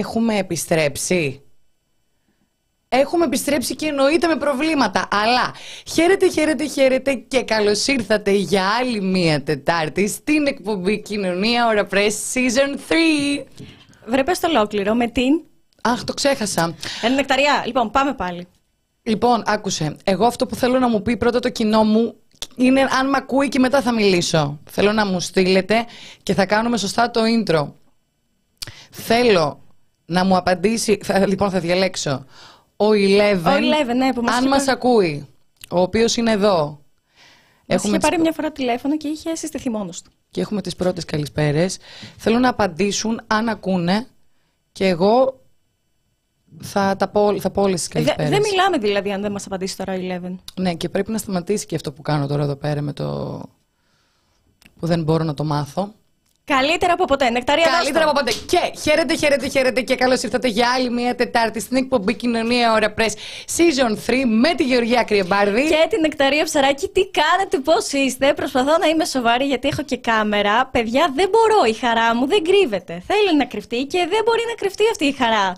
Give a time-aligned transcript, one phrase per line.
[0.00, 1.42] Έχουμε επιστρέψει;
[2.88, 5.08] Έχουμε επιστρέψει και εννοείται με προβλήματα.
[5.10, 5.54] Αλλά
[5.92, 12.14] χαίρετε, χαίρετε, χαίρετε και καλώς ήρθατε για άλλη μία Τετάρτη στην εκπομπή Κοινωνία Ωρα Press
[12.34, 12.92] Season
[13.38, 13.44] 3.
[14.06, 15.42] Βρε πες το ολόκληρο με την...
[15.82, 16.74] Αχ, το ξέχασα.
[17.02, 17.62] Ένα νεκταριά.
[17.66, 18.46] Λοιπόν, πάμε πάλι.
[19.02, 19.96] Λοιπόν, άκουσε.
[20.04, 22.14] Εγώ αυτό που θέλω να μου πει πρώτα το κοινό μου
[22.56, 24.60] είναι αν με ακούει και μετά θα μιλήσω.
[24.70, 25.86] Θέλω να μου στείλετε
[26.22, 27.72] και θα κάνουμε σωστά το intro.
[28.90, 29.60] Θέλω
[30.10, 30.98] να μου απαντήσει.
[31.02, 32.24] Θα, λοιπόν, θα διαλέξω.
[32.76, 33.44] Ο Eleven.
[33.44, 35.26] Ο Eleven, ναι, που μας αν είπε- μας ακούει.
[35.70, 36.80] Ο οποίος είναι εδώ.
[37.66, 40.10] Μας είχε τις- πάρει μια φορά τηλέφωνο και είχε συστηθεί μόνος του.
[40.30, 41.78] και έχουμε τις πρώτες καλησπέρες.
[42.16, 44.06] Θέλω να απαντήσουν αν ακούνε
[44.72, 45.40] και εγώ
[46.60, 48.30] θα, τα πω, θα πω όλες τις Ε, δε- καλησπέρες.
[48.30, 50.34] Δεν μιλάμε δηλαδή αν δεν μας απαντήσει τώρα ο Eleven.
[50.60, 53.40] Ναι, και πρέπει να σταματήσει και αυτό που κάνω τώρα εδώ πέρα με το.
[54.78, 55.94] που δεν μπορώ να το μάθω.
[56.44, 57.30] Καλύτερα από ποτέ.
[57.30, 58.20] Νεκταρία Καλύτερα δώσ' το.
[58.20, 58.32] από ποτέ.
[58.46, 62.94] Και χαίρετε, χαίρετε, χαίρετε και καλώς ήρθατε για άλλη μια Τετάρτη στην εκπομπή Κοινωνία Ωρα
[62.98, 63.12] Press
[63.56, 65.68] Season 3 με τη Γεωργία Κρυεμπάρδη.
[65.68, 68.32] Και την Νεκταρία Ψαράκη, τι κάνετε, πώς είστε.
[68.34, 70.66] Προσπαθώ να είμαι σοβαρή γιατί έχω και κάμερα.
[70.66, 71.64] Παιδιά, δεν μπορώ.
[71.64, 73.02] Η χαρά μου δεν κρύβεται.
[73.06, 75.52] Θέλει να κρυφτεί και δεν μπορεί να κρυφτεί αυτή η χαρά.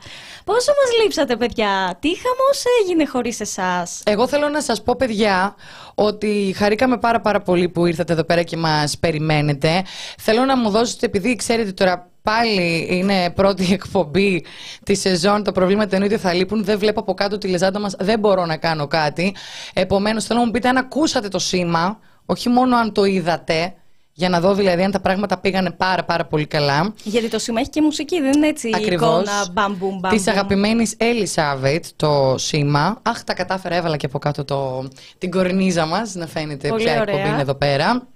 [0.44, 5.54] Πόσο μας λείψατε, παιδιά; Τι χαμός έγινε χωρίς εσάς; Εγώ θέλω να σας πω παιδιά
[5.94, 9.82] ότι χαρήκαμε πάρα πάρα πολύ που ήρθατε εδώ πέρα και μας περιμένετε.
[10.18, 14.44] Θέλω να μου δώσετε, επειδή ξέρετε τώρα πάλι είναι πρώτη εκπομπή
[14.84, 18.18] της σεζόν, τα προβλήματα εννοείται θα λείπουν, δεν βλέπω από κάτω τη λεζάντα μας, δεν
[18.18, 19.34] μπορώ να κάνω κάτι.
[19.72, 23.74] Επομένως θέλω να μου πείτε αν ακούσατε το σήμα, όχι μόνο αν το είδατε,
[24.12, 26.94] για να δω δηλαδή αν τα πράγματα πήγανε πάρα πάρα πολύ καλά.
[27.04, 29.08] Γιατί το σήμα έχει και μουσική, δεν είναι έτσι η Ακριβώς.
[29.08, 30.10] εικόνα μπαμπουμ μπαμπουμ.
[30.10, 32.98] Της αγαπημένης Ελισάβετ, το σήμα.
[33.02, 37.00] Αχ, τα κατάφερα, έβαλα και από κάτω το, την κορνίζα μας να φαίνεται Πολύ ποια
[37.00, 37.14] ωραία.
[37.14, 38.06] εκπομπή είναι εδώ πέρα.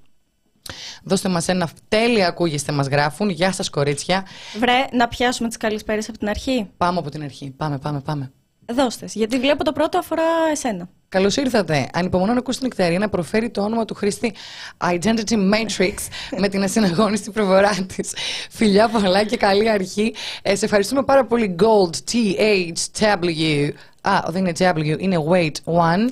[1.02, 3.28] Δώστε μας ένα τέλεια ακούγεστε, μας γράφουν.
[3.28, 4.26] Γεια σας, κορίτσια.
[4.58, 6.70] Βρε, να πιάσουμε τις καλησπέρες από την αρχή.
[6.76, 7.50] Πάμε από την αρχή.
[7.56, 8.32] Πάμε, πάμε, πάμε.
[8.72, 10.88] Δώστες, γιατί βλέπω το πρώτο αφορά εσένα.
[11.08, 11.88] Καλώς ήρθατε.
[11.92, 14.34] Ανυπομονώ να ακούσει την εκτερία να προφέρει το όνομα του χρήστη
[14.78, 15.94] Identity Matrix
[16.38, 18.14] με την ασυναγώνιστη προβορά της.
[18.50, 20.14] Φιλιά πολλά και καλή αρχή.
[20.42, 21.56] Ε, σε ευχαριστούμε πάρα πολύ.
[21.58, 23.70] Gold THW.
[24.00, 26.10] Α, δεν είναι W, είναι Weight One.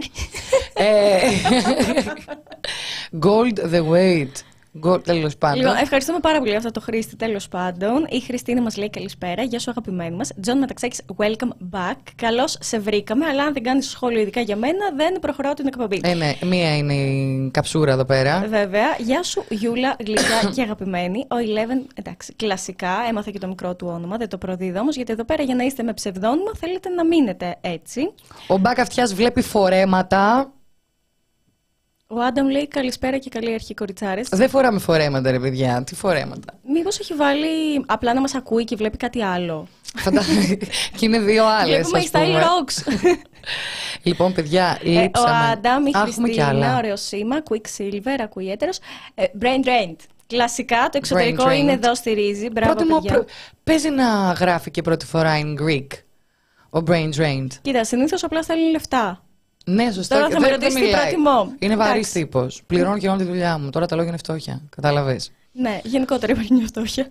[0.75, 1.19] ε,
[3.27, 4.33] gold the weight.
[4.83, 5.59] Gold, τέλος πάντων.
[5.61, 8.07] Λοιπόν, ευχαριστούμε πάρα πολύ αυτό το χρήστη τέλος πάντων.
[8.09, 9.43] Η Χριστίνα μας λέει καλησπέρα.
[9.43, 10.31] Γεια σου, αγαπημένοι μας.
[10.41, 11.97] Τζον Μεταξάκη, welcome back.
[12.17, 16.01] Καλώς σε βρήκαμε, αλλά αν δεν κάνεις σχόλιο ειδικά για μένα, δεν προχωράω την εκπομπή.
[16.03, 18.47] Ε, ναι, μία είναι η καψούρα εδώ πέρα.
[18.49, 18.97] Βέβαια.
[18.99, 21.19] Γεια σου, Γιούλα, γλυκιά και αγαπημένη.
[21.19, 25.13] Ο Eleven, εντάξει, κλασικά, έμαθα και το μικρό του όνομα, δεν το προδίδω όμως, γιατί
[25.13, 28.15] εδώ πέρα για να είστε με ψευδόνυμα θέλετε να μείνετε έτσι.
[28.49, 30.53] Ο Μπακ Αυτιάς βλέπει φορέματα.
[32.07, 34.29] Ο Άνταμ λέει καλησπέρα και καλή αρχή, κοριτσάρες.
[34.29, 35.85] Δεν φοράμε φορέματα, ρε παιδιά.
[35.85, 36.55] Τι φορέματα.
[36.73, 39.67] Μήπως έχει βάλει απλά να μας ακούει και βλέπει κάτι άλλο.
[39.97, 40.23] Φαντα...
[40.97, 41.89] και είναι δύο άλλες.
[41.89, 42.93] Βλέπουμε η Style Rocks.
[44.09, 45.31] λοιπόν, παιδιά, Ε, λείψαμε.
[45.31, 46.51] ο Άνταμ, η Α, έχουμε κι άλλα.
[46.53, 48.79] Χριστίνα, ωραίο σήμα, Quicksilver, ακούει έτερος.
[49.15, 49.97] Ε, brain drained.
[50.27, 51.57] Κλασικά, το εξωτερικό drained.
[51.57, 52.49] είναι εδώ στηρίζει.
[52.51, 53.13] Μπράβο, Πρώτη μου, παιδιά.
[53.13, 53.29] προ-
[53.65, 55.87] παίζει να γράφει και πρώτη φορά in Greek.
[56.71, 57.49] Ο brain drained.
[57.63, 59.24] Κοίτα, συνήθως απλά στέλνει λεφτά.
[59.65, 60.15] Ναι, σωστά.
[60.17, 61.03] Τώρα και θα με δεν- δεν ρωτήσεις τι μιλάει.
[61.13, 61.55] προτιμώ.
[61.59, 62.13] Είναι βαρύς Εντάξει.
[62.13, 62.63] τύπος.
[62.67, 63.71] Πληρώνω και όλη τη δουλειά μου.
[63.71, 64.63] Τώρα τα λόγια είναι φτώχεια.
[64.77, 65.33] Κατάλαβες.
[65.53, 67.07] Ναι, γενικότερα υπάρχει μια φτώχεια.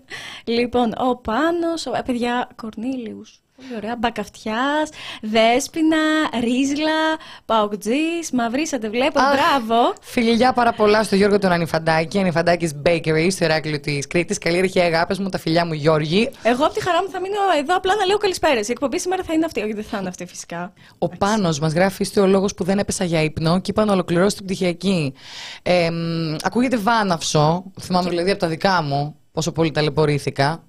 [0.45, 3.41] Λοιπόν, ο Πάνος, ο, ε, παιδιά, Κορνίλιους.
[3.67, 3.95] Πολύ ωραία.
[3.95, 4.89] Μπακαυτιάς,
[5.21, 5.97] Δέσποινα,
[6.41, 7.01] Ρίζλα,
[7.45, 9.33] Παοκτζής, μαυρίσατε, βλέπω, Αχ.
[9.33, 9.93] μπράβο.
[10.01, 12.19] Φιλιά πάρα πολλά στο Γιώργο τον Ανιφαντάκη.
[12.19, 14.37] Ανιφαντάκη Bakery στο Ηράκλειο της Κρήτης.
[14.37, 16.29] Καλή αρχή, αγάπη μου, τα φιλιά μου Γιώργη.
[16.43, 18.67] Εγώ από τη χαρά μου θα μείνω εδώ απλά να λέω καλησπέρες.
[18.67, 19.61] Η εκπομπή σήμερα θα είναι αυτή.
[19.61, 20.73] Όχι, δεν θα είναι αυτή φυσικά.
[20.97, 23.93] Ο Πάνος μας γράφει: Είστε ο λόγος που δεν έπεσα για ύπνο και είπα να
[23.93, 25.13] ολοκληρώσω την πτυχιακή.
[25.61, 27.63] Ε, μ, ακούγεται βάναυσο.
[27.81, 30.63] Θυμάμαι δηλαδή από τα δικά μου πόσο πολύ ταλαιπωρήθηκα.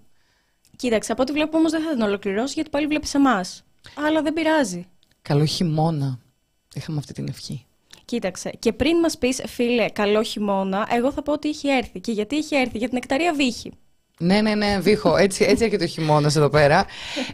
[0.77, 3.65] Κοίταξε, από ό,τι βλέπω όμως δεν θα την ολοκληρώσει γιατί πάλι βλέπεις εμάς.
[4.07, 4.87] Αλλά δεν πειράζει.
[5.23, 6.19] Καλό χειμώνα.
[6.75, 7.67] Είχαμε αυτή την ευχή.
[8.05, 12.01] Κοίταξε, και πριν μας πεις, φίλε, καλό χειμώνα, εγώ θα πω ότι έχει έρθει.
[12.01, 13.73] Και γιατί έχει έρθει, για την νεκταρία βύχη.
[14.19, 15.17] Ναι, ναι, ναι, βήχω.
[15.17, 16.85] Έτσι, έτσι έρχεται ο χειμώνας εδώ πέρα.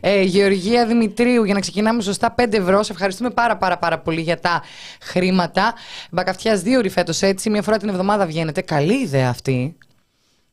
[0.00, 2.82] Ε, Γεωργία Δημητρίου, για να ξεκινάμε σωστά, 5 ευρώ.
[2.82, 4.62] Σε ευχαριστούμε πάρα, πάρα, πάρα πολύ για τα
[5.00, 5.74] χρήματα.
[6.10, 7.50] Μπακαυτιά δύο ώρες φέτος έτσι.
[7.50, 8.60] Μία φορά την εβδομάδα βγαίνετε.
[8.60, 9.76] Καλή ιδέα αυτή.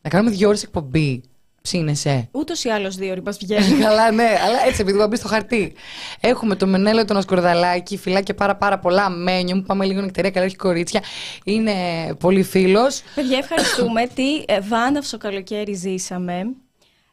[0.01, 1.23] Να κάνουμε δύο ώρες εκπομπή.
[1.67, 2.27] Ψήνεσαι.
[2.31, 3.77] Ούτως ή άλλως δύο ώρε μας βγαίνει.
[3.83, 5.73] Καλά, ναι, αλλά έτσι επειδή θα μπεις στο χαρτί.
[6.19, 9.09] Έχουμε το Μενέλο τον Ασκορδαλάκη, φυλάκια πάρα πάρα πολλά.
[9.09, 11.03] Μένιο μου, πάμε λίγο νεκτερία, καλά έχει κορίτσια.
[11.43, 11.73] Είναι
[12.19, 13.01] πολύ φίλος.
[13.15, 14.07] Παιδιά, ευχαριστούμε.
[14.15, 16.43] Τι ε, βάναυσο καλοκαίρι ζήσαμε.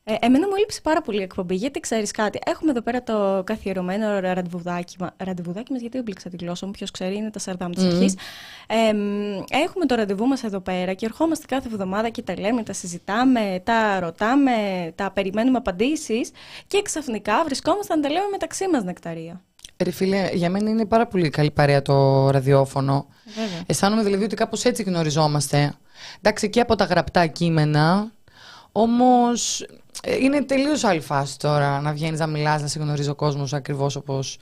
[0.07, 2.39] Ε, εμένα μου έλειψε πάρα πολύ η εκπομπή, γιατί ξέρεις κάτι.
[2.47, 6.73] Έχουμε εδώ πέρα το καθιερωμένο ραντεβουδάκι, μα- ραντεβουδάκι μας, γιατί έμπλεξα τη γλώσσα μου.
[6.73, 8.15] Ποιος ξέρει, είναι τα σαρδάμ της αρχής.
[8.67, 12.63] Ε, μ, έχουμε το ραντεβού μας εδώ πέρα και ερχόμαστε κάθε εβδομάδα και τα λέμε,
[12.63, 14.53] τα συζητάμε, τα ρωτάμε,
[14.95, 16.31] τα περιμένουμε απαντήσεις.
[16.67, 19.41] Και ξαφνικά βρισκόμαστε να τα λέμε μεταξύ μας νεκταρία.
[19.85, 23.07] Ρε φίλε, για μένα είναι πάρα πολύ καλή παρέα το ραδιόφωνο.
[23.25, 23.63] Βέβαια.
[23.67, 25.75] Αισθάνομαι δηλαδή ότι κάπως έτσι γνωριζόμαστε.
[26.19, 28.13] Εντάξει, και από τα γραπτά κείμενα.
[28.73, 29.67] Όμως ε,
[30.21, 33.97] είναι τελείως άλλη φάση τώρα να βγαίνεις να μιλάς, να σε γνωρίζει ο κόσμος ακριβώς
[33.97, 34.39] όπως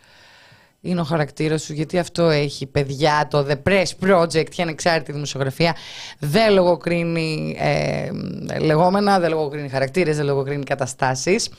[0.81, 5.77] είναι ο χαρακτήρας σου, γιατί αυτό έχει παιδιά, το The Press Project και ανεξάρτητη δημοσιογραφία.
[6.19, 8.11] Δεν λογοκρίνει ε,
[8.61, 11.51] λεγόμενα, δεν λογοκρίνει χαρακτήρες, δεν λογοκρίνει καταστάσεις.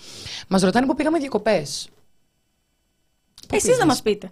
[0.47, 1.89] Μας ρωτάνε που πήγαμε διακοπές.
[3.55, 4.29] Εσείς να μας πείτε.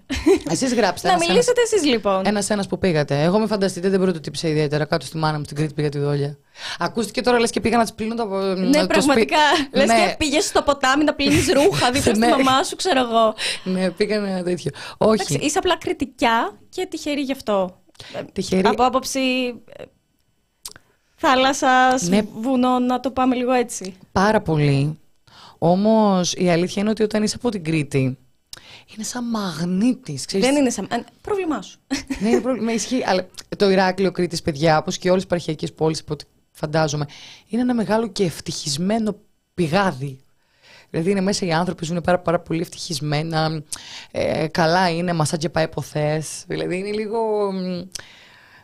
[0.50, 1.07] Εσείς γράψτε.
[1.07, 2.21] να ένας- μιλήσετε εσείς λοιπόν.
[2.25, 3.21] ένας ένας που πήγατε.
[3.21, 4.85] Εγώ με φανταστείτε, δεν πρωτοτύπησα ιδιαίτερα.
[4.85, 6.38] Κάτω στη μάνα μου στην Κρήτη πήγα τη δόλια.
[6.79, 8.25] Ακούστηκε τώρα λες και πήγα να της πλύνω το.
[8.56, 9.38] Ναι, το πραγματικά.
[9.56, 9.77] σπίτι.
[9.77, 12.29] Λες ναι, και πήγες στο ποτάμι να πλύνεις ρούχα δίπλα στη Ναι.
[12.29, 13.33] μαμά σου, ξέρω εγώ.
[13.63, 14.71] ναι, πήγα ένα τέτοιο.
[14.97, 15.12] Όχι.
[15.13, 17.81] Εντάξει, είσαι απλά κριτικιά και τυχερή γι' αυτό.
[18.33, 18.68] Τυχερή.
[18.68, 19.19] Από άποψη
[19.77, 19.83] ε,
[21.15, 22.21] θάλασσα, Ναι.
[22.39, 23.94] βουνό, να το πάμε λίγο έτσι.
[24.12, 25.00] Πάρα πολύ.
[25.57, 28.18] Όμως η αλήθεια είναι ότι όταν είσαι από την Κρήτη.
[28.95, 30.25] Είναι σαν μαγνήτης.
[30.30, 30.88] Δεν είναι σαν.
[30.92, 31.80] ε, Πρόβλημά σου.
[32.19, 32.65] ναι, είναι πρόβλημα.
[32.65, 33.03] Με ισχύει.
[33.06, 33.27] Αλλά
[33.57, 37.06] το Ηράκλειο Κρήτης, παιδιά, όπως και όλες τις επαρχιακέ πόλεις, από ό,τι φαντάζομαι,
[37.48, 39.15] είναι ένα μεγάλο και ευτυχισμένο
[39.53, 40.19] πηγάδι.
[40.89, 43.63] Δηλαδή είναι μέσα οι άνθρωποι, ζουν πάρα, πάρα πολύ ευτυχισμένα.
[44.12, 46.24] Ε, καλά είναι, μασάτια πάει ποθέ.
[46.47, 47.51] Δηλαδή είναι λίγο.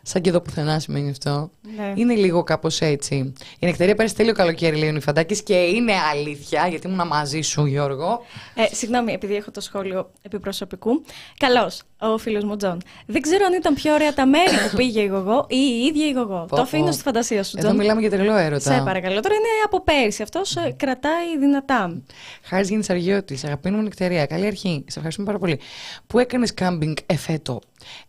[0.08, 1.50] Μ, Σαν και εδώ πουθενά σημαίνει αυτό.
[1.76, 1.92] Ναι.
[1.94, 3.32] Είναι λίγο κάπως έτσι.
[3.58, 7.66] Η Νεκταρία πέρασε τέλειο καλοκαίρι, λέει ο Νιφαντάκης, και είναι αλήθεια, γιατί ήμουν μαζί σου,
[7.66, 8.20] Γιώργο.
[8.54, 11.04] Ε, συγγνώμη, επειδή έχω το σχόλιο επί προσωπικού.
[11.38, 12.82] Καλώς, ο φίλος μου Τζον.
[13.06, 16.06] Δεν ξέρω αν ήταν πιο ωραία τα μέρη που πήγε η Γογό ή η ίδια
[16.06, 16.44] η Γογό.
[16.48, 16.92] Πω, το αφήνω πω.
[16.92, 17.78] στη φαντασία σου, Εδώ Τζον.
[17.78, 18.74] μιλάμε για τρελό έρωτα.
[18.74, 19.20] Σε παρακαλώ.
[19.20, 20.22] Τώρα είναι από πέρυσι.
[20.22, 22.02] Αυτός κρατάει δυνατά.
[22.42, 24.26] Χάρης γίνει Αργιώτης, αγαπημένη μου Νεκταρία.
[24.26, 24.84] Καλή αρχή.
[24.86, 25.60] Σε ευχαριστούμε πάρα πολύ.
[26.06, 27.60] Πού έκανες κάμπινγκ εφέτος;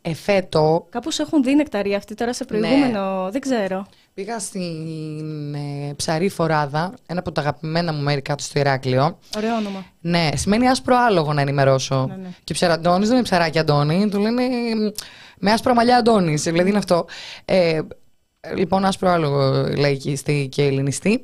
[0.02, 3.30] Εφέτο Κάπως έχουν δει νεκταρία αυτή τώρα σε προηγούμενο.
[3.32, 3.88] Δεν ξέρω.
[4.14, 9.20] πήγα στην ε, ψαρή φοράδα, ένα από τα αγαπημένα μου μέρη κάτω στο Ηράκλειο.
[9.38, 9.86] Ωραίο όνομα.
[10.02, 12.06] Ναι, σημαίνει άσπρο άλογο να ενημερώσω.
[12.10, 12.30] Ναι, ναι.
[12.44, 14.44] Και ψαραντώνη δεν είναι ψαράκι Αντώνη, του λένε
[14.76, 14.92] μ,
[15.40, 16.36] με άσπρα μαλλιά Αντώνη.
[16.36, 17.06] Δηλαδή είναι αυτό.
[17.46, 17.80] Ε,
[18.56, 21.24] λοιπόν, άσπρο άλογο λαϊκιστή και ελληνιστή.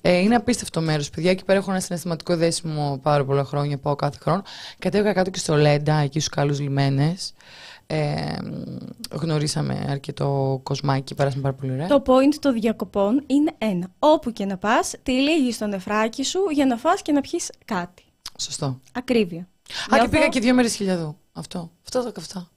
[0.00, 1.30] Ε, είναι απίστευτο μέρος, παιδιά.
[1.30, 3.78] Εκεί πέρα έχω ένα συναισθηματικό δέσιμο πάρα πολλά χρόνια.
[3.78, 4.42] Πάω κάθε χρόνο.
[4.78, 7.32] Κατέβηκα κάτω και στο Λέντα, εκεί στους καλού λιμένες.
[7.86, 8.36] Ε,
[9.10, 11.86] γνωρίσαμε αρκετό κοσμάκι, περάσαμε πάρα πολύ ωραία.
[11.86, 13.86] Το point των διακοπών είναι ένα.
[13.98, 18.02] Όπου και να πας, τυλίγει στο νεφράκι σου για να φας και να πιεις κάτι.
[18.38, 18.80] Σωστό.
[18.92, 19.40] Ακρίβεια.
[19.40, 19.46] Α,
[19.88, 21.16] και Νιώθω- πήγα και δύο μέρες χιλιαδού.
[21.32, 21.70] Αυτό.
[21.84, 22.48] Αυτό τα καυτά.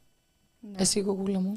[0.60, 0.76] Ναι.
[0.82, 1.54] Εσύ, γογούλα μου.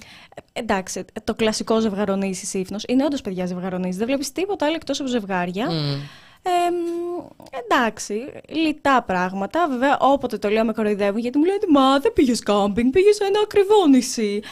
[0.52, 3.98] Ε, εντάξει, το κλασικό ζευγαρονίσι ύφνο είναι όντως παιδιά ζευγαρονίσι.
[3.98, 5.70] Δεν βλέπεις τίποτα άλλο εκτός από ζευγάρια.
[5.70, 6.00] Μμ.
[6.42, 7.26] Ε, μ,
[7.64, 9.68] εντάξει, λιτά πράγματα.
[9.68, 13.24] Βέβαια, όποτε το λέω με κοροϊδεύουν γιατί μου λένε Μα δεν πήγες κάμπινγκ, πήγες σε
[13.24, 14.42] ένα ακριβό νησί.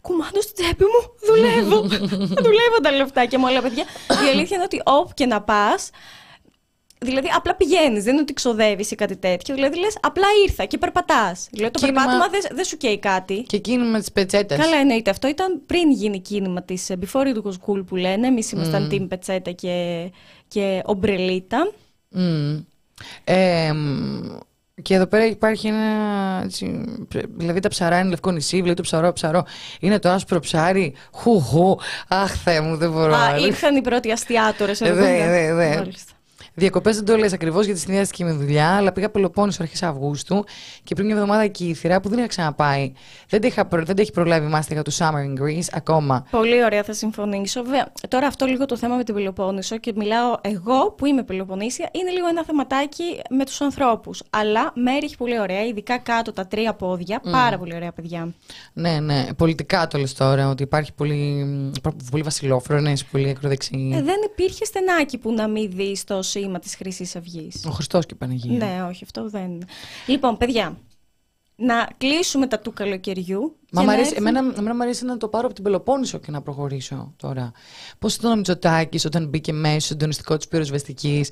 [0.00, 1.80] Κουμάντο στην τσέπη μου, δουλεύω.
[2.46, 3.84] δουλεύω τα λεφτά και μου όλα παιδιά.
[4.26, 5.90] Η αλήθεια είναι ότι όπου και να πας,
[7.02, 9.54] Δηλαδή, απλά πηγαίνεις, δεν είναι ότι ξοδεύεις ή κάτι τέτοιο.
[9.54, 11.48] Δηλαδή, λες, απλά ήρθα και περπατάς.
[11.50, 13.42] Δηλαδή, το Κίνημα- περπάτημα δεν δεν σου καίει κάτι.
[13.42, 14.58] Και εκείνη με τις πετσέτες.
[14.58, 15.10] Καλά, εννοείται.
[15.10, 18.26] Αυτό ήταν πριν γίνει κίνημα της Before it was cool που λένε.
[18.26, 20.10] Εμείς ήμασταν team πετσέτα και,
[20.52, 21.72] και ομπρελίτα.
[22.08, 22.58] Μμ.
[23.24, 24.38] Ε, μ,
[24.82, 26.40] και εδώ πέρα υπάρχει ένα.
[26.44, 26.84] Έτσι,
[27.36, 29.44] δηλαδή τα ψαρά είναι λευκό νησί, δηλαδή το ψαρό ψαρό.
[29.80, 30.94] Είναι το άσπρο ψάρι.
[31.12, 31.78] Χουχού.
[32.08, 33.14] Αχ, Θεέ μου, δεν μπορώ.
[33.14, 33.46] Α, άλλο.
[33.46, 35.82] ήρθαν οι πρώτοι αστιάτορες Ε, δε, δε, δε.
[36.54, 36.80] Μάλιστα.
[36.80, 40.44] Διακοπές δεν το λες ακριβώς γιατί συνδυάστηκε με δουλειά, αλλά πήγα Πελοπόννησο αρχές Αυγούστου
[40.84, 42.92] και πριν μια εβδομάδα Κύθυρα που δεν είχα ξαναπάει.
[43.28, 46.26] Δεν τα, είχα, προ- δεν τα έχει προλάβει η μάστιγα του Summer in Greece ακόμα.
[46.30, 47.62] Πολύ ωραία, θα συμφωνήσω.
[47.62, 51.88] Βέβαια, τώρα αυτό λίγο το θέμα με την Πελοπόννησο και μιλάω εγώ που είμαι Πελοποννήσια,
[51.92, 54.22] είναι λίγο ένα θεματάκι με τους ανθρώπους.
[54.30, 57.20] Αλλά μέρη έχει πολύ ωραία, ειδικά κάτω τα τρία πόδια.
[57.30, 58.34] Πάρα πολύ ωραία παιδιά.
[58.72, 59.26] Ναι, ναι.
[59.36, 61.46] Πολιτικά το λες τώρα, ότι υπάρχει πολύ,
[62.10, 63.90] πολύ βασιλόφρονες, πολύ ακροδεξί.
[63.94, 67.64] Ε, δεν υπήρχε στενάκι που να μην δεις το σήμα της Χρυσής Αυγής.
[67.66, 68.66] Ο Χριστός και η Παναγία.
[68.66, 69.62] Ναι, όχι, αυτό δεν.
[70.06, 70.78] Λοιπόν, παιδιά,
[71.56, 73.56] να κλείσουμε τα του καλοκαιριού.
[73.74, 75.64] Μα και μ' να αρέσει, έρθουμε- εμένα, εμένα μου αρέσει να το πάρω από την
[75.64, 77.52] Πελοπόννησο και να προχωρήσω τώρα.
[77.98, 81.24] Πώς ήταν ο Μητσοτάκης όταν μπήκε μέσα στο συντονιστικό της πυροσβεστική.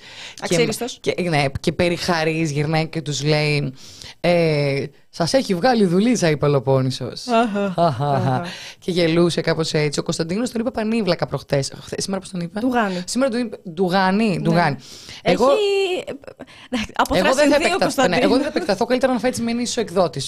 [0.43, 0.99] Αξίριστος.
[1.01, 3.73] Και, και, ναι, και περί χαρής γυρνάει και τους λέει.
[4.21, 7.27] Ε, Σας έχει βγάλει δουλίτσα η Πελοπόννησος.
[7.27, 8.45] Αχα, αχα.
[8.79, 9.99] και γελούσε κάπως έτσι.
[10.01, 11.63] Ο Κωνσταντίνος τον είπε πανίβλακα προχθέ.
[11.97, 13.03] Σήμερα πώς τον είπε; Ντουγάνι.
[13.05, 13.57] Σήμερα τον είπε.
[13.71, 14.39] Ντουγάνι.
[14.43, 14.77] Ντουγάνι.
[15.23, 15.45] Εγώ...
[15.45, 16.05] Εγώ, Έχει...
[16.71, 18.19] Εντάξει, Από εγώ δεν, θα θρασινδίο, επεκταθώ, ναι, Κωνσταντίνο.
[18.23, 18.85] εγώ δεν θα επεκταθώ.
[18.85, 20.23] Καλύτερα να φάει τη μηνύση ο εκδότη.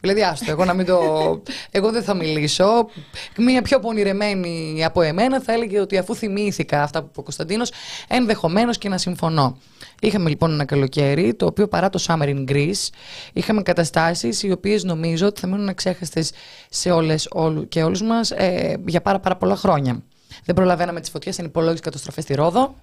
[0.00, 0.96] Δηλαδή, άστο, εγώ να μην το.
[1.70, 2.88] εγώ δεν θα μιλήσω.
[3.36, 7.70] Μία πιο πονηρεμένη από εμένα θα έλεγε ότι αφού θυμήθηκα αυτά που είπε ο Κωνσταντίνος,
[8.08, 9.58] ενδεχομένως και να συμφωνώ.
[10.00, 12.88] Είχαμε λοιπόν ένα καλοκαίρι, το οποίο παρά το Summer in Greece,
[13.32, 16.32] είχαμε καταστάσεις οι οποίες νομίζω ότι θα μείνουν αξέχαστες
[16.70, 17.28] σε όλες
[17.68, 20.02] και όλους μας ε, για πάρα, πάρα πολλά χρόνια.
[20.44, 22.74] Δεν προλαβαίναμε τις φωτιές, ανυπολόγιστε καταστροφές στη Ρόδο,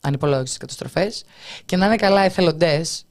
[0.00, 1.24] ανυπολόγιστε καταστροφές,
[1.64, 3.04] και να είναι καλά εθελοντές,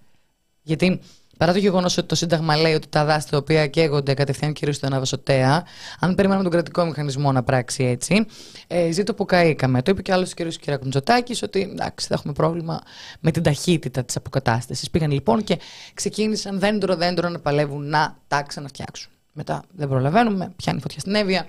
[0.61, 0.99] γιατί
[1.37, 4.75] Παρά το γεγονός ότι το Σύνταγμα λέει ότι τα δάση τα οποία καίγονται κατευθείαν κυρίως
[4.75, 5.65] στον Αναβασοτέα,
[5.99, 8.25] αν περιμένουμε τον κρατικό μηχανισμό να πράξει έτσι,
[8.67, 9.81] ε, ζήτω που καήκαμε.
[9.81, 10.47] Το είπε και άλλος ο κ.
[10.47, 12.81] Κυριακουντζοτάκη ότι εντάξει, θα έχουμε πρόβλημα
[13.19, 14.89] με την ταχύτητα της αποκατάστασης.
[14.89, 15.59] Πήγαν λοιπόν και
[15.93, 19.11] ξεκίνησαν δέντρο-δέντρο να παλεύουν να τα ξαναφτιάξουν.
[19.33, 21.47] Μετά δεν προλαβαίνουμε, πιάνει φωτιά στην Εύβοια,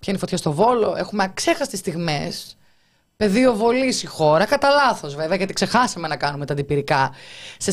[0.00, 0.94] πιάνει φωτιά στο Βόλο.
[0.98, 2.56] Έχουμε αξέχαστες στιγμές
[3.22, 4.44] πεδίο βολή η χώρα.
[4.44, 7.12] Κατά λάθος βέβαια, γιατί ξεχάσαμε να κάνουμε τα αντιπυρικά
[7.56, 7.70] σε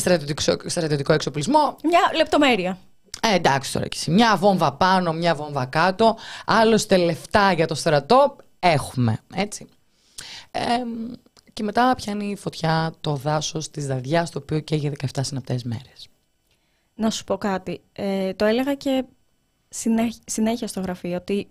[0.66, 1.76] στρατιωτικό εξοπλισμό.
[1.84, 2.78] Μια λεπτομέρεια.
[3.20, 4.10] Ε, εντάξει τώρα και εσύ.
[4.10, 6.16] Μια βόμβα πάνω, μια βόμβα κάτω.
[6.46, 9.18] Άλλωστε λεφτά για το στρατό έχουμε.
[9.34, 9.68] Έτσι.
[10.50, 10.60] Ε,
[11.52, 16.08] και μετά πιάνει η φωτιά το δάσος της Δαδιά, το οποίο καίγει 17 συναπτές μέρες.
[16.94, 17.80] Να σου πω κάτι.
[17.92, 19.04] Ε, το έλεγα και
[20.24, 21.50] συνέχεια στο γραφείο ότι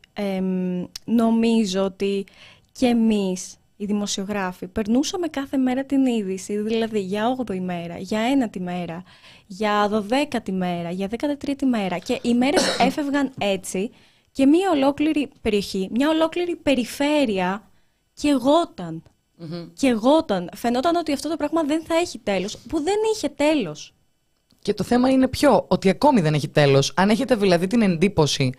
[1.06, 2.26] νομίζω ότι
[2.72, 8.20] και εμείς οι δημοσιογράφοι περνούσαμε κάθε μέρα την είδηση, δηλαδή για 8η μέρα, για
[8.52, 9.04] 1η μέρα,
[9.48, 13.92] για 12η μέρα, για 13η μέρα και οι μέρες έφευγαν έτσι
[14.32, 17.72] και μια ολόκληρη περιοχή, μια ολόκληρη περιφέρεια
[18.14, 19.04] και εγωταν
[19.74, 20.50] Και εγώταν.
[20.56, 23.94] Φαινόταν ότι αυτό το πράγμα δεν θα έχει τέλος, που δεν είχε τέλος.
[24.62, 26.94] Και το θέμα είναι ποιο, ότι ακόμη δεν έχει τέλος.
[26.96, 28.54] Αν έχετε δηλαδή την εντύπωση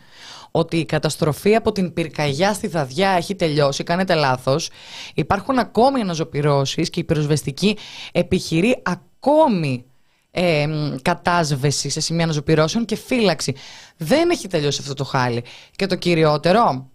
[0.51, 4.71] ότι η καταστροφή από την πυρκαγιά στη Δαδιά έχει τελειώσει, κάνετε λάθος.
[5.15, 7.77] Υπάρχουν ακόμη αναζωπυρώσεις και η πυροσβεστική
[8.13, 9.85] επιχειρεί ακόμη
[10.31, 10.67] ε,
[11.03, 13.55] κατάσβεση σε σημεία αναζωπυρώσεων και φύλαξη.
[13.97, 15.45] Δεν έχει τελειώσει αυτό το χάλι.
[15.77, 16.91] Και το κυριότερο,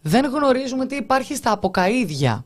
[0.00, 2.44] δεν γνωρίζουμε τι υπάρχει στα αποκαίδια.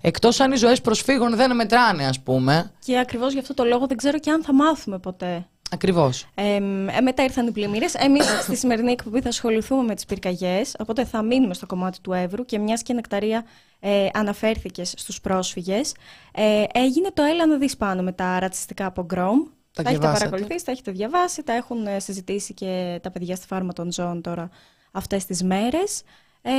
[0.00, 2.72] Εκτός αν οι ζωές προσφύγων δεν μετράνε, ας πούμε.
[2.84, 5.46] Και ακριβώς γι' αυτό το λόγο δεν ξέρω και αν θα μάθουμε ποτέ.
[5.72, 6.26] Ακριβώς.
[6.34, 6.60] Ε,
[7.02, 7.94] μετά ήρθαν οι πλημμύρες.
[7.94, 10.74] Εμείς στη σημερινή εκπομπή θα ασχοληθούμε με τις πυρκαγιές.
[10.78, 13.44] Οπότε θα μείνουμε στο κομμάτι του Εύρου και μιας και νεκταρία
[13.80, 15.94] ε, αναφέρθηκες στους πρόσφυγες.
[16.32, 19.38] Ε, έγινε το Έλα να δεις πάνω με τα ρατσιστικά από Γκρόμ.
[19.72, 23.46] Τα, τα έχετε παρακολουθήσει, τα έχετε διαβάσει, τα έχουν ε, συζητήσει και τα παιδιά στη
[23.46, 24.50] φάρμα των ζώων τώρα
[24.92, 26.02] αυτές τις μέρες.
[26.42, 26.50] Ε,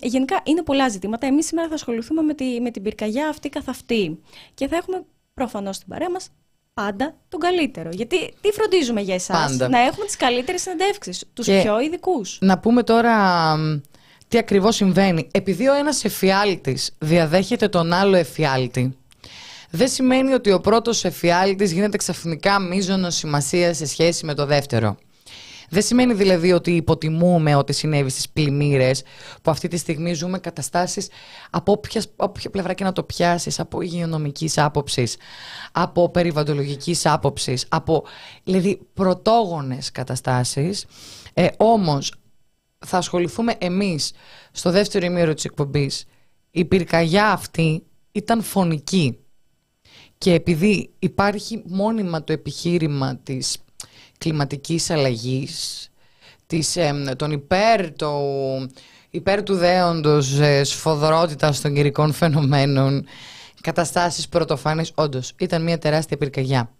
[0.00, 1.26] γενικά είναι πολλά ζητήματα.
[1.26, 4.20] Εμείς σήμερα θα ασχοληθούμε με, τη, με την πυρκαγιά αυτή καθ' αυτή.
[4.54, 6.30] Και θα έχουμε προφανώς στην παρέα μας
[6.74, 7.90] πάντα τον καλύτερο.
[7.92, 12.38] Γιατί τι φροντίζουμε για εσάς, να έχουμε τις καλύτερες συνεντεύξεις, τους πιο ειδικούς.
[12.40, 13.56] Να πούμε τώρα
[14.28, 15.28] τι ακριβώς συμβαίνει.
[15.30, 18.96] Επειδή ο ένας εφιάλτης διαδέχεται τον άλλο εφιάλτη,
[19.70, 24.96] δεν σημαίνει ότι ο πρώτος εφιάλτης γίνεται ξαφνικά μείζονο σημασίας σε σχέση με το δεύτερο.
[25.72, 29.02] Δεν σημαίνει δηλαδή ότι υποτιμούμε ό,τι συνέβη στις πλημμύρες,
[29.42, 31.08] που αυτή τη στιγμή ζούμε καταστάσεις
[31.50, 35.16] από όποιας, όποια πλευρά και να το πιάσεις, από υγειονομικής άποψης,
[35.72, 38.04] από περιβαλλοντολογικής άποψης, από
[38.44, 40.86] δηλαδή πρωτόγονες καταστάσεις.
[41.34, 42.14] Ε, Όμως
[42.86, 44.12] θα ασχοληθούμε εμείς
[44.52, 46.04] στο δεύτερο ημίρο της εκπομπής.
[46.50, 49.18] Η πυρκαγιά αυτή ήταν φωνική.
[50.18, 53.58] Και επειδή υπάρχει μόνιμα το επιχείρημα της
[54.20, 55.88] κλιματικής αλλαγής,
[56.46, 58.20] της, ε, των υπέρ, το,
[59.10, 63.06] υπέρ του δέοντος ε, σφοδρότητας των καιρικών φαινομένων,
[63.60, 66.70] καταστάσεις πρωτοφάνες, όντως ήταν μια τεράστια πυρκαγιά.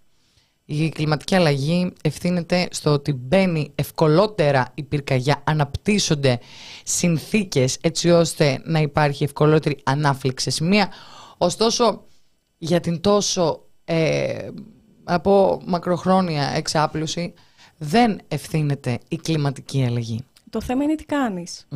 [0.65, 6.41] Η κλιματική αλλαγή ευθύνεται στο ότι μπαίνει ευκολότερα η πυρκαγιά, αναπτύσσονται
[6.85, 10.89] συνθήκες έτσι ώστε να υπάρχει ευκολότερη ανάφλεξη σε σημεία.
[11.39, 12.05] Ωστόσο,
[12.59, 14.49] για την τόσο ε,
[15.13, 17.35] από μακροχρόνια εξάπλωση
[17.79, 20.25] δεν ευθύνεται η κλιματική αλλαγή.
[20.51, 21.67] Το θέμα είναι τι κάνεις.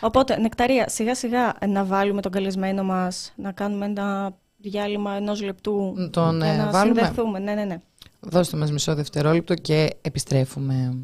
[0.00, 6.08] Οπότε, Νεκταρία, σιγά σιγά να βάλουμε τον καλεσμένο μας, να κάνουμε ένα διάλειμμα ενός λεπτού
[6.10, 7.00] τον, για να βάλουμε.
[7.00, 7.38] συνδεθούμε.
[7.38, 7.80] Ναι, ναι, ναι.
[8.20, 11.02] Δώστε μας μισό δευτερόλεπτο και επιστρέφουμε.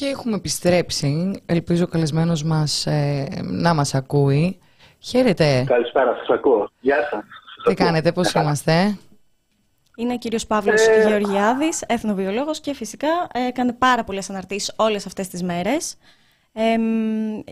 [0.00, 1.42] Και έχουμε επιστρέψει.
[1.46, 4.58] Ελπίζω ο καλεσμένος μας ε, να μας ακούει.
[4.98, 5.64] Χαίρετε.
[5.66, 6.70] Καλησπέρα, σας ακούω.
[6.80, 7.24] Γεια σας.
[7.64, 8.98] Τι κάνετε, πώς είμαστε;
[9.96, 11.06] Είναι ο κύριος Παύλος ε...
[11.08, 13.08] Γεωργιάδης, εθνοβιολόγος και φυσικά
[13.48, 15.96] έκανε πάρα πολλές αναρτήσεις όλες αυτές τις μέρες.
[16.52, 16.76] Ε,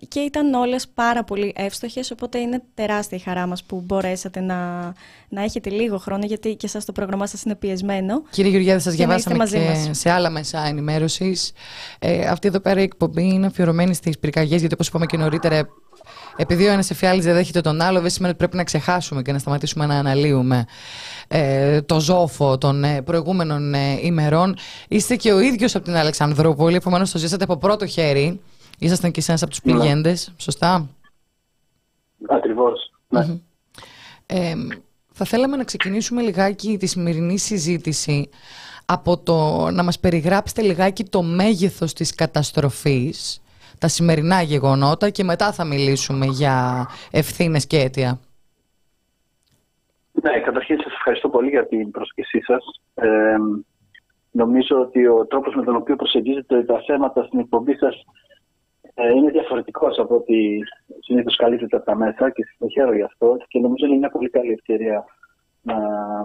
[0.08, 4.80] και ήταν όλες πάρα πολύ εύστοχες, οπότε είναι τεράστια η χαρά μας που μπορέσατε να,
[5.28, 8.22] να έχετε λίγο χρόνο, γιατί και σας το πρόγραμμά σας είναι πιεσμένο.
[8.30, 9.98] Κύριε Γεωργιάδη, σας διαβάσαμε και μας.
[9.98, 11.52] σε άλλα μέσα ενημέρωσης.
[11.98, 15.68] Ε, αυτή εδώ πέρα η εκπομπή είναι αφιερωμένη στις πυρκαγιές, γιατί όπως είπαμε και νωρίτερα,
[16.36, 19.32] επειδή ο ένας εφιάλτης δεν δέχεται τον άλλο, δεν σημαίνει ότι πρέπει να ξεχάσουμε και
[19.32, 20.64] να σταματήσουμε να αναλύουμε
[21.28, 24.56] ε, το ζόφο των ε, προηγούμενων ε, ημερών.
[24.88, 28.40] Είστε και ο ίδιος από την Αλεξανδρούπολη, επομένως το ζήσατε από πρώτο χέρι.
[28.78, 30.35] Ήσασταν και εσένα από τους πληγέντες, ναι.
[30.38, 30.88] σωστά;
[32.28, 32.92] Ακριβώς.
[33.08, 33.26] Ναι.
[34.26, 34.54] Ε,
[35.12, 38.28] θα θέλαμε να ξεκινήσουμε λιγάκι τη σημερινή συζήτηση
[38.87, 43.42] από το να μας περιγράψετε λιγάκι το μέγεθος της καταστροφής
[43.78, 48.18] τα σημερινά γεγονότα και μετά θα μιλήσουμε για ευθύνες και αίτια.
[50.23, 52.80] Ναι, καταρχήν σας ευχαριστώ πολύ για την πρόσκλησή σας.
[52.94, 53.37] Ε,
[54.30, 58.38] νομίζω ότι ο τρόπος με τον οποίο προσεγγίζετε τα θέματα στην εκπομπή σας ε,
[59.02, 60.60] είναι διαφορετικός από ότι
[61.00, 64.52] συνήθως καλύπτεται από τα μέσα και συγχαίρω γι' αυτό και νομίζω είναι μια πολύ καλή
[64.52, 65.04] ευκαιρία
[65.62, 65.76] να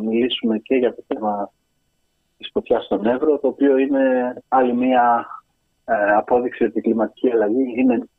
[0.02, 1.52] μιλήσουμε και για το θέμα
[2.38, 5.28] της φωτιάς στον Εύρο, το οποίο είναι άλλη μια
[5.86, 8.10] ε, απόδειξη ότι η κλιματική αλλαγή είναι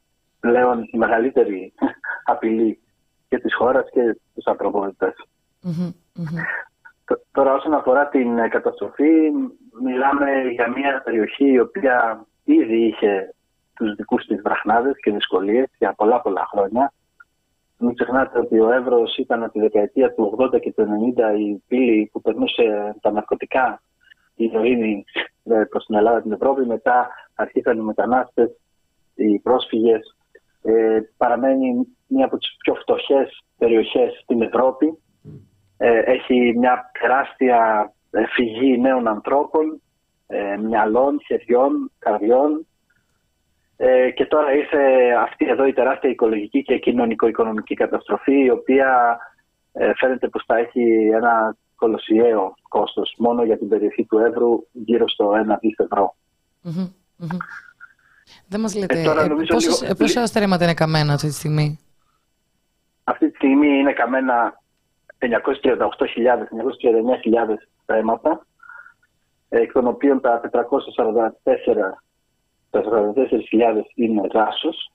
[0.41, 1.73] πλέον η μεγαλύτερη
[2.33, 2.81] απειλή
[3.29, 5.15] και της χώρας και τους ανθρωπότητες.
[7.33, 9.31] Τώρα όσον αφορά την ε, καταστροφή,
[9.83, 13.34] μιλάμε για μια περιοχή η οποία ήδη είχε
[13.77, 16.93] τους δικούς της βραχνάδες και δυσκολίες για πολλά πολλά χρόνια.
[17.79, 21.63] Μην ξεχνάτε ότι ο Εύρος ήταν από τη δεκαετία του 80 και του 90 η
[21.69, 23.83] πύλη που περνούσε τα ναρκωτικά,
[24.35, 25.05] η ηρωίνη
[25.45, 26.67] ε, προς την Ελλάδα την Ευρώπη.
[26.67, 28.57] Μετά αρχίσαν οι μετανάστες,
[29.15, 30.17] οι πρόσφυγες.
[30.63, 34.99] Ε, παραμένει μία από τις πιο φτωχές περιοχές στην Ευρώπη.
[35.77, 37.93] Ε, έχει μια τεράστια
[38.35, 39.83] φυγή νέων ανθρώπων,
[40.27, 42.67] ε, μυαλών, χεριών, καρδιών.
[43.77, 44.79] Ε, και τώρα ήρθε
[45.23, 49.19] αυτή εδώ η τεράστια οικολογική και κοινωνικο-οικονομική καταστροφή η οποία
[49.73, 55.09] ε, φαίνεται πως θα έχει ένα κολοσιαίο κόστος μόνο για την περιοχή του Εύρου γύρω
[55.09, 56.15] στο 1 δις ευρώ.
[58.49, 59.95] Δεν μας λέτε, ε, τώρα, ε, πόσες, λίγο...
[59.95, 61.79] πόσα στρέμματα είναι καμένα αυτή τη στιγμή;
[63.05, 64.63] Αυτή τη στιγμή είναι καμένα
[65.19, 65.29] 938.000, 939.000
[67.83, 68.47] στρέμματα,
[69.49, 72.04] εκ των οποίων τα 444
[72.75, 74.93] τα 44.000 είναι δάσος.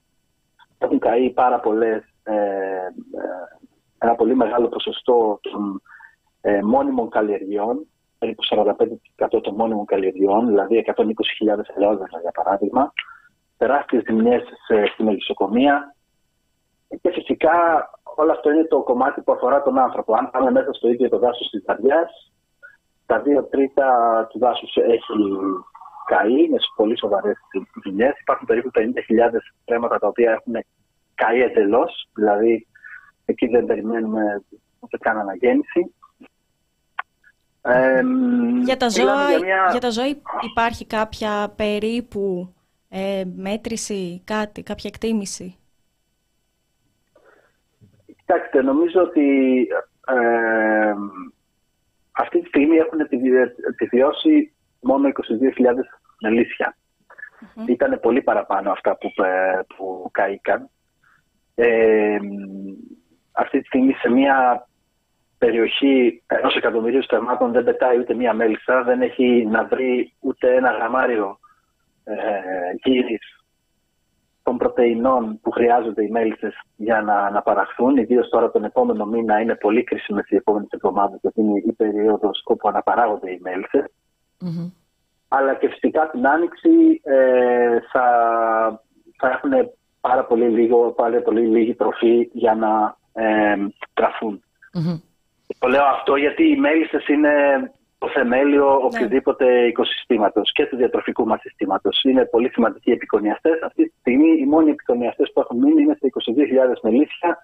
[0.78, 2.86] Έχουν καεί πάρα πολλές, ε, ε,
[3.98, 5.82] ένα πολύ μεγάλο ποσοστό των
[6.40, 7.86] ε, μόνιμων καλλιεργειών,
[8.18, 11.04] περίπου 45% των μόνιμων καλλιεργειών, δηλαδή 120.000
[11.76, 12.92] ελαιόδερνα για παράδειγμα,
[13.56, 14.42] τεράστιες ζημιές
[14.92, 15.94] στη μελισσοκομεία
[17.00, 17.52] και φυσικά
[18.16, 20.14] όλο αυτό είναι το κομμάτι που αφορά τον άνθρωπο.
[20.14, 22.32] Αν πάμε μέσα στο ίδιο το δάσος της Δαριάς,
[23.06, 23.88] τα δύο τρίτα
[24.30, 25.12] του δάσους έχει
[26.10, 27.36] καεί, είναι πολύ σοβαρές
[27.84, 28.12] ζημιέ.
[28.20, 28.82] Υπάρχουν περίπου 50.000
[29.64, 30.64] τρέματα τα οποία έχουν
[31.14, 32.66] καεί εντελώς, δηλαδή
[33.24, 34.42] εκεί δεν περιμένουμε
[34.80, 35.94] ούτε καν αναγέννηση.
[37.62, 38.02] Ε,
[38.62, 39.36] για, τα ζώα,
[39.72, 40.06] για, τα ζώα
[40.50, 42.54] υπάρχει κάποια περίπου
[42.88, 45.54] ε, μέτρηση, κάτι, κάποια εκτίμηση;
[48.06, 49.66] Κοιτάξτε, νομίζω ότι
[50.06, 50.94] ε,
[52.12, 53.00] αυτή τη στιγμή έχουν
[53.68, 55.12] επιβιώσει μόνο 22.000
[56.20, 56.76] μελίσια.
[57.40, 57.68] Mm-hmm.
[57.68, 60.70] Ήταν πολύ παραπάνω αυτά που, ε, που καήκαν.
[61.54, 62.18] Ε,
[63.32, 64.68] αυτή τη στιγμή σε μια
[65.38, 70.70] περιοχή ενός εκατομμυρίου στερμάτων δεν πετάει ούτε μία μέλισσα, δεν έχει να βρει ούτε ένα
[70.70, 71.38] γραμμάριο
[72.04, 72.14] ε,
[72.82, 73.44] γύρις
[74.42, 77.96] των πρωτεϊνών που χρειάζονται οι μέλισσες για να, να παραχθούν.
[77.96, 82.42] Ιδίως τώρα τον επόμενο μήνα είναι πολύ κρίσιμες οι επόμενες εβδομάδες γιατί είναι η περίοδος
[82.44, 83.84] όπου αναπαράγονται οι μέλισσες.
[84.40, 84.79] Mm-hmm.
[85.32, 88.04] Αλλά και φυσικά την Άνοιξη ε, θα,
[89.16, 89.50] θα έχουν
[90.00, 93.56] πάρα πολύ, λίγο, πάρα πολύ λίγη τροφή για να ε,
[93.94, 94.42] τραφούν.
[94.74, 95.00] Mm-hmm.
[95.58, 97.32] Το λέω αυτό γιατί οι μέλισσες είναι
[97.98, 98.84] το θεμέλιο ναι.
[98.84, 102.02] οποιοδήποτε οικοσυστήματος και του διατροφικού μας συστήματος.
[102.02, 103.62] Είναι πολύ σημαντικοί επικονιαστές.
[103.62, 106.08] Αυτή τη στιγμή οι μόνοι επικονιαστές που έχουν μείνει είναι στα
[106.72, 107.38] 22.000 μελίσια,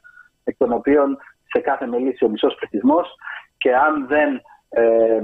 [0.44, 1.18] εκ των οποίων
[1.53, 3.14] σε κάθε μελίσι ο μισός πληθυσμός.
[3.57, 5.20] Και αν δεν ε,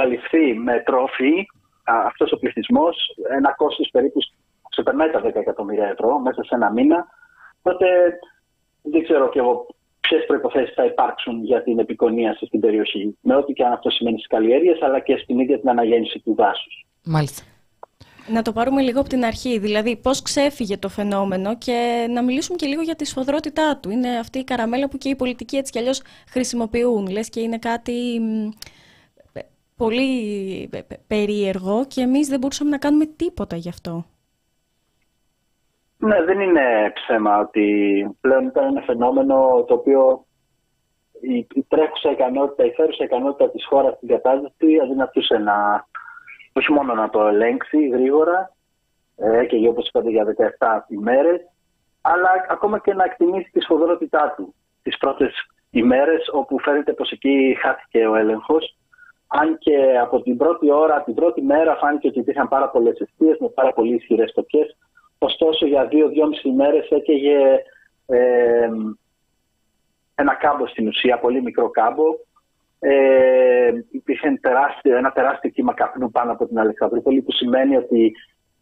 [0.00, 1.46] καλυφθεί με τρόφι
[1.84, 2.96] αυτός ο πληθυσμός,
[3.36, 4.20] ένα κόστος περίπου
[4.70, 7.06] ξεπερνάει τα 10 εκατομμύρια ευρώ μέσα σε ένα μήνα,
[7.62, 7.86] τότε
[8.82, 9.66] δεν ξέρω κι εγώ
[10.00, 13.16] ποιες προποθέσει θα υπάρξουν για την επικονίαση στην περιοχή.
[13.20, 16.34] Με ό,τι και αν αυτό σημαίνει στις καλλιέργειες, αλλά και στην ίδια την αναγέννηση του
[16.34, 16.86] δάσους.
[17.04, 17.42] Μάλιστα.
[18.28, 22.56] Να το πάρουμε λίγο από την αρχή, δηλαδή πώς ξέφυγε το φαινόμενο και να μιλήσουμε
[22.56, 23.90] και λίγο για τη σφοδρότητά του.
[23.90, 27.58] Είναι αυτή η καραμέλα που και οι πολιτικοί έτσι κι αλλιώς χρησιμοποιούν, λες και είναι
[27.58, 28.20] κάτι
[29.78, 30.70] πολύ
[31.06, 34.04] περίεργο και εμείς δεν μπορούσαμε να κάνουμε τίποτα γι' αυτό.
[35.98, 37.66] Ναι, δεν είναι ψέμα ότι
[38.20, 40.26] πλέον ήταν ένα φαινόμενο το οποίο
[41.20, 45.86] η, η τρέχουσα ικανότητα, η φέρουσα ικανότητα της χώρας στην κατάσταση αδυνατούσε να,
[46.52, 48.54] όχι μόνο να το ελέγξει γρήγορα
[49.16, 51.40] ε, και όπως είπατε για 17 ημέρες,
[52.00, 55.32] αλλά ακόμα και να εκτιμήσει τη σφοδρότητά του τις πρώτες
[55.70, 58.77] ημέρες όπου φαίνεται πως εκεί χάθηκε ο έλεγχος
[59.28, 63.36] αν και από την πρώτη ώρα, την πρώτη μέρα φάνηκε ότι υπήρχαν πάρα πολλές αιστείες
[63.40, 64.66] με πάρα πολύ ισχυρές τοπιέ.
[65.18, 67.62] Ωστόσο, για δύο-δυόμιση ημέρε έκαιγε
[68.06, 68.68] ε,
[70.14, 72.04] ένα κάμπο στην ουσία, πολύ μικρό κάμπο.
[72.80, 78.12] Ε, υπήρχε τεράστιο, ένα τεράστιο κύμα καπνού πάνω από την Αλεξανδρούπολη, που σημαίνει ότι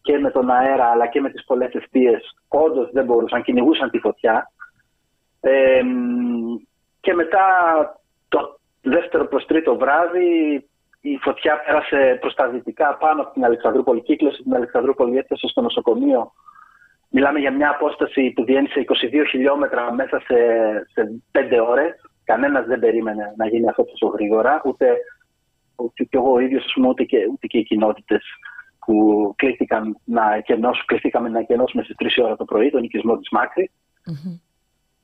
[0.03, 3.99] και με τον αέρα αλλά και με τις πολλές αιστείες όντως δεν μπορούσαν, κυνηγούσαν τη
[3.99, 4.51] φωτιά.
[5.41, 5.83] Ε,
[7.01, 7.45] και μετά
[8.29, 8.59] το
[8.91, 10.29] δεύτερο προς τρίτο βράδυ
[11.01, 15.61] η φωτιά πέρασε προς τα δυτικά πάνω από την Αλεξανδρούπολη, κύκλωσε την Αλεξανδρούπολη, έφτασε στο
[15.61, 16.33] νοσοκομείο
[17.11, 18.95] Μιλάμε για μια απόσταση που διένυσε 22
[19.31, 20.37] χιλιόμετρα μέσα σε,
[20.93, 21.95] σε 5 ώρες.
[22.25, 24.87] Κανένας δεν περίμενε να γίνει αυτό τόσο γρήγορα, ούτε,
[25.77, 28.23] ούτε και εγώ ίδιος, ούτε, και, ούτε και οι κοινότητες
[28.79, 33.29] που κλήθηκαν να εκενώσουν, κληθήκαμε να εκενώσουμε στις 3 ώρα το πρωί, τον οικισμό της
[33.31, 33.71] Μάκρης.
[34.11, 34.41] Mm-hmm.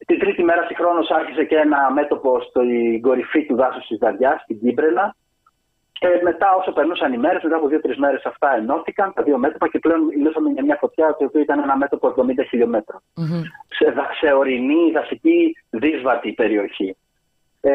[0.06, 4.60] Την τρίτη μέρα συγχρόνως άρχισε και ένα μέτωπο στην κορυφή του δάσους της Δαριάς, στην
[4.60, 5.14] Κύπρενα,
[6.02, 9.68] και μετά, όσο περνούσαν οι μέρες, μετά από δύο-τρεις μέρες αυτά ενώθηκαν τα δύο μέτωπα
[9.68, 13.00] και πλέον μιλούσαμε για μια φωτιά το οποίο ήταν ένα μέτωπο 70 χιλιομετρων
[13.68, 16.96] Σε, σε ορεινή, δασική, δύσβατη περιοχή.
[17.60, 17.72] Ε,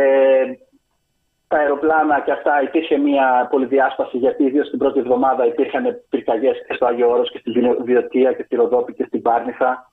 [1.47, 6.73] τα αεροπλάνα και αυτά υπήρχε μια πολυδιάσπαση γιατί ιδίως την πρώτη εβδομάδα υπήρχαν πυρκαγιές και
[6.73, 7.51] στο Άγιο Όρος και στη
[7.83, 9.91] Βιωτία και στη Ροδόπη και στην Πάρνηθα.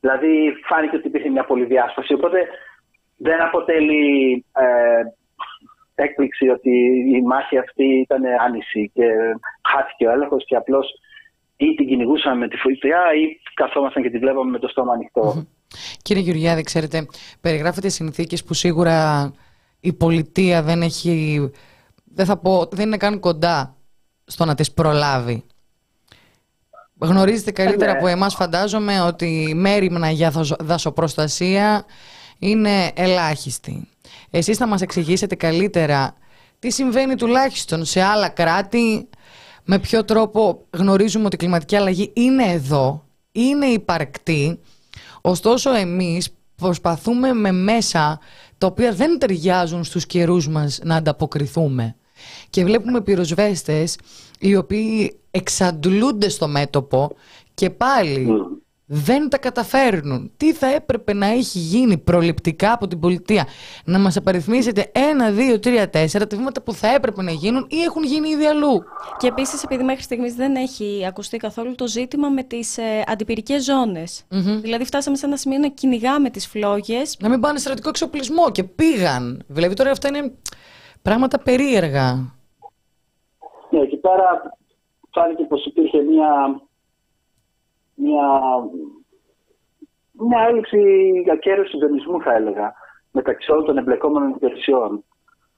[0.00, 2.12] Δηλαδή φάνηκε ότι υπήρχε μια πολυδιάσπαση.
[2.14, 2.38] Οπότε
[3.16, 5.02] δεν αποτελεί ε,
[5.94, 6.70] έκπληξη ότι
[7.16, 9.04] η μάχη αυτή ήταν άνηση και
[9.70, 10.86] χάθηκε ο έλεγχος και απλώς
[11.56, 15.46] ή την κυνηγούσαμε με τη φωτιά ή καθόμασταν και τη βλέπαμε με το στόμα ανοιχτό.
[16.02, 17.06] Κύριε Γεωργιάδη, ξέρετε,
[17.40, 19.30] περιγράφετε συνθήκες που σίγουρα
[19.80, 21.38] η πολιτεία δεν έχει,
[22.04, 23.76] δεν θα πω, δεν είναι καν κοντά
[24.24, 25.44] στο να τις προλάβει.
[26.98, 27.98] Γνωρίζετε καλύτερα ναι.
[27.98, 31.84] από εμάς φαντάζομαι ότι η μέρημνα για δασοπροστασία
[32.38, 33.88] είναι ελάχιστη.
[34.30, 36.14] Εσείς θα μας εξηγήσετε καλύτερα
[36.58, 39.08] τι συμβαίνει τουλάχιστον σε άλλα κράτη,
[39.64, 44.60] με ποιο τρόπο γνωρίζουμε ότι η κλιματική αλλαγή είναι εδώ, είναι υπαρκτή,
[45.20, 48.18] ωστόσο εμείς προσπαθούμε με μέσα
[48.58, 51.96] τα οποία δεν ταιριάζουν στους καιρούς μας να ανταποκριθούμε.
[52.50, 53.96] Και βλέπουμε πυροσβέστες
[54.38, 57.10] οι οποίοι εξαντλούνται στο μέτωπο
[57.54, 58.28] και πάλι
[58.90, 60.30] δεν τα καταφέρνουν.
[60.36, 63.46] Τι θα έπρεπε να έχει γίνει προληπτικά από την πολιτεία;
[63.84, 67.82] Να μας απαριθμίσετε ένα, δύο, τρία, τέσσερα τα βήματα που θα έπρεπε να γίνουν ή
[67.82, 68.82] έχουν γίνει ήδη αλλού;
[69.18, 73.64] Και επίσης επειδή μέχρι στιγμής δεν έχει ακουστεί καθόλου το ζήτημα με τις ε, αντιπυρικές
[73.64, 74.24] ζώνες.
[74.62, 77.16] Δηλαδή φτάσαμε σε ένα σημείο να κυνηγάμε τις φλόγες.
[77.20, 79.42] Να μην πάνε στρατικό εξοπλισμό και πήγαν.
[79.46, 80.32] Δηλαδή τώρα αυτά είναι
[81.02, 82.14] πράγματα περίεργα.
[83.70, 84.56] Ναι, εκεί πέρα
[85.10, 86.60] φάνηκε πως υπήρχε μια
[87.98, 88.26] μια,
[90.12, 90.80] μια έλλειψη
[91.32, 92.74] ακέραιου συντονισμού, θα έλεγα,
[93.10, 95.04] μεταξύ όλων των εμπλεκόμενων υπηρεσιών.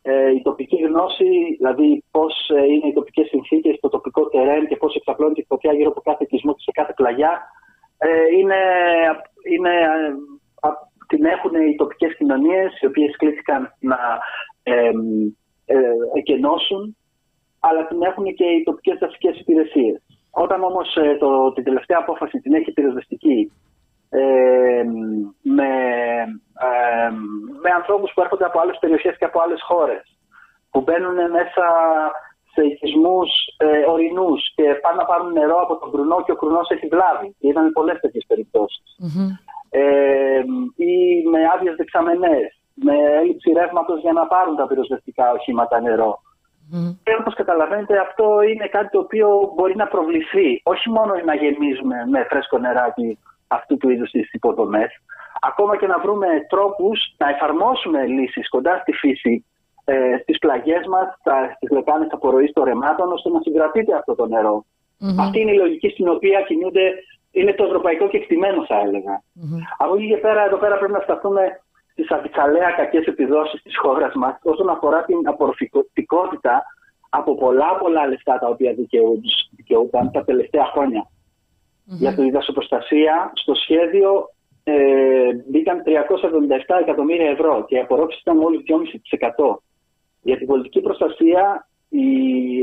[0.02, 4.76] Ε, η τοπική γνώση, δηλαδή πώς ε, είναι οι τοπικές συνθήκες, το τοπικό τερέν και
[4.76, 7.42] πώς εξαπλώνεται η φωτιά γύρω από κάθε οικισμό και σε κάθε πλαγιά,
[7.98, 8.60] ε, είναι,
[9.52, 9.74] είναι,
[10.62, 10.68] ε,
[11.06, 13.98] την έχουν οι τοπικές κοινωνίες, οι οποίες κλήθηκαν να
[14.62, 14.90] ε,
[15.64, 15.76] ε,
[16.14, 16.96] εκενώσουν,
[17.60, 20.02] αλλά την έχουν και οι τοπικές δασικές υπηρεσίες.
[20.30, 23.52] Όταν όμως ε, το, την τελευταία απόφαση την έχει πυροσβεστική
[24.10, 24.82] ε,
[25.42, 25.70] με,
[26.68, 27.10] ε,
[27.62, 30.02] με ανθρώπους που έρχονται από άλλες περιοχές και από άλλες χώρες
[30.70, 31.64] που μπαίνουν μέσα
[32.52, 36.70] σε οικισμούς ε, ορεινούς και πάνε να πάρουν νερό από τον κρουνό και ο κρουνός
[36.70, 37.36] έχει βλάβει.
[37.38, 38.26] Είδαμε πολλές τέτοιες
[39.70, 40.42] Ε,
[40.76, 40.92] ή
[41.30, 46.22] με άδειες δεξαμενές, με έλλειψη ρεύματος για να πάρουν τα πυροσβεστικά οχήματα νερό.
[46.72, 46.96] Mm.
[47.02, 50.60] Και όπως καταλαβαίνετε, αυτό είναι κάτι το οποίο μπορεί να προβληθεί.
[50.62, 54.90] Όχι μόνο να γεμίζουμε με φρέσκο νεράκι αυτού του είδους τις υποδομές,
[55.40, 59.44] ακόμα και να βρούμε τρόπους να εφαρμόσουμε λύσεις κοντά στη φύση,
[59.84, 61.06] ε, στις πλαγιές μας,
[61.56, 64.64] στις λεκάνες απορροής των ρεμάτων, ώστε να συγκρατείται αυτό το νερο
[65.18, 66.94] Αυτή είναι η λογική στην οποία κινούνται.
[67.32, 69.22] Είναι το ευρωπαϊκό κεκτημένο, θα έλεγα.
[69.22, 69.60] Mm-hmm.
[69.78, 71.60] Από εκεί και πέρα, εδώ πέρα πρέπει να σταθούμε
[72.00, 76.64] τις αντικαλέα κακές επιδόσεις της χώρας μας όσον αφορά την απορροφητικότητα
[77.10, 78.74] από πολλά πολλά λεφτά τα οποία
[79.56, 80.66] δικαιούταν τα τελευταία
[81.84, 84.30] Για τη δασοπροστασία στο σχέδιο
[84.64, 84.74] ε,
[85.48, 85.90] μπήκαν 377
[86.80, 89.56] εκατομμύρια ευρώ και η απορρόφησης ήταν μόλις 2,5%.
[90.22, 92.08] Για την πολιτική προστασία η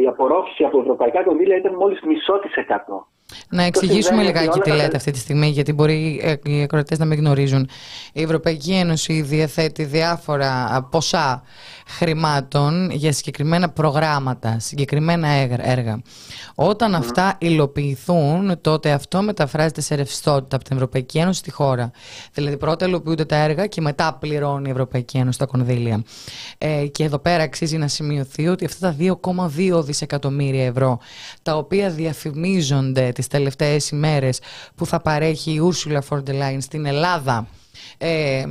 [0.08, 3.08] απορρόφηση από ευρωπαϊκά κονδύλια ήταν μόλις μισό της εκατό.
[3.50, 7.20] Να εξηγήσουμε λιγάκι τι λέτε αυτή τη στιγμή, γιατί μπορεί ε, οι ακροατές να μην
[7.20, 7.70] γνωρίζουν.
[8.14, 11.44] Η Ευρωπαϊκή Ένωση διαθέτει διάφορα ποσά
[11.88, 15.28] χρημάτων για συγκεκριμένα προγράμματα, συγκεκριμένα
[15.62, 16.02] έργα.
[16.56, 21.92] Όταν αυτά υλοποιηθούν, τότε αυτό μεταφράζεται σε ρευστότητα από την Ευρωπαϊκή Ένωση στη χώρα.
[22.34, 26.04] Δηλαδή, πρώτα υλοποιούνται τα έργα και μετά πληρώνει η Ευρωπαϊκή Ένωση τα κονδύλια.
[26.58, 31.00] Ε, και εδώ πέρα αξίζει να σημειωθεί ότι αυτά τα 2,2 δισεκατομμύρια ευρώ,
[31.44, 34.40] τα οποία διαφημίζονται τις τελευταίες ημέρες
[34.76, 37.48] που θα παρέχει η Ursula von der Leyen στην Ελλάδα
[37.98, 38.44] ε,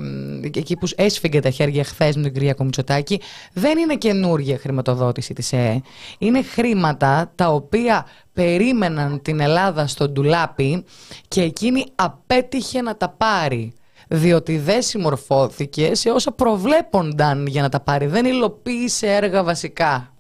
[0.54, 3.20] εκεί που έσφυγε τα χέρια χθες με την κυρία Κομιτσοτάκη,
[3.52, 5.80] δεν είναι καινούργια χρηματοδότηση της ΕΕ.
[6.18, 10.84] Είναι χρήματα τα οποία περίμεναν την Ελλάδα στο ντουλάπι
[11.28, 13.74] και εκείνη απέτυχε να τα πάρει
[14.08, 18.06] διότι δεν συμμορφώθηκε σε όσα προβλέπονταν για να τα πάρει.
[18.06, 20.14] Δεν υλοποίησε έργα βασικά.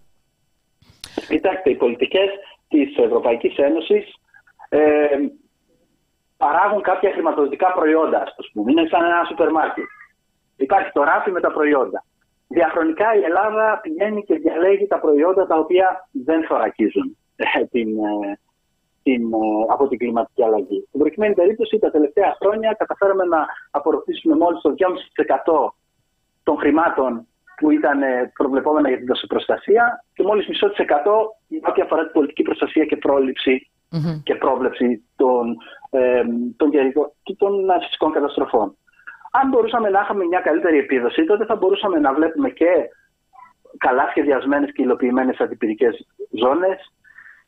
[1.28, 2.28] Κοιτάξτε, οι πολιτικές
[2.68, 4.15] της Ευρωπαϊκής Ένωσης
[4.78, 5.18] ε,
[6.36, 8.70] παράγουν κάποια χρηματοδοτικά προϊόντα, ας πούμε.
[8.70, 9.84] Είναι σαν ένα σούπερ μάρκετ.
[10.56, 12.04] Υπάρχει το ράφι με τα προϊόντα.
[12.48, 18.38] Διαχρονικά η Ελλάδα πηγαίνει και διαλέγει τα προϊόντα τα οποία δεν θωρακίζουν ε, την, ε,
[19.02, 19.36] την, ε,
[19.68, 20.84] από την κλιματική αλλαγή.
[20.88, 25.72] Στην προκειμένη περίπτωση, τα τελευταία χρόνια καταφέραμε να απορροφήσουμε μόλις το 2,5%
[26.42, 28.00] των χρημάτων που ήταν
[28.32, 31.30] προβλεπόμενα για την προστασία και μόλις μισό τη εκατό
[31.68, 33.70] ό,τι αφορά την πολιτική προστασία και πρόληψη
[34.22, 35.56] και πρόβλεψη των,
[35.90, 36.22] ε,
[36.56, 36.70] των,
[37.36, 38.76] των φυσικών καταστροφών.
[39.30, 42.70] Αν μπορούσαμε να είχαμε μια καλύτερη επίδοση, τότε θα μπορούσαμε να βλέπουμε και
[43.78, 46.92] καλά σχεδιασμένες και υλοποιημένες αντιπυρικές ζώνες.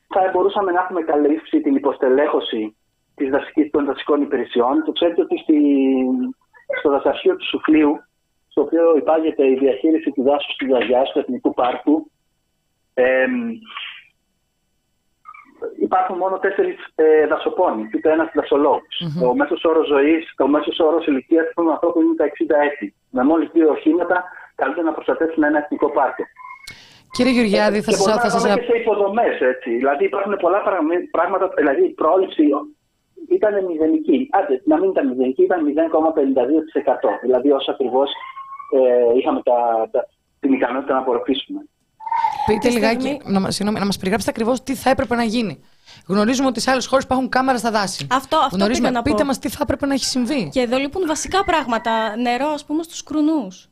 [0.08, 2.76] Θα μπορούσαμε να έχουμε καλύψει την υποστελέχωση
[3.14, 4.84] της δασικής, των δασικών υπηρεσιών.
[4.84, 5.58] Το ξέρετε ότι στη,
[6.78, 7.96] στο δασαρχείο του Σουφλίου,
[8.48, 12.10] στο οποίο υπάγεται η διαχείριση του δάσους του Δαγιάς, του Εθνικού Πάρκου,
[12.94, 13.26] ε,
[15.86, 18.94] υπάρχουν μόνο τέσσερις ε, δασοπόνοι, ούτε ένας δασολόγος.
[19.00, 19.28] Mm-hmm.
[19.28, 22.30] Ο μέσος όρος ζωής, ο μέσος όρος ηλικίας των ανθρώπων είναι τα 60
[22.68, 22.94] έτη.
[23.10, 26.24] Με μόλις δύο οχήματα καλούνται να προστατεύσουν ένα εθνικό πάρκο.
[27.10, 28.42] Κύριε Γεωργιάδη, θα σα θα σας...
[28.54, 29.70] και σε υποδομές, έτσι.
[29.70, 30.60] Δηλαδή υπάρχουν πολλά
[31.10, 32.42] πράγματα, δηλαδή η πρόληψη
[33.28, 34.28] ήταν μηδενική.
[34.30, 35.70] Άντε, να μην ήταν μηδενική, ήταν 0,52%.
[37.22, 38.10] Δηλαδή όσο ακριβώς
[38.78, 40.08] ε, είχαμε τα, τα,
[40.40, 41.60] την ικανότητα να απορροφήσουμε.
[42.52, 45.64] Πείτε λιγάκι, να, συγγνώμη, να μας περιγράψετε ακριβώς τι θα έπρεπε να γίνει.
[46.08, 48.06] Γνωρίζουμε ότι σε άλλες χώρες υπάρχουν κάμερα στα δάση.
[48.10, 48.90] Αυτό, αυτό Γνωρίζουμε.
[48.90, 50.48] να Πείτε μας τι θα έπρεπε να έχει συμβεί.
[50.52, 52.16] Και εδώ λείπουν βασικά πράγματα.
[52.16, 53.68] Νερό, ας πούμε, στους κρουνούς.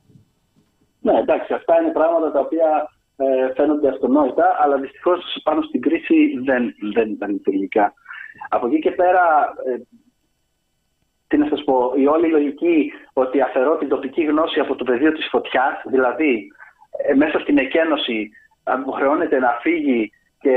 [1.01, 6.17] Ναι, εντάξει, αυτά είναι πράγματα τα οποία ε, φαίνονται αυτονόητα, αλλά δυστυχώς πάνω στην κρίση
[6.45, 7.95] δεν, δεν ήταν λειτουργικά.
[8.49, 9.81] Από εκεί και πέρα, ε,
[11.29, 15.13] τι να σας πω, η όλη λογική ότι αφαιρώ την τοπική γνώση από το πεδίο
[15.13, 16.47] της φωτιάς, δηλαδή
[17.07, 18.31] ε, μέσα στην εκένωση
[18.81, 20.55] υποχρεώνεται να φύγει και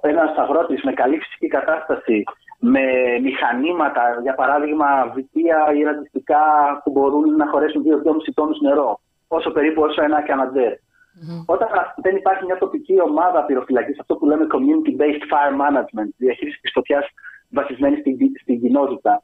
[0.00, 2.24] ένας αγρότης με καλή φυσική κατάσταση,
[2.58, 2.82] με
[3.22, 6.42] μηχανήματα, για παράδειγμα βιτία ή ραντιστικά
[6.84, 10.72] που μπορούν να χωρέσουν 2-2,5 τόνους νερό, όσο περίπου όσο ένα καναντέρ.
[10.72, 11.44] Mm-hmm.
[11.46, 16.70] Όταν δεν υπάρχει μια τοπική ομάδα πυροφυλακής, αυτό που λέμε community-based fire management, διαχείριση τη
[16.70, 17.08] φωτιά
[17.50, 19.22] βασισμένη στην, στην κοινότητα,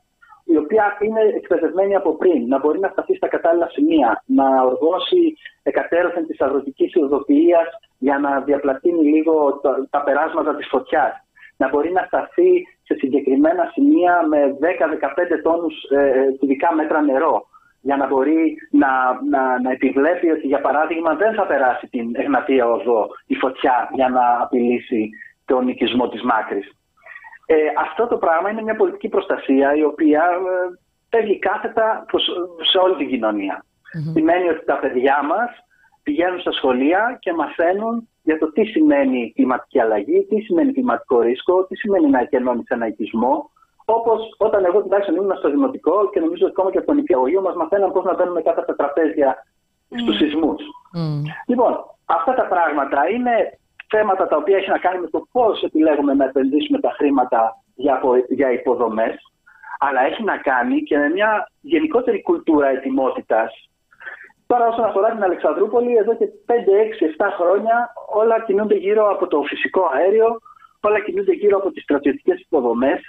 [0.53, 5.37] η οποία είναι εκπαιδευμένη από πριν, να μπορεί να σταθεί στα κατάλληλα σημεία, να οργώσει
[5.63, 7.61] εκατέρωθεν της αγροτικής οδοποιία
[7.99, 11.13] για να διαπλατείνει λίγο τα, τα περάσματα της φωτιάς.
[11.57, 17.45] Να μπορεί να σταθεί σε συγκεκριμένα σημεία με 10-15 τόνους ε, κυβικά μέτρα νερό
[17.81, 18.89] για να μπορεί να,
[19.31, 24.09] να, να επιβλέπει ότι για παράδειγμα δεν θα περάσει την Εγνατία Οδό η φωτιά για
[24.09, 25.11] να απειλήσει
[25.45, 26.80] τον οικισμό της Μάκρης.
[27.53, 27.55] Ε,
[27.87, 30.79] αυτό το πράγμα είναι μια πολιτική προστασία η οποία ε,
[31.11, 32.05] φεύγει κάθετα
[32.71, 33.65] σε όλη την κοινωνία.
[33.65, 34.13] Mm-hmm.
[34.15, 35.51] Σημαίνει ότι τα παιδιά μας
[36.03, 41.65] πηγαίνουν στα σχολεία και μαθαίνουν για το τι σημαίνει κλιματική αλλαγή, τι σημαίνει κλιματικό ρίσκο,
[41.67, 43.51] τι σημαίνει να εκενώνεις ένα οικισμό.
[43.85, 47.41] Όπως όταν εγώ τουλάχιστον ήμουν στο δημοτικό και νομίζω ότι ακόμα και από τον νηπιαγωγείο
[47.41, 49.99] μας μαθαίναν πώς να μπαίνουμε κάτω από τα τραπέζια mm.
[50.01, 50.63] στους σεισμούς.
[50.97, 51.23] Mm.
[51.47, 51.73] Λοιπόν,
[52.05, 53.35] αυτά τα πράγματα είναι
[53.91, 57.41] θέματα τα οποία έχει να κάνει με το πώς επιλέγουμε να επενδύσουμε τα χρήματα
[57.75, 59.15] για, για υποδομές,
[59.79, 63.71] αλλά έχει να κάνει και με μια γενικότερη κουλτούρα ετοιμότητας.
[64.47, 69.27] Τώρα, όσον αφορά την Αλεξανδρούπολη, εδώ και 5, 6, 7 χρόνια όλα κινούνται γύρω από
[69.27, 70.41] το φυσικό αέριο,
[70.81, 73.01] όλα κινούνται γύρω από τις στρατιωτικές υποδομές.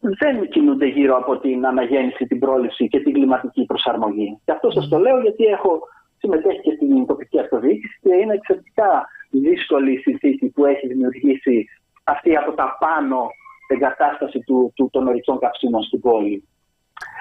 [0.00, 4.40] Δεν κινούνται γύρω από την αναγέννηση, την πρόληψη και την κλιματική προσαρμογή.
[4.44, 5.80] Και αυτό σας το λέω γιατί έχω
[6.18, 11.68] συμμετέχει και στην τοπική αυτοδιοίκηση και είναι εξαιρετικά δύσκολη συνθήκη που έχει δημιουργήσει
[12.04, 13.30] αυτή από τα πάνω
[13.68, 16.44] εγκατάσταση του, του, των ορυκτών καυσίμων στην πόλη.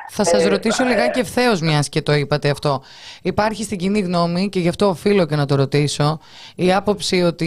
[0.10, 2.82] Θα σας ε, ρωτήσω ε, λιγάκι ευθέως μιας και το είπατε αυτό.
[3.24, 6.20] Υπάρχει στην κοινή γνώμη και γι' αυτό οφείλω και να το ρωτήσω
[6.56, 7.46] η άποψη ότι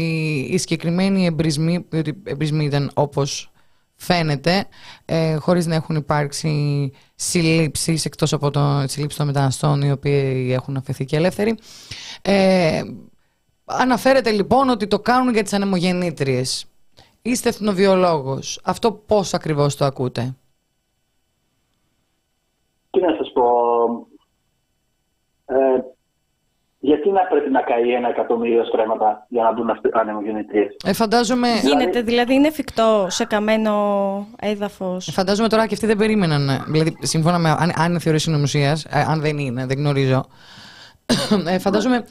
[0.51, 3.53] οι συγκεκριμένοι εμπρισμοί, ότι εμπρισμοί ήταν όπως
[3.95, 4.65] φαίνεται,
[5.05, 10.77] ε, χωρίς να έχουν υπάρξει συλλήψεις εκτός από το συλλήψεις των μεταναστών οι οποίοι έχουν
[10.77, 11.59] αφαιθεί και ελεύθεροι.
[12.23, 12.81] Ε,
[13.79, 16.67] αναφέρεται λοιπόν ότι το κάνουν για τις ανεμογεννήτριες.
[17.23, 18.61] Είστε εθνοβιολόγος.
[18.65, 20.37] Αυτό πώς ακριβώς το ακούτε;
[22.91, 23.45] Τι να σας πω.
[25.45, 25.81] Ε,
[26.83, 30.67] γιατί να πρέπει να καεί ένα εκατομμύριο στρέμματα για να μπουν ανεμογεννητρίε.
[30.85, 31.49] Ε, φαντάζομαι.
[31.63, 35.09] Γίνεται, δηλαδή είναι εφικτό σε καμένο έδαφος.
[35.09, 36.49] Ε, φαντάζομαι τώρα και αυτοί δεν περίμεναν.
[36.49, 37.51] Ε, δηλαδή, σύμφωνα με.
[37.51, 40.25] Αν, αν είναι θεωρία συνωμοσία, ε, αν δεν είναι, δεν γνωρίζω.
[41.49, 42.05] Ε, φαντάζομαι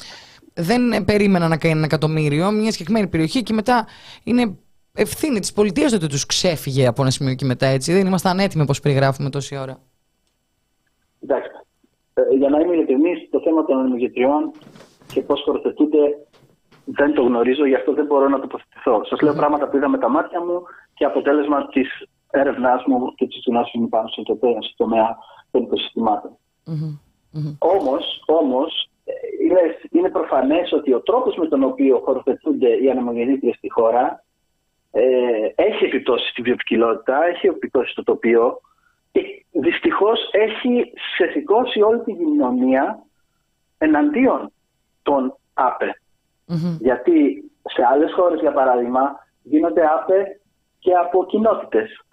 [0.53, 3.87] δεν περίμεναν να καεί ένα εκατομμύριο, μια συγκεκριμένη περιοχή και μετά
[4.23, 4.57] είναι
[4.93, 7.93] ευθύνη της πολιτείας ότι τους ξέφυγε από ένα σημείο και μετά έτσι.
[7.93, 9.77] Δεν ήμασταν έτοιμοι όπως περιγράφουμε τόση ώρα.
[11.19, 11.49] Εντάξει.
[12.13, 14.51] Ε, για να είμαι ειλικρινής, το θέμα των ανεμογετριών
[15.13, 15.99] και πώς χωροθετούνται
[16.85, 19.01] δεν το γνωρίζω, γι' αυτό δεν μπορώ να τοποθετηθώ.
[19.09, 21.87] Σας λέω πράγματα που είδα με τα μάτια μου και αποτέλεσμα της
[22.31, 24.23] έρευνάς μου και της γνώση μου πάνω στο
[24.77, 25.17] τομέα
[25.51, 26.31] των οικοσυστημάτων.
[27.57, 28.98] Όμως, όμως ε,
[29.43, 29.59] είναι,
[29.91, 34.23] είναι προφανές ότι ο τρόπος με τον οποίο χωροθετούνται οι ανεμογεννήτριες στη χώρα
[34.91, 35.01] ε,
[35.55, 38.61] έχει επιπτώσεις στη βιοποικιλότητα, έχει επιπτώσεις στο τοπίο
[39.11, 40.91] και δυστυχώς έχει
[41.31, 43.03] σηκώσει όλη την κοινωνία
[43.77, 44.51] εναντίον
[45.03, 46.01] των ΑΠΕ.
[46.79, 50.39] Γιατί σε άλλες χώρες, για παράδειγμα, γίνονται ΑΠΕ
[50.79, 52.05] και από κοινότητες,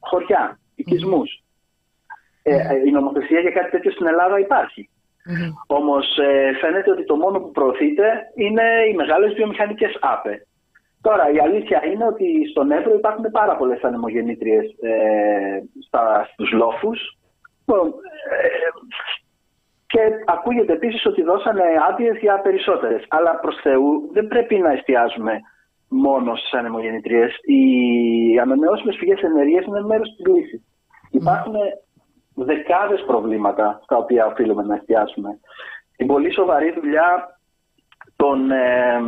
[0.00, 1.42] χωριά, οικισμούς.
[2.42, 4.90] Ε, ε, η νομοθεσία για κάτι τέτοιο στην Ελλάδα υπάρχει.
[5.28, 5.52] Mm-hmm.
[5.66, 10.46] Όμως ε, φαίνεται ότι το μόνο που προωθείται είναι οι μεγάλες βιομηχανικές ΑΠΕ.
[11.00, 15.62] Τώρα, η αλήθεια είναι ότι στον Εύρο υπάρχουν πάρα πολλές ανεμογεννήτριες ε,
[16.32, 16.98] στους λόφους.
[17.66, 17.74] Ε,
[19.86, 23.04] και ακούγεται επίσης ότι δώσανε άδειες για περισσότερες.
[23.08, 25.40] Αλλά προς Θεού δεν πρέπει να εστιάζουμε
[25.88, 27.26] μόνο στις ανεμογεννητρίε.
[27.26, 27.62] Οι
[28.38, 30.62] ανανεώσιμες πηγές ενέργειας είναι μέρος της λύσης.
[31.10, 31.54] Υπάρχουν
[32.34, 35.40] δεκάδες προβλήματα στα οποία οφείλουμε να εστιάσουμε.
[35.96, 37.38] Την πολύ σοβαρή δουλειά
[38.16, 38.50] των.
[38.50, 39.00] Ε,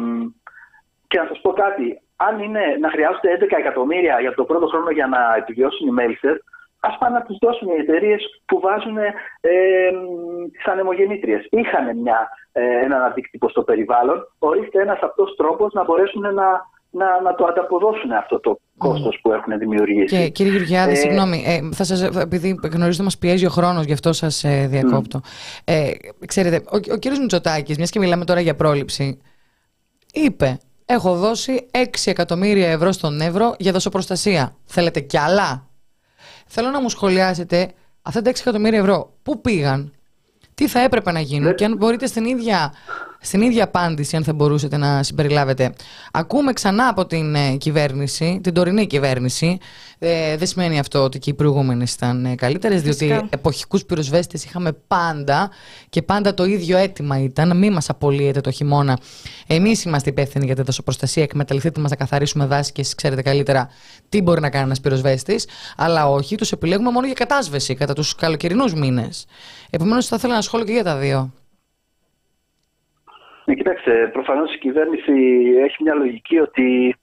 [1.06, 4.90] και να σας πω κάτι, αν είναι να χρειάζονται 11 εκατομμύρια για το πρώτο χρόνο
[4.90, 6.44] για να επιβιώσουν οι μέλισσες,
[6.80, 9.12] ας πάνε να τους δώσουν οι εταιρείες που βάζουν ε,
[10.52, 11.46] τις ανεμογεννήτριες.
[11.50, 14.28] Είχαν μια, ε, έναν αντίκτυπο στο περιβάλλον.
[14.38, 19.32] Ορίστε ένας αυτός τρόπος να μπορέσουν να, να, να το ανταποδώσουν αυτό το κόστος που
[19.32, 20.16] έχουν δημιουργήσει.
[20.16, 23.84] Και κύριε Γεωργιάδη, ε, συγγνώμη, ε, θα σας, επειδή γνωρίζω ότι μας πιέζει ο χρόνος,
[23.84, 25.20] γι' αυτό σας ε, διακόπτω.
[25.64, 25.90] Ε,
[26.26, 29.18] ξέρετε, ο, ο κύριος Μητσοτάκης, μιας και μιλάμε τώρα για πρόληψη,
[30.12, 34.56] είπε έχω δώσει 6 εκατομμύρια ευρώ στον Εύρο για δοσοπροστασία.
[34.64, 35.66] Θέλετε κι άλλα;
[36.46, 39.12] Θέλω να μου σχολιάσετε αυτά τα 6 εκατομμύρια ευρώ.
[39.22, 39.92] Πού πήγαν,
[40.54, 41.54] τι θα έπρεπε να γίνουν; Ναι.
[41.54, 42.74] και αν μπορείτε στην ίδια
[43.24, 45.72] στην ίδια απάντηση, αν θα μπορούσατε να συμπεριλάβετε.
[46.12, 49.58] Ακούμε ξανά από την ε, κυβέρνηση, την τωρινή κυβέρνηση.
[49.98, 54.72] Ε, δεν σημαίνει αυτό ότι και οι προηγούμενες ήταν ε, καλύτερες, διότι εποχικούς πυροσβέστες είχαμε
[54.72, 55.50] πάντα
[55.88, 57.56] και πάντα το ίδιο αίτημα ήταν.
[57.56, 58.98] Μην μας απολύετε το χειμώνα.
[59.46, 61.22] Εμείς είμαστε υπεύθυνοι για τη δοσοπροστασία.
[61.22, 63.68] Εκμεταλλευτείτε μας να καθαρίσουμε δάση και εσεί ξέρετε καλύτερα
[64.08, 65.46] τι μπορεί να κάνει ένας πυροσβέστης.
[65.76, 69.26] Αλλά όχι, τους επιλέγουμε μόνο για κατάσβεση κατά τους καλοκαιρινούς μήνες.
[69.70, 71.32] Επομένως, θα ήθελα να σχόλιο και για τα δύο.
[73.44, 75.12] Ναι, κοιτάξτε, προφανώς η κυβέρνηση
[75.64, 76.96] έχει μια λογική ότι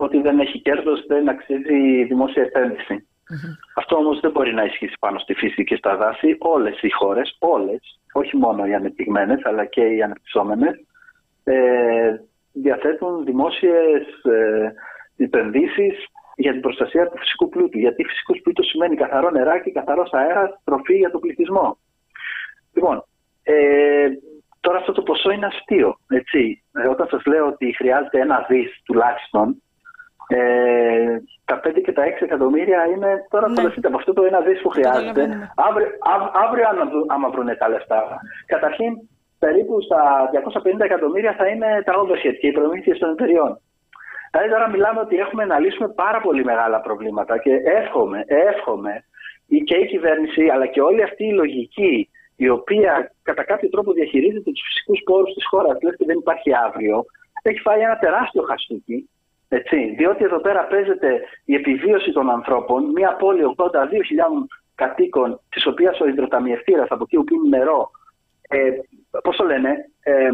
[0.00, 2.50] ότι δεν έχει κέρδος δεν αξίζει δημόσια
[3.74, 6.36] Αυτό όμως δεν μπορεί να ισχύσει πάνω στη φύση και στα δάση.
[6.38, 10.84] Όλες οι χώρες, όλες, όχι μόνο οι ανεπτυγμένες αλλά και οι ανεπτυσσόμενες,
[11.44, 12.16] ε,
[12.52, 14.72] διαθέτουν δημόσιες ε,
[15.16, 17.78] επενδύσεις για την προστασία του φυσικού πλούτου.
[17.78, 21.78] Γιατί φυσικός πλούτος σημαίνει καθαρό νεράκι, καθαρός αέρας, τροφή για τον πληθυσμό.
[22.74, 23.04] Λοιπόν,
[23.42, 24.08] ε,
[24.60, 25.96] Τώρα αυτό το ποσό είναι αστείο.
[26.08, 26.62] Έτσι.
[26.72, 29.62] Ε, όταν σας λέω ότι χρειάζεται ένα δις τουλάχιστον,
[30.28, 33.54] ε, τα 5 και τα 6 εκατομμύρια είναι τώρα ναι.
[33.54, 35.22] φανταστείτε από αυτό το ένα δις που χρειάζεται.
[35.68, 35.88] Αύριο,
[36.44, 36.64] αύριο
[37.08, 38.20] άμα βρουν τα λεφτά.
[38.46, 38.92] Καταρχήν,
[39.38, 43.60] περίπου στα 250 εκατομμύρια θα είναι τα overhead και οι προμήθειες των εταιριών.
[44.30, 49.04] Δηλαδή τώρα μιλάμε ότι έχουμε να λύσουμε πάρα πολύ μεγάλα προβλήματα και εύχομαι, εύχομαι
[49.64, 52.09] και η κυβέρνηση αλλά και όλη αυτή η λογική
[52.44, 56.50] η οποία κατά κάποιο τρόπο διαχειρίζεται τους φυσικούς πόρους της χώρας, λες και δεν υπάρχει
[56.66, 57.04] αύριο,
[57.42, 59.08] έχει φάει ένα τεράστιο χαστούκι.
[59.48, 63.66] Έτσι, διότι εδώ πέρα παίζεται η επιβίωση των ανθρώπων, μια πόλη 82.000
[64.74, 67.90] κατοίκων, της οποίας ο υδροταμιευτήρας από εκεί που πίνει νερό,
[68.48, 68.70] ε,
[69.22, 69.70] πώς το λένε,
[70.02, 70.30] ε,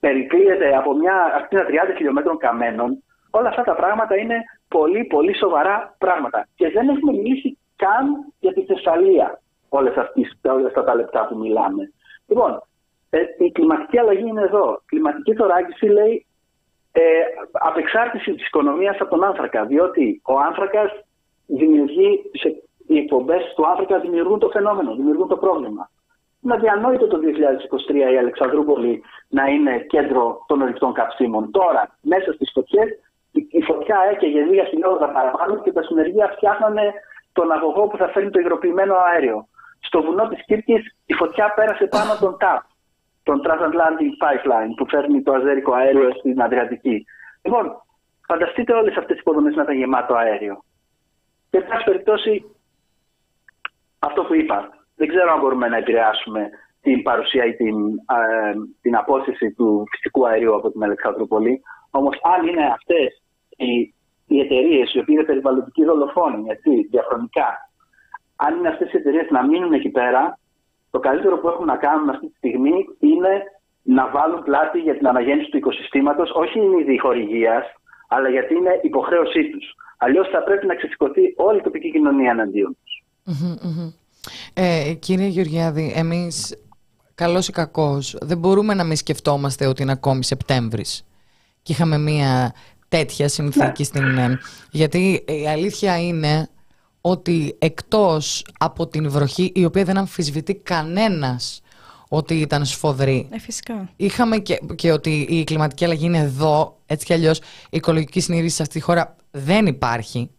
[0.00, 4.38] περικλείεται από μια ακτίνα 30 χιλιόμετρων καμένων, όλα αυτά τα πράγματα είναι
[4.68, 6.48] πολύ πολύ σοβαρά πράγματα.
[6.54, 8.06] Και δεν έχουμε μιλήσει καν
[8.38, 9.94] για τη Θεσσαλία όλες,
[10.42, 11.92] όλες αυτά τα λεπτά που μιλάμε.
[12.26, 12.62] Λοιπόν,
[13.10, 14.72] ε, η κλιματική αλλαγή είναι εδώ.
[14.72, 16.26] Η κλιματική θωράκιση λέει
[16.92, 17.02] ε,
[17.52, 20.90] απεξάρτηση της οικονομίας από τον άνθρακα, διότι ο άνθρακας
[21.46, 22.30] δημιουργεί,
[22.86, 25.90] οι εκπομπές του άνθρακα δημιουργούν το φαινόμενο, δημιουργούν το πρόβλημα.
[26.42, 27.18] Είναι αδιανόητο το
[27.88, 31.50] 2023 η Αλεξανδρούπολη να είναι κέντρο των ορυκτών καυσίμων.
[31.50, 32.88] Τώρα, μέσα στις φωτιές,
[33.32, 36.92] η φωτιά έκαιγε λίγα χιλιόμετρα παραπάνω και τα συνεργεία φτιάχνανε
[37.32, 39.48] τον αγωγό που θα φέρνει το υγροποιημένο αέριο.
[39.80, 42.62] Στο βουνό της Κύρκης η φωτιά πέρασε πάνω από τον ΤΑΠ,
[43.22, 47.04] τον Transatlantic Pipeline που φέρνει το αζέρικο αέριο στην Αδριατική.
[47.42, 47.82] Λοιπόν,
[48.26, 50.64] φανταστείτε όλες αυτές τις υποδομές να ήταν γεμάτο αέριο.
[51.50, 52.44] Και, εν πάση περιπτώσει,
[53.98, 56.50] αυτό που είπα, δεν ξέρω αν μπορούμε να επηρεάσουμε
[56.80, 61.62] την παρουσία ή την, ε, την απόσταση του φυσικού αερίου από την Αλεξανδρούπολη.
[61.90, 63.22] Όμως, αν είναι αυτές
[63.56, 63.94] οι,
[64.26, 67.70] οι εταιρείες οι οποίες είναι περιβαλλοντικοί δολοφόνοι, έτσι, διαχρονικά,
[68.36, 70.38] αν είναι αυτές οι εταιρείες να μείνουν εκεί πέρα,
[70.90, 73.32] το καλύτερο που έχουν να κάνουν αυτή τη στιγμή είναι
[73.82, 77.62] να βάλουν πλάτη για την αναγέννηση του οικοσυστήματος, όχι είναι είδη χορηγία,
[78.08, 79.74] αλλά γιατί είναι υποχρέωσή τους.
[79.98, 83.04] Αλλιώς θα πρέπει να ξεσηκωθεί όλη η τοπική κοινωνία εναντίον τους.
[84.54, 86.56] Ε, κύριε Γεωργιάδη, εμείς
[87.14, 91.06] καλός ή κακός δεν μπορούμε να μην σκεφτόμαστε ότι είναι ακόμη Σεπτέμβρης
[91.62, 92.54] και είχαμε μία
[92.88, 93.84] τέτοια συνθήκη ναι.
[93.84, 94.18] στην...
[94.18, 94.38] Ε,
[94.70, 96.48] γιατί η αλήθεια είναι
[97.08, 101.60] ότι εκτός από την βροχή η οποία δεν αμφισβητεί κανένας
[102.08, 103.28] ότι ήταν σφοδρή.
[103.30, 103.90] Ε, φυσικά.
[103.96, 108.54] Είχαμε και, και ότι η κλιματική αλλαγή είναι εδώ, έτσι κι αλλιώς η οικολογική συνείδηση
[108.54, 110.30] σε αυτή τη χώρα δεν υπάρχει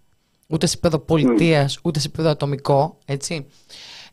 [0.48, 3.46] ούτε σε επίπεδο πολιτείας, ούτε σε επίπεδο ατομικό, έτσι.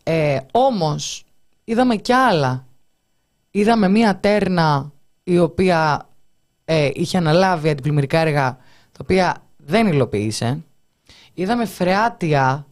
[0.03, 1.25] Ε, όμως,
[1.65, 2.67] είδαμε κι άλλα.
[3.51, 4.93] Είδαμε μία τέρνα
[5.25, 6.09] η οποία
[6.65, 8.57] ε, είχε αναλάβει αντιπλημμυρικά έργα,
[8.93, 10.65] τα οποία δεν υλοποίησε.
[11.35, 12.67] Είδαμε φρεάτια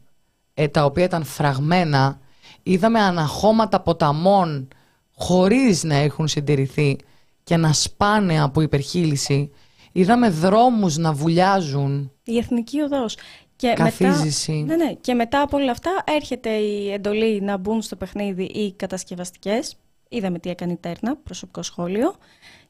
[0.55, 2.21] ε, τα οποία ήταν φραγμένα.
[2.63, 4.69] Είδαμε αναχώματα ποταμών
[5.15, 6.97] χωρίς να έχουν συντηρηθεί
[7.45, 9.51] και να σπάνε από υπερχείληση.
[9.93, 12.13] Είδαμε δρόμους να βουλιάζουν.
[12.25, 13.17] Η Εθνική Οδός.
[13.57, 14.53] Και Καθίζηση.
[14.53, 14.93] Μετά, ναι, ναι.
[14.93, 19.77] Και μετά από όλα αυτά έρχεται η εντολή να μπουν στο παιχνίδι οι κατασκευαστικές.
[20.09, 22.15] Είδαμε τι έκανε η Τέρνα, προσωπικό σχόλιο.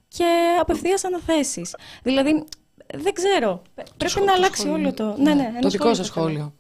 [0.09, 0.25] Και
[0.61, 1.77] απευθείας αναθέσεις.
[2.03, 2.45] Δηλαδή,
[2.93, 3.63] δεν ξέρω.
[3.97, 5.15] πρέπει να αλλάξει όλο το.
[5.19, 6.53] Ναι, ναι, το δικό σας σχόλιο.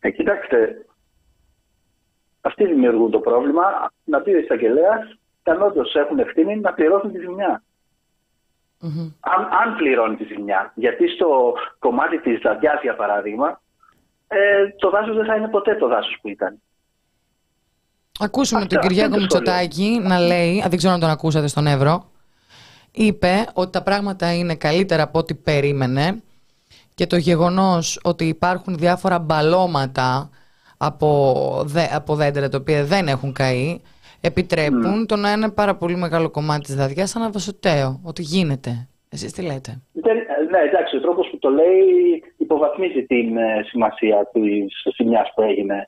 [0.00, 0.86] Ε, κοιτάξτε,
[2.40, 3.62] αυτοί δημιουργούν το πρόβλημα.
[4.04, 7.62] Να πει ο εισαγγελέας, αν όντω έχουν ευθύνη, να πληρώσουν τη ζημιά.
[9.20, 10.72] Αν, αν πληρώνει τη ζημιά.
[10.74, 13.60] Γιατί στο κομμάτι της Ζαντιά, για παράδειγμα,
[14.28, 16.60] ε, το δάσος δεν θα είναι ποτέ το δάσος που ήταν.
[18.20, 22.10] Ακούσουμε τον Κυριάκο Μητσοτάκη να λέει, δεν ξέρω αν τον ακούσατε στον Εύρο,
[22.98, 26.22] είπε ότι τα πράγματα είναι καλύτερα από ό,τι περίμενε
[26.94, 30.30] και το γεγονός ότι υπάρχουν διάφορα μπαλώματα
[30.76, 31.42] από,
[31.92, 33.80] από δέντρα τα οποία δεν έχουν καεί
[34.20, 35.06] επιτρέπουν mm.
[35.08, 38.88] το να είναι πάρα πολύ μεγάλο κομμάτι της δαδιάς αναβασωτέο, ότι γίνεται.
[39.10, 39.80] Εσείς τι λέτε;
[40.50, 45.86] Ναι, εντάξει, ο τρόπος που το λέει υποβαθμίζει την ε, σημασία της ζημιάς που έγινε.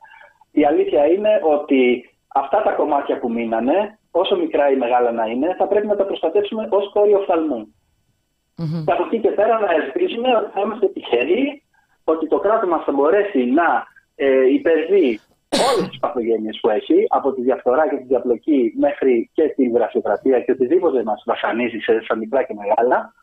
[0.51, 5.55] Η αλήθεια είναι ότι αυτά τα κομμάτια που μείνανε, όσο μικρά ή μεγάλα να είναι,
[5.57, 7.75] θα πρέπει να τα προστατεύσουμε ως κόριο φθαλμού.
[8.57, 8.83] Mm-hmm.
[8.85, 11.63] Από εκεί και πέρα να ελπίζουμε ότι θα είμαστε τυχεροί,
[12.03, 15.19] ότι το κράτος μας θα μπορέσει να ε, υπερβεί
[15.49, 20.39] όλες τις παθογένειες που έχει, από τη διαφθορά και τη διαπλοκή μέχρι και τη γραφειοκρατία
[20.39, 23.13] και οτιδήποτε μας βασανίζει σε σαν μικρά και μεγάλα.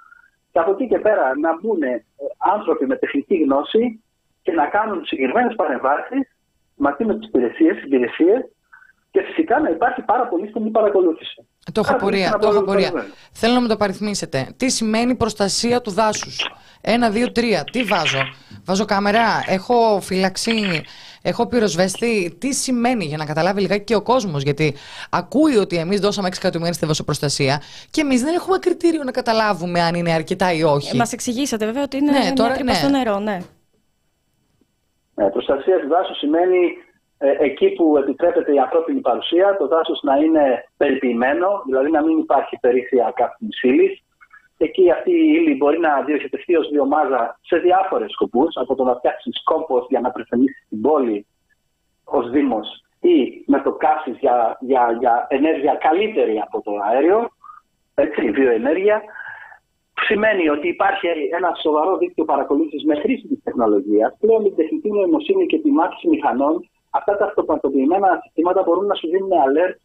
[0.52, 2.04] Και από εκεί και πέρα να μπουν ε,
[2.38, 4.02] άνθρωποι με τεχνική γνώση
[4.42, 6.36] και να κάνουν συγκεκριμένες παρεμβάσεις
[6.74, 8.50] μαζί με τις υπηρεσίες, υπηρεσίες
[9.18, 11.46] και φυσικά να υπάρχει πάρα πολύ στενή παρακολούθηση.
[11.72, 12.38] Το έχω πορεία.
[12.40, 12.92] Το έχω πορεία.
[13.32, 14.48] Θέλω να μου το παριθμίσετε.
[14.56, 16.50] Τι σημαίνει προστασία του δάσους;
[16.80, 17.64] Ένα, δύο, τρία.
[17.72, 18.20] Τι βάζω;
[18.64, 20.82] Βάζω κάμερα; Έχω φυλαξή
[21.22, 22.36] έχω πυροσβεστεί.
[22.38, 24.74] Τι σημαίνει για να καταλάβει λιγάκι και ο κόσμος; Γιατί
[25.10, 29.80] ακούει ότι εμείς δώσαμε 6 εκατομμύρια στη δασοπροστασία και εμείς δεν έχουμε κριτήριο να καταλάβουμε
[29.80, 30.94] αν είναι αρκετά ή όχι.
[30.94, 32.72] Ε, Μας εξηγήσατε βέβαια ότι είναι ναι, τώρα, ναι.
[32.72, 33.38] στο νερό, ναι.
[35.14, 36.87] Ναι, προστασία του δάσους σημαίνει ε,
[37.18, 42.58] εκεί που επιτρέπεται η ανθρώπινη παρουσία, το δάσος να είναι περιποιημένο, δηλαδή να μην υπάρχει
[42.60, 44.02] περίθεια καύσιμη ύλη,
[44.60, 48.94] Εκεί αυτή η ύλη μπορεί να διοχετευτεί ως βιομάζα σε διάφορες σκοπούς, από το να
[48.94, 51.26] φτιάξει κόμπο για να πρεσβενήσει την πόλη
[52.04, 52.68] ως Δήμος
[53.00, 57.28] ή να το κάσει για, για, για ενέργεια καλύτερη από το αέριο,
[57.94, 59.02] έτσι, βιοενέργεια.
[60.06, 61.06] Σημαίνει ότι υπάρχει
[61.36, 64.16] ένα σοβαρό δίκτυο παρακολούθησης με χρήση της τεχνολογίας.
[64.20, 68.94] Πλέον με την τεχνητή νοημοσύνη και τη μάθηση μηχανών, αυτά τα αυτοματοποιημένα συστήματα μπορούν να
[68.94, 69.76] σου δίνουν alert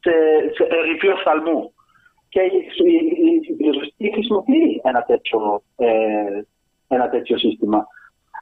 [0.00, 0.12] σε,
[0.54, 1.72] σε φθαλμού.
[2.28, 6.40] Και η πυροσβεστική χρησιμοποιεί ένα τέτοιο, ε,
[6.88, 7.86] ένα τέτοιο σύστημα.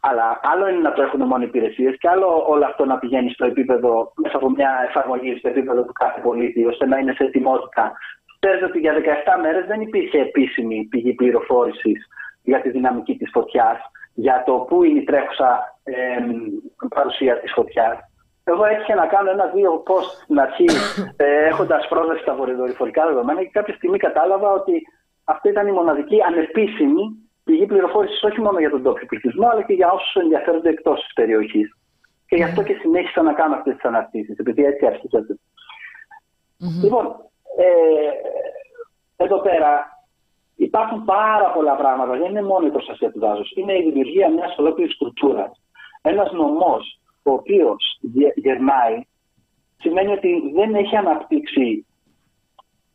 [0.00, 3.44] Αλλά άλλο είναι να το έχουν μόνο υπηρεσίες και άλλο όλο αυτό να πηγαίνει στο
[3.46, 7.92] επίπεδο, μέσα από μια εφαρμογή στο επίπεδο του κάθε πολίτη, ώστε να είναι σε ετοιμότητα.
[8.38, 12.06] Ξέρετε ότι για 17 μέρες δεν υπήρχε επίσημη πηγή πληροφόρησης
[12.42, 13.78] για τη δυναμική της φωτιάς,
[14.14, 15.94] για το πού είναι η τρέχουσα ε,
[16.94, 17.98] παρουσία της φωτιάς.
[18.52, 20.68] Εγώ έτυχε να κάνω ένα-δύο post στην αρχή,
[21.24, 24.82] ε, έχοντας πρόσβαση στα βορειοδορυφορικά δεδομένα και κάποια στιγμή κατάλαβα ότι
[25.24, 27.04] αυτή ήταν η μοναδική ανεπίσημη
[27.44, 31.12] πηγή πληροφόρησης όχι μόνο για τον τόπιο πληθυσμό, αλλά και για όσους ενδιαφέρονται εκτός της
[31.12, 31.76] περιοχής.
[32.26, 35.18] Και γι' αυτό και συνέχισα να κάνω αυτές τις αναρτήσεις, επειδή έτσι άρχισα.
[36.82, 37.04] Λοιπόν,
[37.56, 38.10] ε,
[39.16, 39.72] εδώ πέρα
[40.56, 42.12] υπάρχουν πάρα πολλά πράγματα.
[42.12, 43.50] Δεν είναι μόνο η προστασία του δάσους.
[43.56, 45.50] Είναι η δημιουργία μιας ολόκληρης κουλτούρας.
[46.02, 46.99] Ένας νομός
[47.30, 47.98] ο οποίος
[48.34, 48.96] γερνάει
[49.76, 51.86] σημαίνει ότι δεν έχει αναπτύξει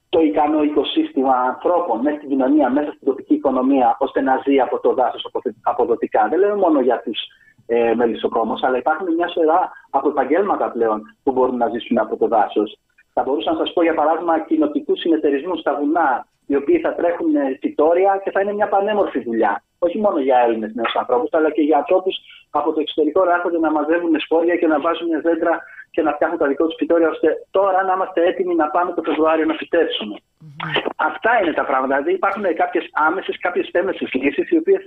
[0.10, 4.80] το ικανό οικοσύστημα ανθρώπων μέσα στην κοινωνία, μέσα στην τοπική οικονομία, ώστε να ζει από
[4.80, 5.28] το δάσος
[5.62, 6.28] αποδοτικά.
[6.30, 7.20] Δεν λέμε μόνο για τους
[7.66, 12.28] ε, μελισσοκόμου, αλλά υπάρχουν μια σειρά από επαγγέλματα πλέον που μπορούν να ζήσουν από το
[12.28, 12.80] δάσος.
[13.14, 17.34] Θα μπορούσα να σας πω για παράδειγμα κοινοτικούς συνεταιρισμούς στα βουνά, οι οποίοι θα τρέχουν
[17.60, 19.64] φυτόρια και θα είναι μια πανέμορφη δουλειά.
[19.86, 22.16] Όχι μόνο για Έλληνες νέους ανθρώπους, αλλά και για ανθρώπους
[22.60, 25.54] από το εξωτερικό να έρχονται να μαζεύουν σπόρια και να βάζουν δέντρα
[25.94, 29.02] και να φτιάχνουν τα δικό τους φυτόρια, ώστε τώρα να είμαστε έτοιμοι να πάμε το
[29.08, 30.16] Φεβρουάριο να φυτέψουμε.
[30.18, 30.92] Mm-hmm.
[30.96, 31.94] Αυτά είναι τα πράγματα.
[31.96, 34.82] Δηλαδή υπάρχουν κάποιες άμεσες, κάποιες έμεσε λύσεις, οι οποίες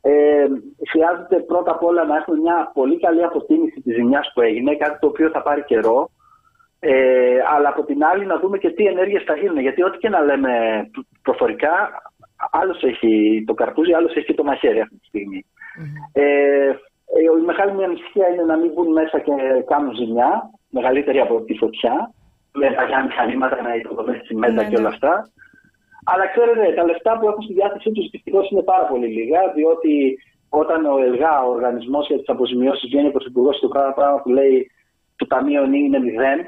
[0.00, 0.46] ε,
[0.90, 4.98] χρειάζεται πρώτα απ' όλα να έχουμε μια πολύ καλή αποτίμηση της ζημιάς που έγινε, κάτι
[4.98, 6.10] το οποίο θα πάρει καιρό.
[6.80, 9.58] Ε, αλλά από την άλλη να δούμε και τι ενέργειες θα γίνουν.
[9.58, 10.50] Γιατί ό,τι και να λέμε
[11.22, 12.02] προφορικά,
[12.50, 15.46] άλλος έχει το καρπούζι, άλλος έχει και το μαχαίρι αυτή τη στιγμή.
[15.46, 16.20] Mm-hmm.
[16.20, 16.68] Ε,
[17.14, 19.32] ε, η μεγάλη μου ανησυχία είναι να μην μπουν μέσα και
[19.66, 22.12] κάνουν ζημιά, μεγαλύτερη από τη φωτιά,
[22.52, 24.94] με παλιά μηχανήματα, να υποδομές τσιμέντα ναι, και όλα ναι.
[24.94, 25.30] αυτά.
[26.04, 30.18] Αλλά ξέρετε, τα λεφτά που έχουν στη διάθεσή τους δυστυχώς είναι πάρα πολύ λίγα, διότι
[30.48, 34.70] όταν ο ΕΛΓΑ, ο Οργανισμός για τις Αποζημιώσεις, βγαίνει ο Υπουργό του πράγμα που λέει
[35.16, 36.38] το Ταμείο είναι μηδέν,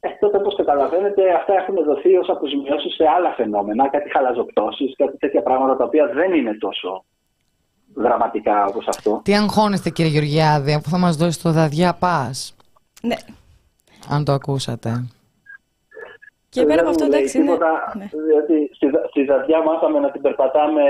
[0.00, 5.16] ε, τότε όπως καταλαβαίνετε, αυτά έχουν δοθεί ως αποζημιώσεις σε άλλα φαινόμενα, κάτι χαλαζοπτώσεις, κάτι
[5.16, 7.04] τέτοια πράγματα τα οποία δεν είναι τόσο
[7.94, 9.20] δραματικά όπως αυτό.
[9.24, 12.56] Τι αγχώνεστε κύριε Γεωργιάδη, αφού θα μας δώσει το δαδιά πας;
[13.02, 13.16] Ναι.
[14.08, 14.90] Αν το ακούσατε.
[16.48, 17.56] Και πέρα από αυτό εντάξει είναι...
[17.96, 18.08] Ναι.
[18.28, 20.82] Διότι στη, στη δαδιά μάθαμε να την περπατάμε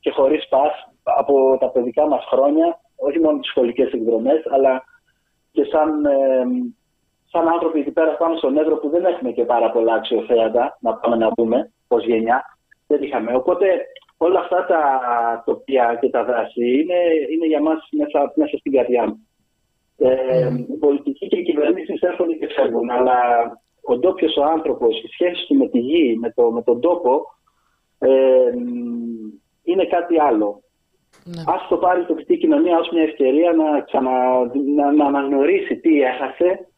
[0.00, 0.72] και χωρίς πας
[1.02, 4.84] από τα παιδικά μας χρόνια, όχι μόνο τις σχολικές εκδρομές, αλλά
[5.52, 6.44] και σαν, ε,
[7.30, 10.94] σαν άνθρωποι εκεί πέρα πάνω στον Εύρο που δεν έχουμε και πάρα πολλά αξιοθέατα, να
[10.94, 12.44] πάμε να δούμε ως γενιά.
[12.86, 13.34] Δεν είχαμε.
[13.34, 13.66] Οπότε
[14.16, 14.82] όλα αυτά τα
[15.46, 17.00] τοπία και τα δάση είναι,
[17.32, 19.26] είναι για μας μέσα, μέσα στην καρδιά μου.
[19.98, 20.58] Ε, mm.
[20.58, 23.18] Οι πολιτικοί και οι κυβερνήσεις έρχονται και φεύγουν, αλλά
[23.82, 27.22] ο ντόπιος ο άνθρωπος, η σχέση του με τη γη, με, το, με τον τόπο,
[27.98, 28.52] ε,
[29.62, 30.62] είναι κάτι άλλο.
[31.24, 31.42] Ναι.
[31.46, 34.12] Ας το πάρει η τοπική κοινωνία ως μια ευκαιρία να, ξανα,
[34.76, 36.68] να, να αναγνωρίσει τι έχασε,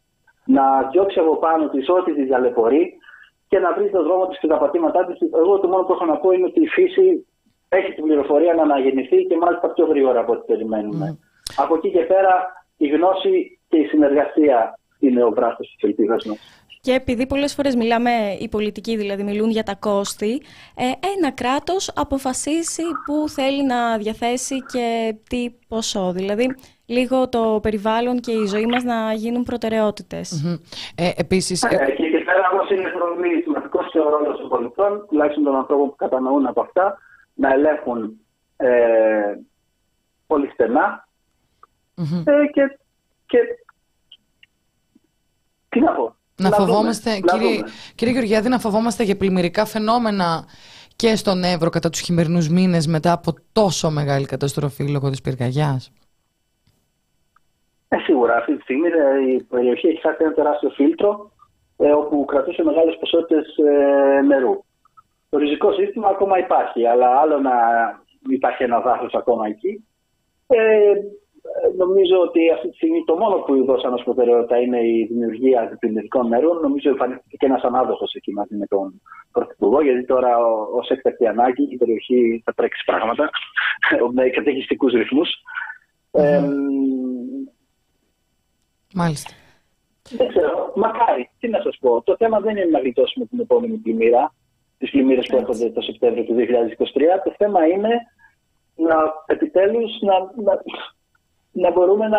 [0.44, 2.98] να διώξει από πάνω της ό,τι της ταλαιπωρεί
[3.48, 5.18] και να βρει τον δρόμο της και τα πατήματά της.
[5.34, 7.26] Εγώ το μόνο που έχω να πω είναι ότι η φύση
[7.68, 11.18] έχει την πληροφορία να αναγεννηθεί και μάλιστα πιο γρήγορα από ό,τι περιμένουμε.
[11.56, 16.38] Από εκεί και πέρα η γνώση και η συνεργασία είναι ο βράχος της ελπίδας μας.
[16.82, 18.10] Και επειδή πολλές φορές μιλάμε,
[18.40, 20.42] οι πολιτικοί δηλαδή μιλούν για τα κόστη,
[20.76, 20.84] ε,
[21.16, 26.12] ένα κράτος αποφασίσει που θέλει να διαθέσει και τι ποσό.
[26.12, 26.56] Δηλαδή,
[26.90, 30.26] λίγο το περιβάλλον και η ζωή μας να γίνουν προτεραιότητες.
[30.32, 30.58] Mm-hmm.
[30.94, 31.62] Ε, επίσης...
[31.62, 35.88] Ε, και εκεί πέρα όμως είναι σημαντικός και ο ρόλος των πολιτών, τουλάχιστον των ανθρώπων
[35.88, 36.98] που κατανοούν από αυτά,
[37.34, 38.20] να ελέγχουν
[38.56, 38.68] ε,
[40.26, 41.08] πολύ στενά
[42.24, 42.78] ε, και,
[43.26, 43.38] και
[45.68, 46.14] τι να πω.
[46.36, 47.62] Να, φοβόμαστε, κύριε,
[47.94, 50.44] κύριε Γεωργιάδη, να φοβόμαστε για πλημμυρικά φαινόμενα
[50.96, 55.90] και στον Εύρο κατά τους χειμερινούς μήνες μετά από τόσο μεγάλη καταστροφή λόγω της πυρκαγιάς.
[57.92, 58.36] Ε, σίγουρα.
[58.36, 61.30] Αυτή τη στιγμή ε, η περιοχή έχει χάσει ένα τεράστιο φίλτρο
[61.76, 64.64] ε, όπου κρατούσε μεγάλες ποσότητες ε, νερού.
[65.30, 67.52] Το ριζικό σύστημα ακόμα υπάρχει, αλλά άλλο να
[68.28, 69.84] υπάρχει ένα δάχος ακόμα εκεί.
[70.46, 70.92] Ε,
[71.76, 76.28] νομίζω ότι αυτή τη στιγμή το μόνο που δώσαμε ως προτεραιότητα είναι η δημιουργία αντιπλημμυρικών
[76.28, 76.56] νερών.
[76.60, 79.00] Νομίζω εμφανίστηκε και ένας ανάδοχος εκεί μαζί με τον
[79.32, 80.36] Πρωθυπουργό, γιατί τώρα
[80.74, 83.30] ως έκτακτη ανάγκη η περιοχή θα τρέξει πράγματα
[84.16, 85.28] με καταιγιστικούς ρυθμούς.
[86.12, 86.42] Ε,
[88.94, 89.30] Μάλιστα.
[90.10, 91.30] Δεν ξέρω, μακάρι.
[91.40, 92.02] Τι να σας πω.
[92.02, 94.34] Το θέμα δεν είναι να γλιτώσουμε την επόμενη πλημμύρα
[94.78, 96.40] τις πλημμύρες που έρχονται το Σεπτέμβριο του 2023.
[97.24, 97.88] Το θέμα είναι
[98.76, 100.62] να επιτέλους να, να,
[101.52, 102.18] να, μπορούμε να,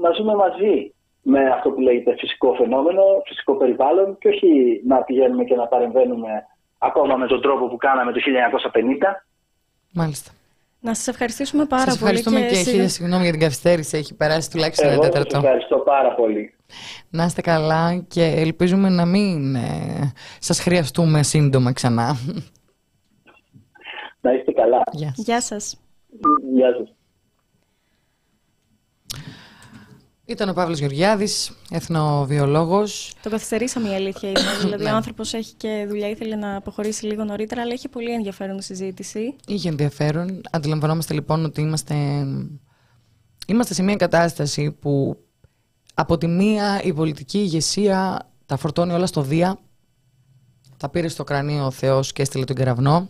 [0.00, 5.44] να ζούμε μαζί με αυτό που λέγεται φυσικό φαινόμενο, φυσικό περιβάλλον και όχι να πηγαίνουμε
[5.44, 6.46] και να παρεμβαίνουμε
[6.78, 8.20] ακόμα με τον τρόπο που κάναμε το
[8.74, 8.80] 1950.
[9.92, 10.30] Μάλιστα.
[10.86, 12.10] Να σας ευχαριστήσουμε πάρα Σας πολύ.
[12.18, 13.96] ευχαριστούμε και, συ- χίλια συγγνώμη για την καθυστέρηση.
[13.96, 15.36] Έχει περάσει τουλάχιστον ένα Εγώ σας τέταρτο.
[15.38, 16.54] ευχαριστώ πάρα πολύ.
[17.10, 22.16] Να είστε καλά και ελπίζουμε να μην ε, σας χρειαστούμε σύντομα ξανά.
[24.20, 24.82] Να είστε καλά.
[24.92, 25.24] Γεια σας.
[25.24, 25.76] Γεια σας.
[26.54, 26.95] Γεια σας.
[30.28, 33.14] Ήταν ο Παύλος Γεωργιάδης, εθνοβιολόγος.
[33.22, 34.40] Το καθυστερήσαμε η αλήθεια είναι.
[34.62, 34.92] δηλαδή, Ναι.
[34.92, 38.62] ο άνθρωπος έχει και δουλειά, ήθελε να αποχωρήσει λίγο νωρίτερα, αλλά έχει πολύ ενδιαφέρον η
[38.62, 39.36] συζήτηση.
[39.46, 40.40] Είχε ενδιαφέρον.
[40.50, 41.94] Αντιλαμβανόμαστε λοιπόν ότι είμαστε,
[43.46, 45.18] είμαστε σε μια κατάσταση που
[45.94, 49.58] από τη μία η πολιτική ηγεσία τα φορτώνει όλα στο Δία.
[50.76, 53.08] Τα πήρε στο κρανίο ο Θεός και έστειλε τον κεραυνό.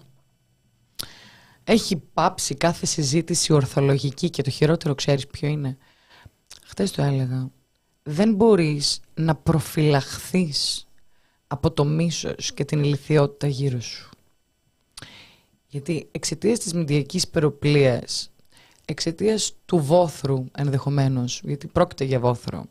[1.64, 5.76] Έχει πάψει κάθε συζήτηση ορθολογική και το χειρότερο ξέρεις ποιο είναι;
[6.68, 7.50] Χτες το έλεγα.
[8.02, 10.86] Δεν μπορείς να προφυλαχθείς
[11.46, 14.10] από το μίσος και την ηλικιότητα γύρω σου.
[15.66, 18.30] Γιατί εξαιτίας της μηντιακής περοπλίας,
[18.84, 22.64] εξαιτίας του βόθρου ενδεχομένως, γιατί πρόκειται για βόθρο,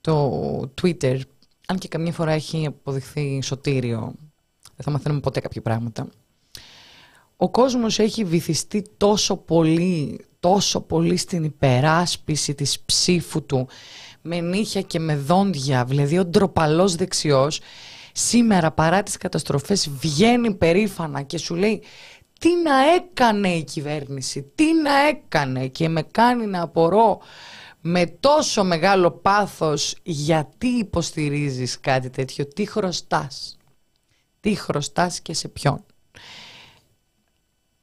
[0.00, 1.20] το Twitter,
[1.66, 4.14] αν και καμιά φορά έχει αποδειχθεί σωτήριο,
[4.62, 6.08] δεν θα μαθαίνουμε ποτέ κάποια πράγματα,
[7.36, 13.68] ο κόσμος έχει βυθιστεί τόσο πολύ, τόσο πολύ στην υπεράσπιση της ψήφου του,
[14.22, 17.60] με νύχια και με δόντια, δηλαδή ο ντροπαλός δεξιός,
[18.12, 21.82] σήμερα παρά τις καταστροφές βγαίνει περήφανα και σου λέει
[22.38, 27.20] τι να έκανε η κυβέρνηση, τι να έκανε και με κάνει να απορώ
[27.80, 33.56] με τόσο μεγάλο πάθος γιατί υποστηρίζεις κάτι τέτοιο, τι χρωστάς,
[34.40, 35.84] τι χρωστάς και σε ποιον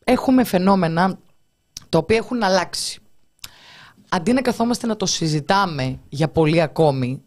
[0.03, 1.19] έχουμε φαινόμενα
[1.89, 2.99] τα οποία έχουν αλλάξει.
[4.09, 7.21] Αντί να καθόμαστε να το συζητάμε για πολύ ακόμη,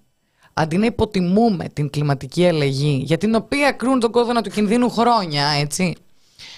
[0.55, 5.47] αντί να υποτιμούμε την κλιματική αλλαγή, για την οποία κρούν τον κόδωνα του κινδύνου χρόνια,
[5.47, 5.97] έτσι,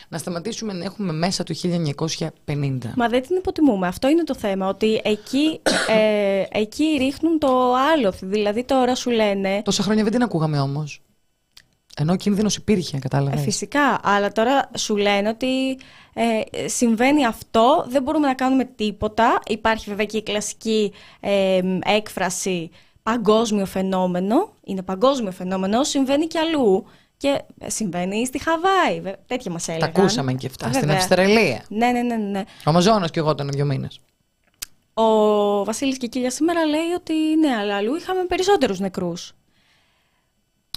[0.09, 2.29] να σταματήσουμε να έχουμε μέσα του 1950.
[2.97, 3.87] Μα δεν την υποτιμούμε.
[3.87, 4.69] Αυτό είναι το θέμα.
[4.69, 8.13] Ότι εκεί, ε, εκεί ρίχνουν το άλλο.
[8.21, 9.63] Δηλαδή τώρα σου λένε.
[9.65, 11.01] Τόσα χρόνια δεν την ακούγαμε όμως.
[11.97, 13.41] Ενώ ο κίνδυνος υπήρχε, Ε, κατάλαβες.
[13.41, 15.79] Φυσικά, αλλά τώρα σου λένε ότι
[16.15, 19.39] ε, συμβαίνει αυτό, δεν μπορούμε να κάνουμε τίποτα.
[19.49, 22.71] Υπάρχει βέβαια και η κλασική ε, έκφραση
[23.03, 24.51] παγκόσμιο φαινόμενο.
[24.65, 26.85] Είναι παγκόσμιο φαινόμενο, συμβαίνει και αλλού.
[27.17, 29.01] Και ε, συμβαίνει στη Χαβάη.
[29.01, 29.93] Βε- Τέτοια μας Τα έλεγαν.
[29.97, 30.69] ακούσαμε και αυτά.
[30.69, 30.97] Στην Βέβαια.
[30.97, 31.63] Αυστραλία.
[31.69, 32.39] Ναι, ναι, ναι, ναι.
[32.39, 34.01] Ο Αμαζόνας και εγώ ήταν δύο μήνες.
[34.95, 39.33] Ο Βασίλης Κικίλια σήμερα λέει ότι ναι, αλλά αλλού είχαμε περισσότερους νεκρούς.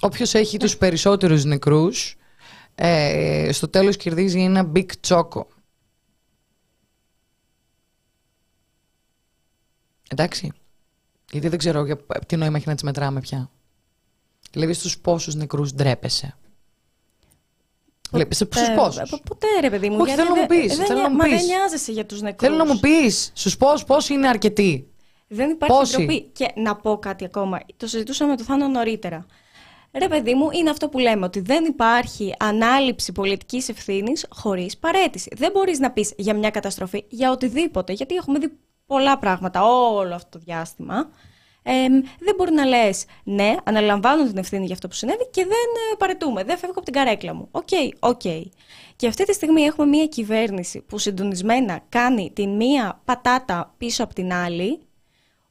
[0.01, 2.15] Όποιος έχει τους περισσότερους νεκρούς,
[2.75, 5.41] ε, στο τέλος κερδίζει ένα big choco.
[10.07, 10.51] Εντάξει.
[11.31, 13.49] Γιατί δεν ξέρω για τι νόημα έχει να τις μετράμε πια.
[14.51, 16.35] Δηλαδή στους πόσους νεκρούς ντρέπεσαι.
[18.11, 19.09] Βλέπεις στους Ε, πόσους.
[19.09, 19.97] πο- Ποτέ ρε παιδί μου.
[19.99, 21.35] Όχι, γιατί θέλω να μου δεν- πεις, δεν θέλω να νοιά- μου Μα πεις.
[21.37, 22.49] δεν νοιάζεσαι για τους νεκρούς.
[22.49, 24.89] Θέλω να μου πεις στους πόσους πόσοι είναι αρκετοί.
[25.27, 26.21] Δεν υπάρχει Πόσοι; ντροπή.
[26.21, 27.59] Και να πω κάτι ακόμα.
[27.77, 29.25] Το συζητούσαμε με τον Θάνο νωρίτερα.
[29.99, 35.29] Ρε παιδί μου, είναι αυτό που λέμε, ότι δεν υπάρχει ανάληψη πολιτικής ευθύνης χωρίς παρέτηση.
[35.37, 38.51] Δεν μπορείς να πεις για μια καταστροφή, για οτιδήποτε, γιατί έχουμε δει
[38.85, 41.09] πολλά πράγματα όλο αυτό το διάστημα.
[41.63, 41.87] Ε,
[42.19, 45.51] δεν μπορεί να λες, ναι, αναλαμβάνω την ευθύνη για αυτό που συνέβη και δεν
[45.91, 47.47] ε, παρετούμε, δεν φεύγω από την καρέκλα μου.
[47.51, 47.69] OK,
[47.99, 48.21] OK.
[48.95, 54.13] Και αυτή τη στιγμή έχουμε μια κυβέρνηση που συντονισμένα κάνει την μία πατάτα πίσω από
[54.13, 54.79] την άλλη,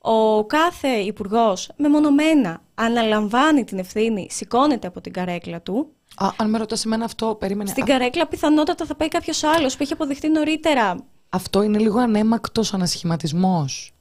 [0.06, 5.88] ο κάθε υπουργός μεμονωμένα αναλαμβάνει την ευθύνη, σηκώνεται από την καρέκλα του.
[6.16, 7.68] Α, αν με ρωτάς εμένα αυτό, περίμενε.
[7.70, 10.96] Στην Α, καρέκλα πιθανότατα θα πάει κάποιος άλλος που έχει αποδειχτεί νωρίτερα.
[11.28, 13.93] Αυτό είναι λίγο ανέμακτος ανασχηματισμός.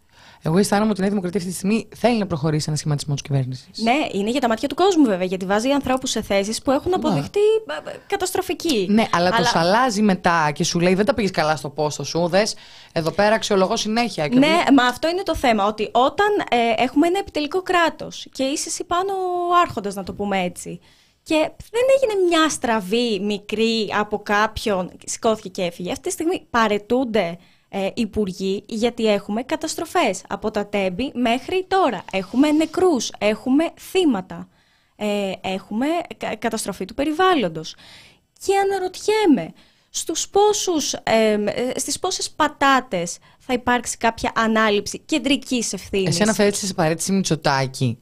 [0.46, 3.24] Εγώ αισθάνομαι ότι η Νέα Δημοκρατία αυτή τη στιγμή θέλει να προχωρήσει ένα σχηματισμό της
[3.24, 3.84] κυβέρνησης.
[3.84, 6.94] Ναι, είναι για τα μάτια του κόσμου βέβαια, γιατί βάζει ανθρώπους σε θέσεις που έχουν
[6.94, 7.40] αποδειχτεί
[7.86, 8.88] ε, ε, καταστροφικοί.
[8.90, 12.28] Ναι, αλλά, το σαλάζει μετά και σου λέει: Δεν τα πήγες καλά στο πόστο σου.
[12.28, 12.56] Δες,
[12.92, 14.28] εδώ πέρα αξιολογώ συνέχεια.
[14.28, 15.66] Και Ναι, βλέ- μα αυτό είναι το θέμα.
[15.66, 20.14] Ότι όταν ε, έχουμε ένα επιτελικό κράτος και είσαι εσύ πάνω ο άρχοντας, να το
[20.14, 20.80] πούμε έτσι.
[21.24, 21.36] Και
[21.72, 25.92] δεν έγινε μια στραβή μικρή από κάποιον, σηκώθηκε και έφυγε.
[25.92, 27.38] Αυτή τη στιγμή παρετούνται
[27.76, 32.04] ε, υπουργοί γιατί έχουμε καταστροφές από τα τέμπη μέχρι τώρα.
[32.12, 34.50] Έχουμε νεκρούς, έχουμε θύματα,
[34.96, 35.86] ε, έχουμε
[36.18, 37.76] κα- καταστροφή του περιβάλλοντος.
[38.46, 39.54] Και αναρωτιέμαι,
[39.90, 46.56] στους πόσους, ε, ε, στις πόσες πατάτες θα υπάρξει κάποια ανάληψη κεντρικής ευθύνης; Εσένα φέρετε
[46.56, 48.00] σε παρέτηση Μητσοτάκη.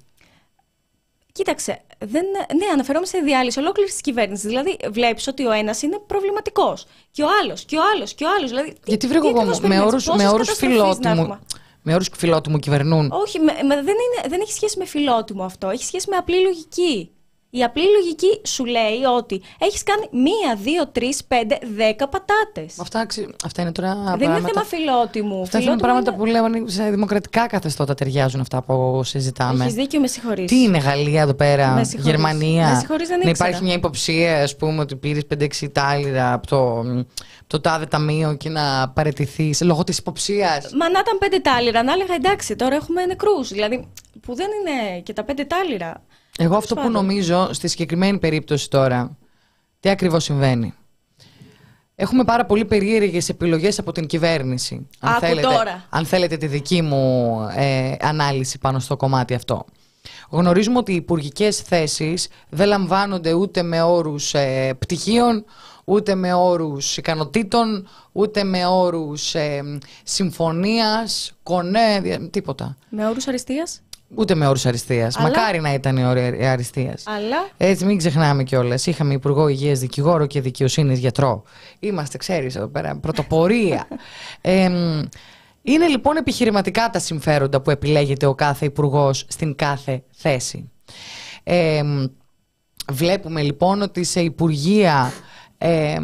[1.31, 2.25] Κοίταξε, δεν,
[2.57, 4.45] ναι, αναφερόμαστε σε διάλυση ολόκληρης της κυβέρνησης.
[4.45, 6.85] Δηλαδή, βλέπεις ότι ο ένας είναι προβληματικός.
[7.11, 8.49] Και ο άλλος, και ο άλλος, και ο άλλος.
[8.49, 10.83] Δηλαδή, τι- Γιατί τι βρήκα εγώ ακριβώς με περιμένεις, όρου πόσες με όρους καταστροφές να
[10.85, 11.21] φιλότιμου.
[11.21, 11.39] έχουμε;
[11.83, 15.69] Με όρους φιλότιμου κυβερνούν; Όχι, με, με- δεν, είναι, δεν έχει σχέση με φιλότιμο αυτό.
[15.69, 17.11] Έχει σχέση με απλή λογική.
[17.53, 22.79] Η απλή λογική σου λέει ότι έχεις κάνει μία, δύο, τρεις, πέντε, δέκα πατάτες.
[22.79, 23.05] Αυτά,
[23.45, 23.93] αυτά είναι τώρα.
[23.93, 24.37] Δεν πράγματα...
[24.37, 25.41] είναι θέμα φιλότιμου.
[25.41, 29.63] Αυτά είναι πράγματα που λέω σε δημοκρατικά καθεστώτα ταιριάζουν αυτά που συζητάμε.
[29.63, 30.45] Έχεις δίκιο, με συγχωρείς.
[30.45, 34.55] Τι είναι Γαλλία εδώ πέρα, με Γερμανία; Με συγχωρείς, δεν να υπάρχει μια υποψία, ας
[34.55, 35.23] πούμε, ότι πήρες
[35.61, 36.83] 5-6 τάλιρα από το,
[37.47, 41.93] το τάδε ταμείο και να παραιτηθεί λόγω της υποψίας; Μα να ήταν πέντε τάλιρα, να
[41.93, 43.49] έλεγα εντάξει, τώρα έχουμε νεκρούς.
[43.49, 43.87] Δηλαδή,
[44.21, 46.03] που δεν είναι και τα πέντε τάλιρα.
[46.37, 49.17] Εγώ αυτό που νομίζω στη συγκεκριμένη περίπτωση τώρα,
[49.79, 50.73] τι ακριβώς συμβαίνει.
[51.95, 54.87] Έχουμε πάρα πολύ περίεργες επιλογές από την κυβέρνηση.
[54.99, 55.85] Αν, θέλετε, τώρα.
[55.89, 59.65] αν θέλετε τη δική μου ε, ανάλυση πάνω στο κομμάτι αυτό.
[60.29, 65.45] Γνωρίζουμε ότι οι υπουργικές θέσεις δεν λαμβάνονται ούτε με όρους ε, πτυχίων,
[65.85, 72.01] ούτε με όρους ικανοτήτων, ούτε με όρους ε, συμφωνίας, κονέ,
[72.31, 72.77] τίποτα.
[72.89, 73.81] Με όρους αριστείας;
[74.15, 75.17] Ούτε με όρους αριστείας.
[75.17, 75.27] Αλλά...
[75.27, 77.03] Μακάρι να ήταν η όρη αριστείας.
[77.07, 77.49] Αλλά.
[77.57, 78.85] Έτσι, μην ξεχνάμε κιόλας.
[78.85, 81.43] Είχαμε Υπουργό Υγείας, Δικηγόρο και Δικαιοσύνης Γιατρό.
[81.79, 83.87] Είμαστε, ξέρεις, εδώ πέρα, πρωτοπορία.
[84.41, 84.69] ε,
[85.61, 90.69] είναι λοιπόν επιχειρηματικά τα συμφέροντα που επιλέγεται ο κάθε υπουργός στην κάθε θέση.
[91.43, 91.81] Ε,
[92.91, 95.11] βλέπουμε λοιπόν ότι σε υπουργεία.
[95.57, 95.99] Ε,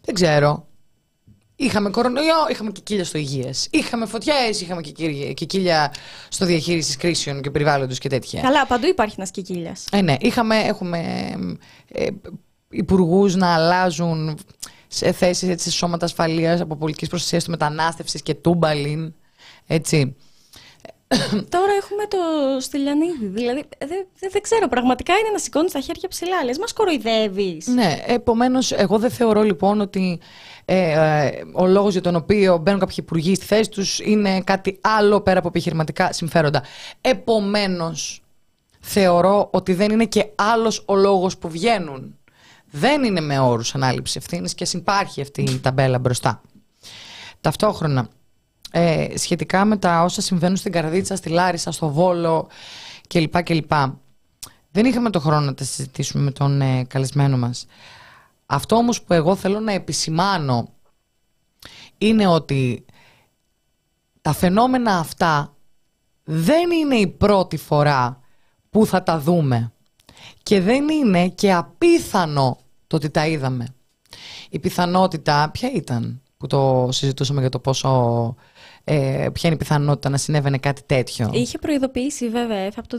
[0.00, 0.66] δεν ξέρω,
[1.56, 3.68] Είχαμε κορονοϊό, είχαμε και κύλια στο υγείας.
[3.70, 4.80] Είχαμε φωτιές, είχαμε
[5.34, 5.92] και κύλια
[6.28, 8.40] στο διαχείρισης κρίσεων και περιβάλλοντος και τέτοια.
[8.40, 9.76] Καλά, παντού υπάρχει ένας κύλια.
[9.90, 10.98] Ε, ναι, είχαμε, έχουμε
[11.92, 12.06] ε,
[12.68, 14.38] υπουργούς να αλλάζουν
[14.86, 19.14] σε θέσεις σε σώματα ασφαλείας από πολιτικής προστασίας του μετανάστευσης και τούμπαλιν.
[19.66, 20.16] Έτσι.
[21.54, 22.16] Τώρα έχουμε το
[22.60, 23.26] Στυλιανίδη.
[23.26, 24.68] Δηλαδή, δεν, δεν, ξέρω.
[24.68, 26.44] Πραγματικά είναι να σηκώνεις τα χέρια ψηλά.
[26.44, 27.66] Λες, μας κοροϊδεύεις.
[27.66, 30.20] Ναι, επομένως, εγώ δεν θεωρώ λοιπόν ότι
[30.68, 34.78] ε, ε, ο λόγος για τον οποίο μπαίνουν κάποιοι υπουργοί στη θέση τους είναι κάτι
[34.80, 36.62] άλλο πέρα από επιχειρηματικά συμφέροντα.
[37.00, 38.22] Επομένως,
[38.80, 42.14] θεωρώ ότι δεν είναι και άλλος ο λόγος που βγαίνουν.
[42.70, 46.40] Δεν είναι με όρους ανάληψης ευθύνης και συμπάρχει αυτή η ταμπέλα μπροστά.
[47.40, 48.08] Ταυτόχρονα,
[48.70, 52.48] ε, σχετικά με τα όσα συμβαίνουν στην Καρδίτσα, στη Λάρισα, στο Βόλο
[53.08, 53.42] κλπ.
[53.42, 53.72] κλπ.
[54.70, 57.66] Δεν είχαμε το χρόνο να τα συζητήσουμε με τον ε, καλεσμένο μας.
[58.46, 60.68] Αυτό όμως που εγώ θέλω να επισημάνω
[61.98, 62.84] είναι ότι
[64.22, 65.54] τα φαινόμενα αυτά
[66.24, 68.20] δεν είναι η πρώτη φορά
[68.70, 69.72] που θα τα δούμε
[70.42, 73.66] και δεν είναι και απίθανο το ότι τα είδαμε.
[74.50, 78.34] Η πιθανότητα ποια ήταν που το συζητούσαμε για το πόσο
[78.84, 82.98] ε, ποια είναι η πιθανότητα να συνέβαινε κάτι τέτοιο; Είχε προειδοποιήσει βέβαια από το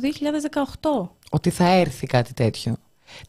[1.03, 1.09] 2018.
[1.29, 2.75] Ότι θα έρθει κάτι τέτοιο.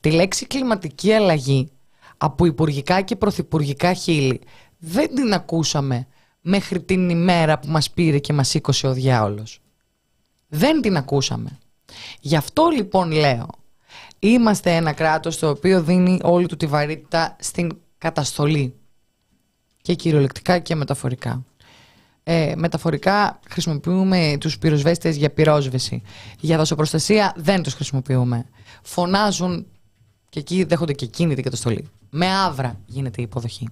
[0.01, 1.71] Τη λέξη κλιματική αλλαγή
[2.19, 4.41] από υπουργικά και πρωθυπουργικά χείλη
[4.79, 6.07] δεν την ακούσαμε
[6.41, 9.61] μέχρι την ημέρα που μας πήρε και μας σήκωσε ο διάολος.
[10.49, 11.59] Δεν την ακούσαμε.
[12.21, 13.49] Γι' αυτό λοιπόν λέω,
[14.19, 18.75] είμαστε ένα κράτος το οποίο δίνει όλη του τη βαρύτητα στην καταστολή.
[19.83, 21.45] Και κυριολεκτικά και μεταφορικά.
[22.23, 26.03] Ε, μεταφορικά χρησιμοποιούμε τους πυροσβέστες για πυρόσβεση.
[26.41, 28.45] Για δασοπροστασία δεν τους χρησιμοποιούμε.
[28.83, 29.66] Φωνάζουν
[30.29, 31.89] και εκεί δέχονται και εκείνη την καταστολή.
[32.11, 33.68] Με άβρα γίνεται η υποδοχή.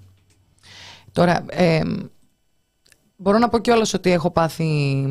[1.12, 1.82] Τώρα, ε,
[3.16, 5.07] μπορώ να πω κιόλας ότι έχω πάθει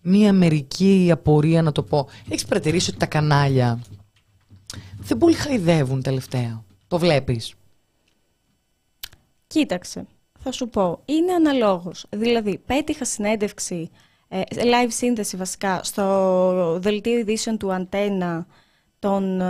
[0.00, 2.08] μία μερική απορία να το πω.
[2.28, 3.80] Έχεις παρατηρήσει ότι τα κανάλια
[4.98, 7.54] δεν πολύ χαϊδεύουν τελευταία; Το βλέπεις;
[9.46, 10.06] Κοίταξε,
[10.38, 11.00] θα σου πω.
[11.04, 12.06] Είναι αναλόγως.
[12.10, 13.90] Δηλαδή, πέτυχα συνέντευξη,
[14.28, 18.46] ε, live σύνδεση βασικά, στο δελτίο ειδήσεων του Αντένα,
[18.98, 19.40] τον...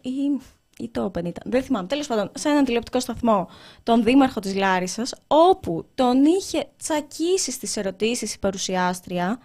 [0.00, 0.40] ή,
[0.82, 3.48] ή το Open ήταν, δεν θυμάμαι, τέλος πάντων, σε έναν τηλεοπτικό σταθμό,
[3.82, 9.40] τον δήμαρχο της Λάρισας, όπου τον είχε τσακίσει στις ερωτήσεις η παρουσιάστρια,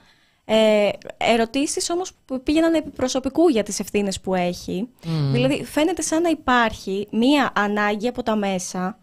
[0.45, 4.89] ε, ερωτήσεις όμως που πήγαιναν επί προσωπικού για τις ευθύνες που έχει.
[5.31, 8.99] Δηλαδή φαίνεται σαν να υπάρχει μία ανάγκη από τα μέσα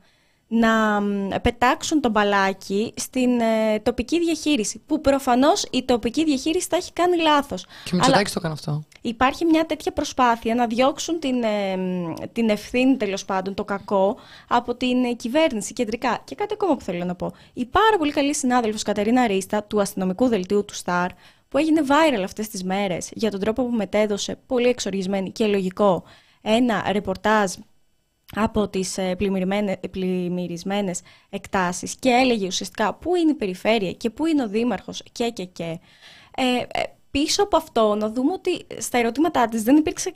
[0.55, 1.01] να
[1.41, 4.83] πετάξουν τον μπαλάκι στην ε, τοπική διαχείριση.
[4.87, 7.65] Που προφανώς η τοπική διαχείριση τα έχει κάνει λάθος.
[7.85, 8.83] Και ο Μητσοτάκη το έκανε αυτό.
[9.01, 11.79] Υπάρχει μια τέτοια προσπάθεια να διώξουν την, ε,
[12.33, 14.17] την ευθύνη τέλος πάντων, το κακό,
[14.49, 16.19] από την ε, κυβέρνηση κεντρικά.
[16.25, 17.33] Και κάτι ακόμα που θέλω να πω.
[17.53, 21.11] Η πάρα πολύ καλή συνάδελφος Κατερίνα Ρίστα του αστυνομικού δελτίου του Σταρ,
[21.49, 26.05] που έγινε viral αυτές τις μέρες για τον τρόπο που μετέδωσε πολύ εξοργισμένη και λογικό
[26.43, 27.53] ένα ρεπορτάζ
[28.35, 29.17] από τις ε,
[29.91, 31.01] πλημμυρισμένες
[31.31, 35.45] εκτάσεις και έλεγε ουσιαστικά πού είναι η περιφέρεια και πού είναι ο δήμαρχος και και
[35.45, 35.79] και.
[36.37, 40.15] Ε, ε, πίσω από αυτό να δούμε ότι στα ερωτήματά της δεν υπήρξε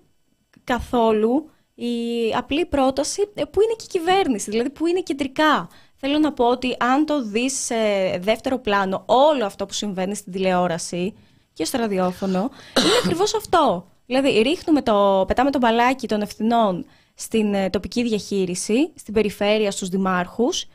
[0.64, 1.94] καθόλου η
[2.36, 5.68] απλή πρόταση που είναι και η κυβέρνηση, δηλαδή που είναι κεντρικά.
[5.96, 7.74] Θέλω να πω ότι αν το δεις σε
[8.18, 11.14] δεύτερο πλάνο όλο αυτό που συμβαίνει στην τηλεόραση
[11.52, 12.38] και στο ραδιόφωνο,
[12.78, 13.86] είναι ακριβώς αυτό.
[14.06, 16.84] Δηλαδή, ρίχνουμε το, πετάμε το μπαλάκι των ευθυνών
[17.18, 20.66] στην ε, τοπική διαχείριση, στην περιφέρεια, στους δημάρχους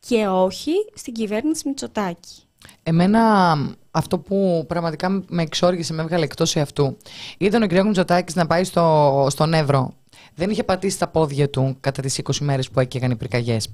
[0.00, 2.42] και όχι στην κυβέρνηση Μητσοτάκη.
[2.82, 3.54] Εμένα
[3.90, 6.96] αυτό που πραγματικά με εξόργησε, με έβγαλε εκτός αυτού,
[7.38, 7.72] ήταν ο κ.
[7.72, 9.94] Μητσοτάκης να πάει στο, στον Εύρο.
[10.34, 13.68] Δεν είχε πατήσει τα πόδια του κατά τις 20 μέρες που έκαιγαν οι πυρκαγιές.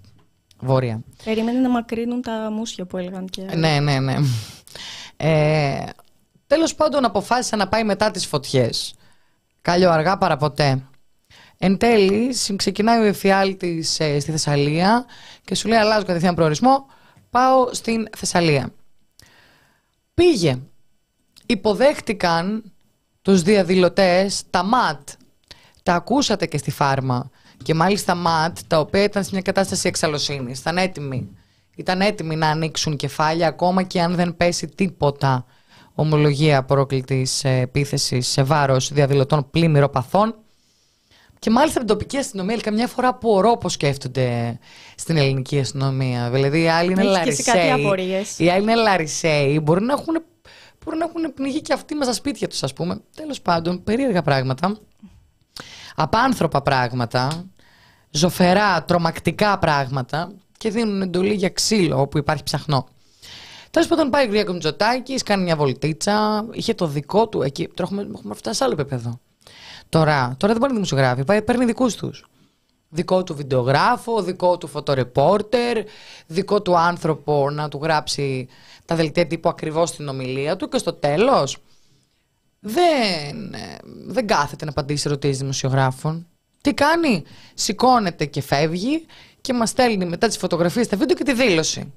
[0.61, 1.01] Βόρεια.
[1.24, 3.43] Περίμενε να μακρύνουν τα μουσια που έλεγαν και.
[3.43, 4.16] Ναι, ναι, ναι.
[5.16, 5.85] Ε,
[6.49, 8.95] Τέλος πάντων, αποφάσισε να πάει μετά τις φωτιές.
[9.62, 10.83] Κάλιο αργά παραποτέ.
[11.59, 15.05] Εν τέλει, ξεκινάει ο εφιάλτης ε, στη Θεσσαλία
[15.45, 16.87] και σου λέει: Αλλάζω κατευθείαν προορισμό.
[17.31, 18.73] Πάω στην Θεσσαλία.
[20.15, 20.59] Πήγε.
[21.47, 22.73] Υποδέχτηκαν
[23.23, 25.09] τους διαδηλωτές τα ΜΑΤ.
[25.83, 27.31] Τα ακούσατε και στη φάρμα.
[27.63, 30.53] Και μάλιστα ΜΑΤ, τα οποία ήταν σε μια κατάσταση εξαλωσύνη.
[30.59, 31.29] Ήταν έτοιμοι.
[31.77, 35.47] Ήταν έτοιμοι να ανοίξουν κεφάλια ακόμα και αν δεν πέσει τίποτα
[35.95, 40.35] ομολογία πρόκλητη επίθεσης σε βάρος διαδηλωτών πλημμυροπαθών.
[41.39, 44.59] Και μάλιστα την τοπική αστυνομία, καμιά φορά απορώ πώς σκέφτονται
[44.97, 46.30] στην ελληνική αστυνομία.
[46.30, 47.84] Δηλαδή, οι άλλοι είναι λαρισαίοι.
[48.36, 49.61] Οι άλλοι είναι λαρισαίοι.
[49.62, 50.22] Μπορεί να έχουν,
[50.84, 53.01] μπορεί να έχουν πνιγεί και αυτοί με στα σπίτια τους, ας πούμε.
[53.16, 54.78] Τέλος πάντων, περίεργα πράγματα.
[55.97, 57.45] Απάνθρωπα πράγματα.
[58.11, 60.32] Ζωφερά, τρομακτικά πράγματα.
[60.59, 62.89] Και δίνουν εντολή για ξύλο όπου υπάρχει ψαχνό.
[63.70, 66.47] Τέλος πάντων, πάει ο Γρήγορο Μητσοτάκης, κάνει μια βολτίτσα.
[66.53, 67.68] Είχε το δικό του εκεί.
[67.68, 69.20] Τώρα έχουμε, έχουμε φτάσει σε άλλο επίπεδο.
[69.89, 72.26] Τώρα, τώρα δεν μπορεί να δημοσιογράφει, πάει, παίρνει δικούς τους.
[72.89, 75.84] Δικό του βιντεογράφο, δικό του φωτορεπόρτερ,
[76.26, 78.49] δικό του άνθρωπο να του γράψει
[78.84, 81.59] τα δελτία τύπου ακριβώς στην ομιλία του και στο τέλος
[82.61, 83.55] δεν,
[84.07, 86.26] δεν κάθεται να απαντήσει ερωτήσεις δημοσιογράφων.
[86.61, 87.24] Τι κάνει,
[87.55, 89.07] σηκώνεται και φεύγει
[89.41, 91.93] και μας στέλνει μετά τις φωτογραφίες, τα βίντεο και τη δήλωση.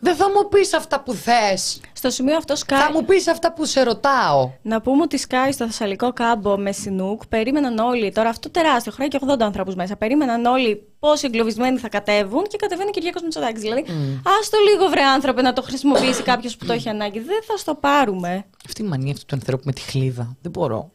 [0.00, 1.80] Δεν θα μου πεις αυτά που θες.
[1.92, 2.80] Στο σημείο αυτό σκάει.
[2.80, 4.50] Θα μου πεις αυτά που σε ρωτάω.
[4.62, 7.26] Να πούμε ότι σκάει στο Θεσσαλικό κάμπο με Σινούκ.
[7.26, 8.12] Περίμεναν όλοι.
[8.12, 9.96] Τώρα αυτό τεράστιο, χρέο και 80 ανθρώπους μέσα.
[9.96, 13.60] Περίμεναν όλοι πόσοι εγκλωβισμένοι θα κατέβουν και κατεβαίνει και Κυριάκος Μητσοτάκης.
[13.62, 14.20] Δηλαδή, mm.
[14.40, 17.18] ας το λίγο βρε άνθρωπε να το χρησιμοποιήσει κάποιος που το έχει ανάγκη.
[17.18, 18.44] Δεν θα στο πάρουμε.
[18.66, 20.36] Αυτή η μανία αυτού του ανθρώπου με τη χλίδα.
[20.40, 20.90] Δεν μπορώ.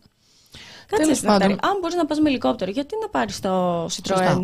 [0.88, 1.51] Κάτσε πάντων...
[1.51, 4.41] Αν μπορείς να πας με ελικόπτερο, γιατί να πάρεις το Citroën;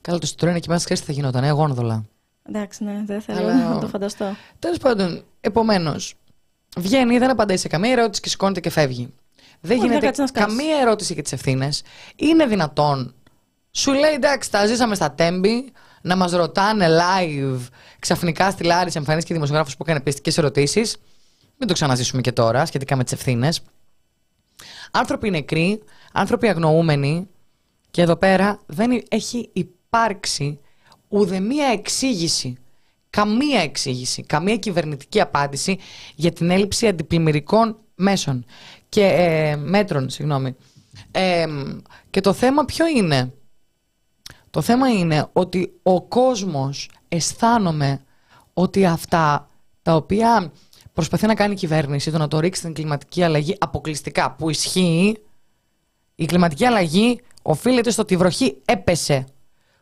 [0.00, 2.04] Καλά, το Citroën εκεί μέσα θα γινόταν, εγώ γόνδολα.
[2.42, 3.54] Εντάξει, ναι, δεν θέλω Αλλά...
[3.54, 4.36] να το φανταστώ.
[4.58, 6.14] Τέλος πάντων, επομένως,
[6.76, 9.14] βγαίνει, δεν απαντάει σε καμία ερώτηση και σηκώνεται και φεύγει.
[9.60, 11.82] Δεν γίνεται καμία ερώτηση για τις ευθύνες.
[12.16, 13.14] Είναι δυνατόν.
[13.70, 15.72] Σου λέει εντάξει, τα ζήσαμε στα τέμπη,
[16.02, 17.60] να μας ρωτάνε live
[17.98, 20.96] ξαφνικά στη Λάρη εμφανίστηκε δημοσιογράφος που έκανε πιστικές ερωτήσεις.
[21.58, 23.60] Μην το ξαναζήσουμε και τώρα σχετικά με τις ευθύνες.
[24.90, 25.82] Άνθρωποι νεκροί,
[26.12, 27.28] άνθρωποι αγνοούμενοι.
[27.90, 30.60] Και εδώ πέρα δεν έχει υπάρξει
[31.12, 32.56] ουδεμία εξήγηση,
[33.10, 35.78] καμία εξήγηση, καμία κυβερνητική απάντηση
[36.14, 38.44] για την έλλειψη αντιπλημμυρικών μέσων
[38.88, 40.56] και ε, μέτρων, συγγνώμη.
[41.10, 41.46] Ε,
[42.10, 43.32] και το θέμα ποιο είναι;
[44.50, 48.04] Το θέμα είναι ότι ο κόσμος αισθάνομαι
[48.54, 49.48] ότι αυτά
[49.82, 50.52] τα οποία
[50.92, 55.16] προσπαθεί να κάνει η κυβέρνηση, το να το ρίξει στην κλιματική αλλαγή αποκλειστικά που ισχύει,
[56.14, 59.26] η κλιματική αλλαγή οφείλεται στο ότι η βροχή έπεσε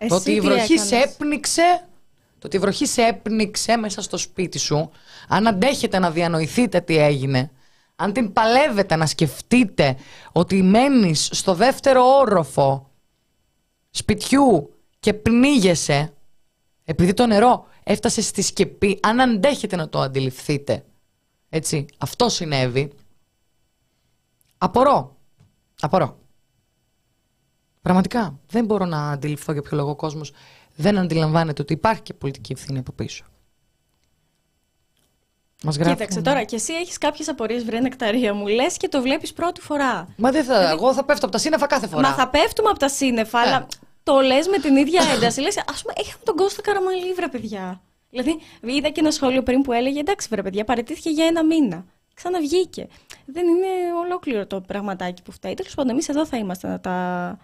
[0.08, 1.88] το ότι η βροχή σε έπνιξε,
[2.38, 4.90] το ότι η βροχή σε έπνιξε μέσα στο σπίτι σου,
[5.28, 7.50] αν αντέχετε να διανοηθείτε τι έγινε,
[7.96, 9.96] αν την παλεύετε να σκεφτείτε
[10.32, 12.90] ότι μένεις στο δεύτερο όροφο
[13.90, 16.12] σπιτιού και πνίγεσαι
[16.84, 20.84] επειδή το νερό έφτασε στη σκεπή, αν αντέχετε να το αντιληφθείτε,
[21.48, 22.92] έτσι, αυτό συνέβη,
[24.58, 25.16] απορώ,
[25.80, 26.19] απορώ.
[27.82, 28.38] Πραγματικά.
[28.48, 30.32] Δεν μπορώ να αντιληφθώ για ποιο λόγο ο κόσμος
[30.76, 33.24] δεν αντιλαμβάνεται ότι υπάρχει και πολιτική ευθύνη από πίσω.
[35.62, 39.02] Μας γράφει, Κοίταξε τώρα, και εσύ έχεις κάποιες απορίες, βρε νεκταρία μου, λες και το
[39.02, 40.08] βλέπεις πρώτη φορά.
[40.16, 40.58] Μα δεν θα.
[40.58, 40.72] Δηλαδή...
[40.72, 42.08] Εγώ θα πέφτω από τα σύννεφα κάθε φορά.
[42.08, 43.66] Μα θα πέφτουμε από τα σύννεφα, αλλά ε.
[44.02, 45.40] το λες με την ίδια ένταση.
[45.40, 47.80] λες, ας πούμε, είχαμε τον Κώστα Καραμαλή, βρε παιδιά.
[48.10, 51.84] Δηλαδή, είδα και ένα σχόλιο πριν που έλεγε εντάξει, βρε παιδιά, παρετήθηκε για ένα μήνα.
[52.14, 52.88] Ξαναβγήκε.
[53.24, 53.66] Δεν είναι
[54.04, 55.54] ολόκληρο το πραγματάκι που φταίει.
[55.54, 57.38] Τέλος πάντων, εμείς εδώ θα είμαστε να τα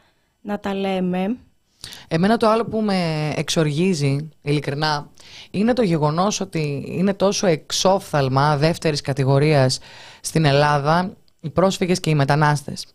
[0.46, 1.36] να τα λέμε.
[2.08, 5.10] Εμένα το άλλο που με εξοργίζει, ειλικρινά,
[5.50, 9.78] είναι το γεγονός ότι είναι τόσο εξόφθαλμα δεύτερης κατηγορίας
[10.20, 12.86] στην Ελλάδα οι πρόσφυγες και οι μετανάστες.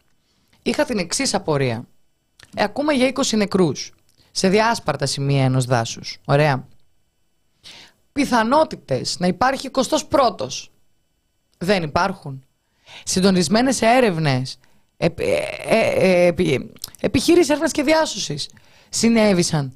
[0.61, 1.87] Είχα την εξής απορία.
[2.55, 3.93] Ε, ακούμε για 20 νεκρούς
[4.31, 6.17] σε διάσπαρτα σημεία ενός δάσους.
[6.25, 6.67] Ωραία.
[8.11, 9.69] Πιθανότητες να υπάρχει
[10.09, 10.67] 21ος.
[11.57, 12.43] Δεν υπάρχουν.
[13.03, 14.57] Συντονισμένες έρευνες
[14.97, 16.33] ε, ε, ε,
[17.01, 18.49] επιχείρηση έρευνας και διάσωσης
[18.89, 19.75] συνέβησαν.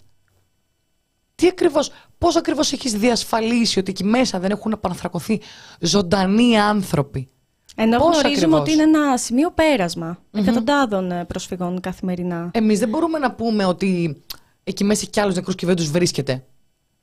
[1.35, 5.41] Τι ακριβώς, πώς ακριβώς έχεις διασφαλίσει ότι εκεί μέσα δεν έχουν επαναθρακωθεί
[5.79, 7.27] ζωντανοί άνθρωποι;
[7.75, 12.49] Ενώ Πώς γνωρίζουμε ακριβώς; ότι είναι ένα σημείο πέρασμα εκατοντάδων ε, προσφυγών καθημερινά.
[12.53, 14.21] Εμείς δεν μπορούμε να πούμε ότι
[14.63, 16.45] εκεί μέσα έχει κι άλλους νεκρούς και δεν τους βρίσκεται.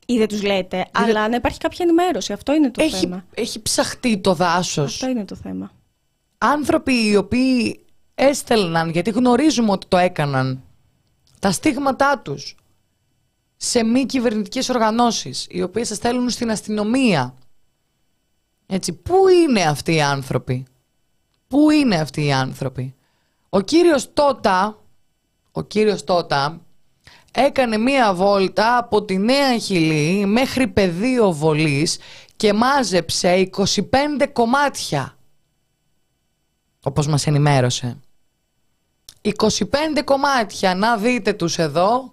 [0.06, 2.32] Ή δεν τους λέτε, αλλά να υπάρχει κάποια ενημέρωση.
[2.32, 3.24] Αυτό είναι το Έχει, θέμα.
[3.34, 4.92] έχει ψαχτεί το δάσος.
[4.94, 5.70] Αυτό είναι το θέμα.
[6.38, 7.81] Άνθρωποι οι οποίοι
[8.14, 10.62] έστελναν, γιατί γνωρίζουμε ότι το έκαναν,
[11.38, 12.56] τα στίγματά τους
[13.56, 17.34] σε μη κυβερνητικές οργανώσεις, οι οποίες θα στέλνουν στην αστυνομία.
[18.66, 20.66] Έτσι, πού είναι αυτοί οι άνθρωποι;
[21.48, 22.94] Πού είναι αυτοί οι άνθρωποι;
[23.48, 24.78] Ο κύριος Τότα,
[25.52, 26.60] ο κύριος Τότα,
[27.32, 31.98] έκανε μία βόλτα από τη Νέα Χιλή μέχρι πεδίο βολής
[32.36, 33.72] και μάζεψε 25
[34.32, 35.16] κομμάτια
[36.82, 38.00] όπως μας ενημέρωσε.
[39.22, 42.12] 25 κομμάτια, να δείτε τους εδώ.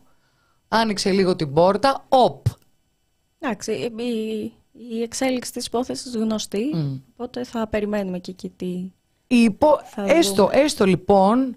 [0.67, 2.05] Άνοιξε λίγο την πόρτα.
[2.09, 2.45] Οπ.
[3.39, 4.51] Εντάξει, η,
[4.91, 6.63] η εξέλιξη της υπόθεσης γνωστή,
[7.13, 8.65] οπότε θα περιμένουμε και εκεί τι...
[9.31, 11.55] Η υπο- Θα έστω, έστω λοιπόν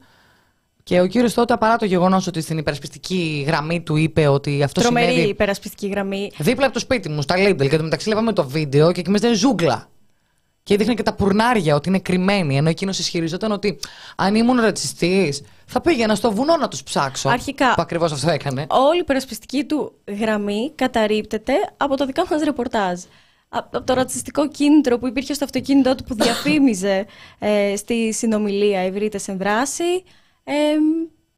[0.83, 4.81] και ο κύριος τότε παρά το γεγονός ότι στην υπερασπιστική γραμμή του είπε ότι αυτό
[4.81, 6.31] Τρομερή συνέβη υπερασπιστική γραμμή.
[6.39, 9.11] δίπλα από το σπίτι μου, στα Lidl και το μεταξύ λέγαμε το βίντεο και εκεί
[9.11, 9.89] μέσα ήταν ζούγκλα.
[10.63, 12.57] Και έδειχνε και τα πουρνάρια ότι είναι κρυμμένοι.
[12.57, 13.79] Ενώ εκείνος ισχυριζόταν ότι
[14.17, 17.29] αν ήμουν ρατσιστής, θα πήγαινα στο βουνό να τους ψάξω.
[17.29, 18.67] Αρχικά- Που ακριβώς αυτό έκανε.
[18.71, 23.01] Όλη η υπερασπιστική του γραμμή καταρρύπτεται από το δικά μας ρεπορτάζ.
[23.49, 27.07] Από από το ρατσιστικό κίνητρο που υπήρχε στο αυτοκίνητό του που διαφήμιζε
[27.39, 30.03] ε, στη συνομιλία «Ευρύτες εν δράση».
[30.45, 30.53] Ε,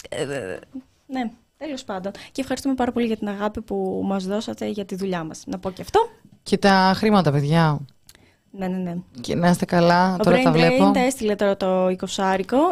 [0.09, 0.59] ε,
[1.07, 2.13] ναι, τέλος πάντων.
[2.33, 5.43] Και ευχαριστούμε πάρα πολύ για την αγάπη που μας δώσατε για τη δουλειά μας.
[5.47, 6.09] Να πω και αυτό.
[6.43, 7.79] Και τα χρήματα, παιδιά.
[8.59, 8.95] Ναι, ναι, ναι.
[9.21, 10.89] Και να είστε καλά, Ο τώρα τα Brain βλέπω.
[10.89, 11.93] Drain τα έστειλε τώρα το 20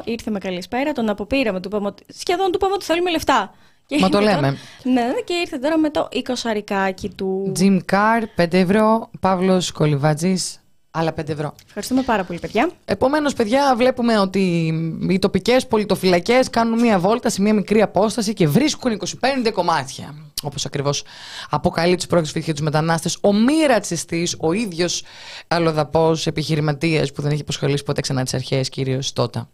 [0.04, 3.54] ήρθε με καλησπέρα, τον αποπήραμε, του είπαμε ότι, σχεδόν του είπαμε ότι θέλουμε λεφτά.
[3.86, 4.46] Και Μα το ήρθε λέμε.
[4.82, 7.52] Τώρα, ναι, και ήρθε τώρα με το 20 του.
[7.58, 9.10] Jim Carr, 5 ευρώ.
[9.20, 10.60] Παύλος Κολυβάτζης,
[10.90, 11.54] άλλα 5 ευρώ.
[11.66, 12.70] Ευχαριστούμε πάρα πολύ, παιδιά.
[12.84, 14.66] Επομένως, παιδιά, βλέπουμε ότι
[15.08, 20.14] οι τοπικές πολιτοφυλακές κάνουν μία βόλτα σε μία μικρή απόσταση και βρίσκουν 25 κομμάτια.
[20.42, 21.04] Όπως ακριβώς
[21.50, 25.02] αποκαλεί τους πρόσφυγε και τους μετανάστες, ο μη ρατσιστή, ο ίδιος
[25.48, 29.48] αλλοδαπός επιχειρηματίας που δεν έχει αποσχολήσει ποτέ ξανά τις αρχαίες, κύριο Τότα.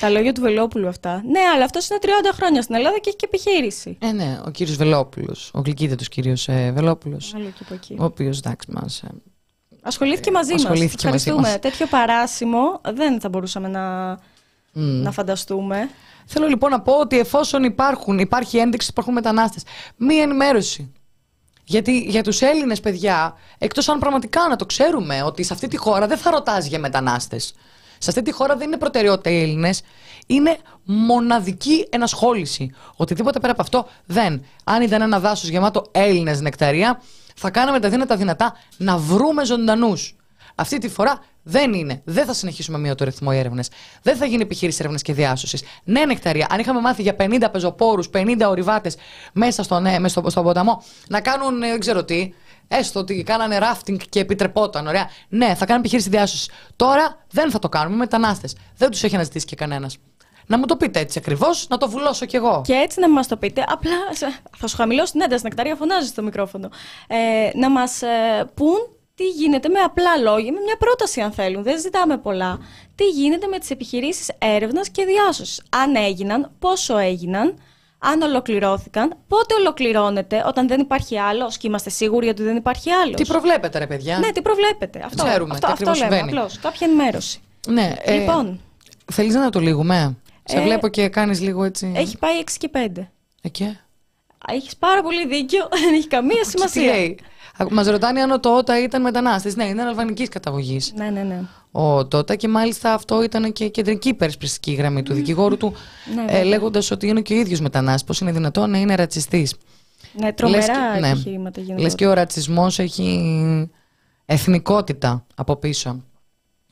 [0.00, 1.22] Τα λόγια του Βελόπουλου αυτά.
[1.26, 3.96] Ναι, αλλά αυτός είναι 30 χρόνια στην Ελλάδα και έχει και επιχείρηση.
[4.00, 7.96] Ε, ναι, ο κύριος Βελόπουλος, ο γλυκύτατο κύριος ε, Βελόπουλος, Άλλο και από εκεί.
[7.98, 9.02] ο οποίος εντάξει μας.
[9.82, 10.60] Ασχολήθηκε μαζί μας.
[10.62, 11.48] ασχολήθηκε μαζί Ευχαριστούμε.
[11.48, 11.58] μας.
[11.58, 14.10] Τέτοιο παράσημο δεν θα μπορούσαμε να,
[14.72, 15.88] να φανταστούμε.
[16.32, 19.62] Θέλω λοιπόν να πω ότι εφόσον υπάρχουν, υπάρχει ένδειξη ότι υπάρχουν μετανάστες,
[19.96, 20.92] μία ενημέρωση.
[21.64, 25.76] Γιατί για τους Έλληνες παιδιά, εκτός αν πραγματικά να το ξέρουμε ότι σε αυτή τη
[25.76, 27.54] χώρα δεν θα ρωτάς για μετανάστες.
[27.98, 29.82] Σε αυτή τη χώρα δεν είναι προτεραιότητα οι Έλληνες.
[30.26, 32.74] Είναι μοναδική ενασχόληση.
[32.96, 34.44] Οτιδήποτε πέρα από αυτό δεν.
[34.64, 37.02] Αν ήταν ένα δάσος γεμάτο Έλληνες νεκταρία,
[37.36, 40.16] θα κάναμε τα δύνατα δυνατά να βρούμε ζωντανούς.
[40.54, 42.00] Αυτή τη φορά δεν είναι.
[42.04, 43.68] Δεν θα συνεχίσουμε με το ρυθμό οι έρευνες.
[44.02, 45.62] Δεν θα γίνει επιχείρηση έρευνα και διάσωσης.
[45.84, 46.46] Ναι, νεκταρία.
[46.50, 48.96] Αν είχαμε μάθει για 50 πεζοπόρους, 50 ορειβάτες
[49.32, 52.32] μέσα, στον, ε, μέσα στο, στον ποταμό να κάνουν ε, δεν ξέρω τι,
[52.68, 55.08] έστω ότι κάνανε ράφτινγκ και επιτρεπόταν, ωραία.
[55.28, 56.50] Ναι, θα κάνουμε επιχείρηση διάσωσης.
[56.76, 57.96] Τώρα δεν θα το κάνουμε.
[57.96, 58.56] Μετανάστες.
[58.76, 59.96] Δεν τους έχει αναζητήσει και κανένας.
[60.46, 62.62] Να μου το πείτε έτσι ακριβώς, να το βουλώσω κι εγώ.
[62.66, 63.64] Και έτσι να μας το πείτε.
[63.68, 66.68] Απλά σε- θα σου χαμηλώσω την ένταση, Νεκταρία, φωνάζεις στο μικρόφωνο.
[67.06, 68.00] Ε, να μας
[68.54, 68.78] πούν
[69.20, 71.62] τι γίνεται με απλά λόγια, με μια πρόταση αν θέλουν.
[71.62, 72.58] Δεν ζητάμε πολλά.
[72.94, 75.62] Τι γίνεται με τις επιχειρήσεις έρευνας και διάσωσης.
[75.70, 77.54] Αν έγιναν, πόσο έγιναν,
[77.98, 83.14] αν ολοκληρώθηκαν, πότε ολοκληρώνεται, όταν δεν υπάρχει άλλος, και είμαστε σίγουροι ότι δεν υπάρχει άλλος.
[83.16, 85.02] Τι προβλέπετε, ρε παιδιά; Ναι, τι προβλέπετε.
[85.04, 86.16] Αυτό, Ξέρουμε αυτό, τι αυτό ακριβώς λέμε.
[86.16, 86.36] συμβαίνει.
[86.38, 87.40] Απλώς, κάποια ενημέρωση.
[87.68, 88.60] Ναι, ε, Λοιπόν,
[89.12, 91.92] Θέλεις να το λύγουμε; Σε Ε, βλέπω και κάνεις λίγο έτσι.
[91.96, 93.10] έχει πάει 6 και 5.
[93.42, 93.78] Εκεί.
[94.48, 96.82] Έχεις πάρα πολύ δίκιο, δεν έχει καμία Τι σημασία.
[96.92, 97.18] λέει;
[97.70, 99.56] Μας ρωτάνε αν ο Τότα ήταν μετανάστης.
[99.56, 100.92] Ναι, είναι αλβανικής καταγωγής.
[100.96, 101.40] Ναι, ναι, ναι.
[101.72, 105.72] Ο Τότα και μάλιστα αυτό ήταν και κεντρική υπερασπιστική γραμμή του δικηγόρου του,
[106.14, 106.44] Ναι, ε, βέβαια.
[106.44, 108.04] λέγοντας ότι είναι και ο ίδιος μετανάστης.
[108.04, 109.54] Πώς είναι δυνατόν να είναι ρατσιστής.
[110.12, 111.08] Ναι, τρομερά και- ναι.
[111.08, 111.82] επιχειρήματα γίνονται.
[111.82, 113.70] Λες και ο ρατσισμός έχει
[114.26, 116.02] εθνικότητα από πίσω.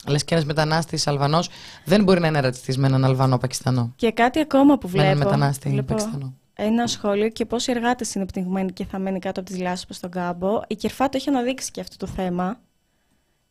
[0.07, 1.49] Λες και ένας μετανάστης Αλβανός
[1.85, 3.93] δεν μπορεί να είναι ρατσιστής με έναν Αλβανό Πακιστανό.
[3.97, 5.31] Και κάτι ακόμα που Με έναν βλέπω.
[5.31, 6.35] μετανάστη βλέπω Πακιστανό.
[6.61, 10.11] Ένα σχόλιο και πόσοι εργάτες είναι πνιγμένοι και θα μένει κάτω από τις λάσπες στον
[10.11, 10.61] κάμπο.
[10.67, 12.61] Η Κερφάτο έχει αναδείξει και αυτό το θέμα.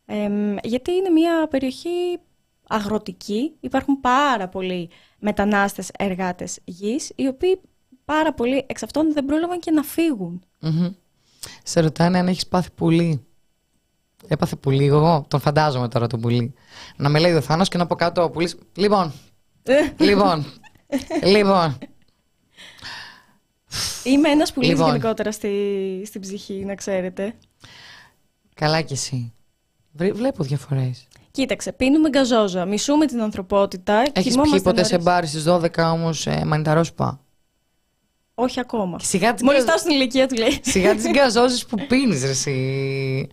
[0.06, 2.18] Εμ, γιατί είναι μια περιοχή
[2.68, 3.52] αγροτική.
[3.60, 7.60] Υπάρχουν πάρα πολλοί μετανάστες εργάτες γης, οι οποίοι
[8.04, 10.42] πάρα πολλοί εξ αυτών δεν πρόλαβαν και να φύγουν.
[10.58, 10.90] Μμμ.
[11.62, 13.26] Σε ρωτάνε αν έχεις πάθει πουλί.
[14.28, 16.54] Έπαθε πουλί εγώ, τον φαντάζομαι τώρα τον πουλί.
[16.96, 18.56] Να με λέει ο Θάνος και να πω κάτω ο πουλής.
[18.74, 19.12] Λοιπόν,
[19.98, 20.44] λοιπόν,
[21.34, 21.78] λοιπόν.
[24.04, 24.86] Είμαι ένας πουλής Λοιπόν.
[24.86, 25.50] γενικότερα στη,
[26.06, 27.34] στην ψυχή, να ξέρετε.
[28.54, 29.32] Καλά κι εσύ.
[29.92, 31.06] Βρε- Βλέπω διαφορές.
[31.30, 33.94] Κοίταξε, πίνουμε γκαζόζα, μισούμε την ανθρωπότητα.
[33.98, 35.04] Έχεις πιει κοιμόμαστε ποτέ σε νωρίς.
[35.06, 37.20] μπάρ στις 12 όμως ε, μανιταρόσπα.
[38.34, 38.98] Όχι ακόμα.
[38.98, 40.58] Σιγά τις Μόλις φτάσω στην ηλικία του λέει.
[40.62, 43.28] Σιγά τις γκαζόζες που πίνεις, ρε εσύ.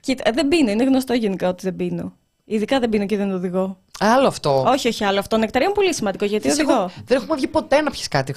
[0.00, 0.70] Κοίτα, ε, δεν πίνω.
[0.70, 2.12] Είναι γνωστό γενικά ότι δεν πίνω.
[2.52, 3.78] Ειδικά δεν πίνω και δεν οδηγώ.
[3.98, 4.64] Άλλο αυτό.
[4.66, 5.18] Όχι, όχι άλλο.
[5.18, 6.72] Αυτό νεκταρία είναι πολύ σημαντικό γιατί Φυσικό.
[6.72, 6.90] οδηγώ.
[7.04, 8.34] Δεν έχουμε βγει ποτέ να πιεις κάτι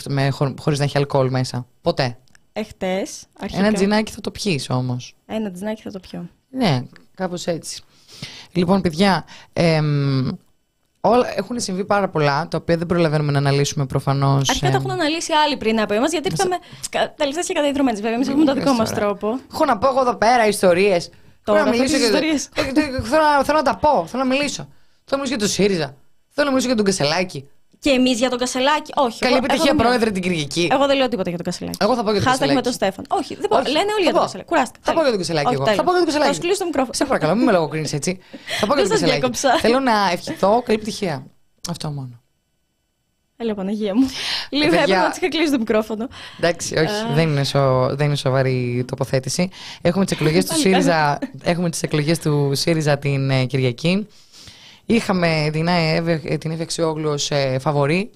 [0.59, 1.65] χωρίς να έχει αλκοόλ μέσα.
[1.81, 2.17] Ποτέ.
[2.53, 3.07] Εχθέ.
[3.39, 3.65] Αρχικά.
[3.65, 5.15] Ένα τζινάκι θα το πιεις όμως.
[5.25, 6.29] Ένα τζινάκι θα το πιω.
[6.49, 6.81] Ναι,
[7.15, 7.81] κάπως έτσι.
[8.51, 10.29] Λοιπόν, παιδιά, εμ,
[11.01, 14.49] όλα, έχουν συμβεί πάρα πολλά, τα οποία δεν προλαβαίνουμε να αναλύσουμε προφανώς.
[14.49, 16.55] Αρχικά τα έχουν αναλύσει άλλοι πριν από εμάς γιατί ήρθαμε
[17.15, 17.95] τελευταίε και καταϊδρομένε.
[17.95, 19.01] Βέβαια, εμείς έχουμε το δικό μας τώρα.
[19.01, 19.39] τρόπο.
[19.53, 21.09] Έχω να πω εγώ εδώ πέρα ιστορίες.
[21.43, 22.49] Τώρα, αυτές τις ιστορίες.
[23.03, 24.67] θέλω, να- θέλω να τα πω, θέλω να μιλήσω.
[25.05, 25.95] Θέλω να μιλήσω για τον ΣΥΡΙΖΑ.
[26.29, 27.47] Θέλω να μιλήσω για τον Κασελάκη.
[27.79, 28.91] Και εμείς για τον Κασελάκη.
[28.95, 29.19] Όχι.
[29.19, 30.67] Καλή εγώ- επιτυχία, εγώ δεν πρόεδρε, την Κυριακή.
[30.71, 31.77] Εγώ δεν λέω τίποτα για τον Κασελάκη.
[31.81, 32.55] Εγώ θα πω για τον Hashtag Κασελάκη.
[32.55, 33.05] με τον Στέφαν.
[33.07, 33.57] Όχι, δεν πω.
[33.57, 34.25] Όχι, Λένε όλοι θα για τον πω.
[34.25, 34.49] Κασελάκη.
[34.49, 34.79] Κουράστηκα.
[34.83, 35.63] Θα πω για τον Κασελάκη Όχι, εγώ.
[35.63, 35.79] τέλεια.
[35.79, 36.29] Θα πω για τον Κασελάκη.
[36.31, 36.93] Θα σου κλείσω το μικρόφωνο.
[36.93, 38.11] Σε παρακαλώ, μην με λογοκρίνεις έτσι.
[38.59, 39.19] Θα πω για Δεν τον σας Κασελάκη.
[39.19, 39.49] διάκοψα.
[39.59, 41.25] Θέλω να ευχηθώ καλή επιτυχία.
[41.69, 42.22] Αυτό μόνο.
[43.37, 44.09] Έλα, Παναγία μου.
[44.49, 46.07] Λίγο παιδιά- έπρεπε να τη είχα κλείσει το μικρόφωνο.
[46.37, 49.49] Εντάξει, όχι, δεν είναι, σο, δεν είναι σοβαρή η τοποθέτηση.
[49.81, 54.07] Έχουμε τις εκλογές του Πάλι ΣΥΡΙΖΑ, έχουμε τις εκλογές του ΣΥΡΙΖΑ την ε, Κυριακή.
[54.85, 58.09] Είχαμε την Εύη ε, την Εύη Αξιόγλου ως ε, φαβορή.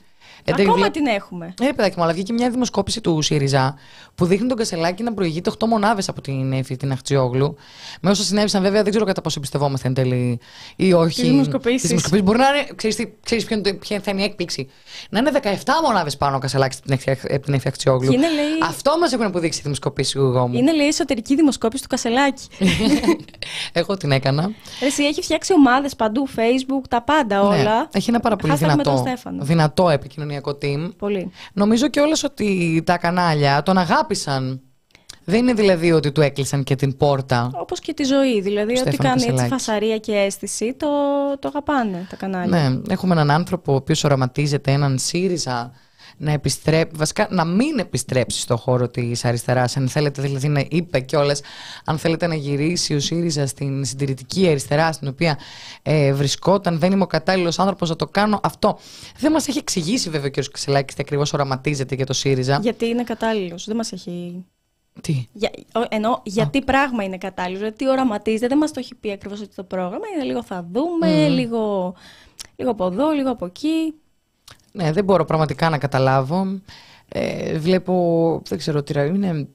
[0.49, 1.53] Εν τέλει, Ακόμα βλέπ- την έχουμε.
[1.61, 3.75] Ε, παιδάκι μου, αλλά βγήκε μια δημοσκόπηση του ΣΥΡΙΖΑ
[4.15, 7.55] που δείχνει τον Κασελάκη να προηγείται 8 μονάδες από την Εύη την Αχτζιόγλου.
[8.01, 10.39] Με όσα συνέβησαν, βέβαια, δεν ξέρω κατά πόσο εμπιστευόμαστε εν τέλει
[10.75, 11.21] ή όχι.
[11.21, 11.79] Τις δημοσκοπήσεις.
[11.81, 12.25] Τις δημοσκοπήσεις.
[12.25, 14.69] Μπορεί να είναι, ξέρεις, τι- ξέρεις ποιο είναι το- ποια θα είναι η έκπληξη.
[15.09, 18.09] Να είναι 17 μονάδες πάνω ο Κασελάκης από την Εύη- από την Εύη Αχτζιόγλου.
[18.09, 20.57] Και είναι, λέει- Αυτό μας έχουν αποδείξει οι δημοσκοπήσεις, εγώ μου.
[20.57, 22.47] Είναι λέει εσωτερική δημοσκόπηση του Κασελάκη.
[23.73, 24.51] Εγώ την έκανα.
[24.81, 27.55] Εσύ έχει φτιάξει ομάδες παντού, Facebook, τα πάντα όλα.
[27.79, 29.43] Ναι, έχει ένα πάρα πολύ Hashtag με τον δυνατό, Στέφανο.
[29.43, 30.89] δυνατό επικοινωνιακό team.
[30.97, 31.31] Πολύ.
[31.53, 34.61] Νομίζω και όλες ότι τα κανάλια τον αγάπησαν.
[35.29, 37.51] Δεν είναι δηλαδή ότι του έκλεισαν και την πόρτα.
[37.53, 38.41] Όπως και τη ζωή.
[38.41, 39.49] Δηλαδή, ό,τι Στέφανο κάνει έτσι Κασελάκη.
[39.49, 40.87] φασαρία και αίσθηση, το,
[41.39, 42.69] το αγαπάνε τα κανάλια.
[42.69, 45.71] Ναι, έχουμε έναν άνθρωπο ο οποίος οραματίζεται έναν ΣΥΡΙΖΑ
[46.17, 49.77] να επιστρέψει, βασικά να μην επιστρέψει στο χώρο της αριστεράς.
[49.77, 51.41] Αν θέλετε, δηλαδή να είπε κιόλας,
[51.85, 55.37] αν θέλετε να γυρίσει ο ΣΥΡΙΖΑ στην συντηρητική αριστερά, στην οποία
[55.81, 58.77] ε, βρισκόταν, δεν είμαι ο κατάλληλος άνθρωπος να το κάνω αυτό.
[59.19, 60.43] Δεν μας έχει εξηγήσει βέβαια ο κ.
[60.51, 62.59] Κασελάκη τι ακριβώς οραματίζεται για το ΣΥΡΙΖΑ.
[62.61, 63.65] Γιατί είναι κατάλληλος.
[63.65, 64.45] Δεν μας έχει.
[65.01, 68.95] Τι; Για, ο- εννοώ, γιατί πράγμα είναι κατάλληλος, γιατί τι οραματίζεται, δεν μας το έχει
[68.95, 71.93] πει ακριβώς ότι το πρόγραμμα είναι λίγο θα δούμε, λίγο,
[72.55, 73.93] λίγο από εδώ, λίγο από εκεί.
[74.71, 76.61] Ναι, δεν μπορώ πραγματικά να καταλάβω.
[77.09, 79.47] Ε, βλέπω, δεν ξέρω τι ρα- είναι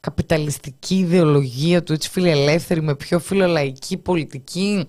[0.00, 4.86] καπιταλιστική ιδεολογία του, έτσι φιλελεύθερη με πιο φιλολαϊκή πολιτική.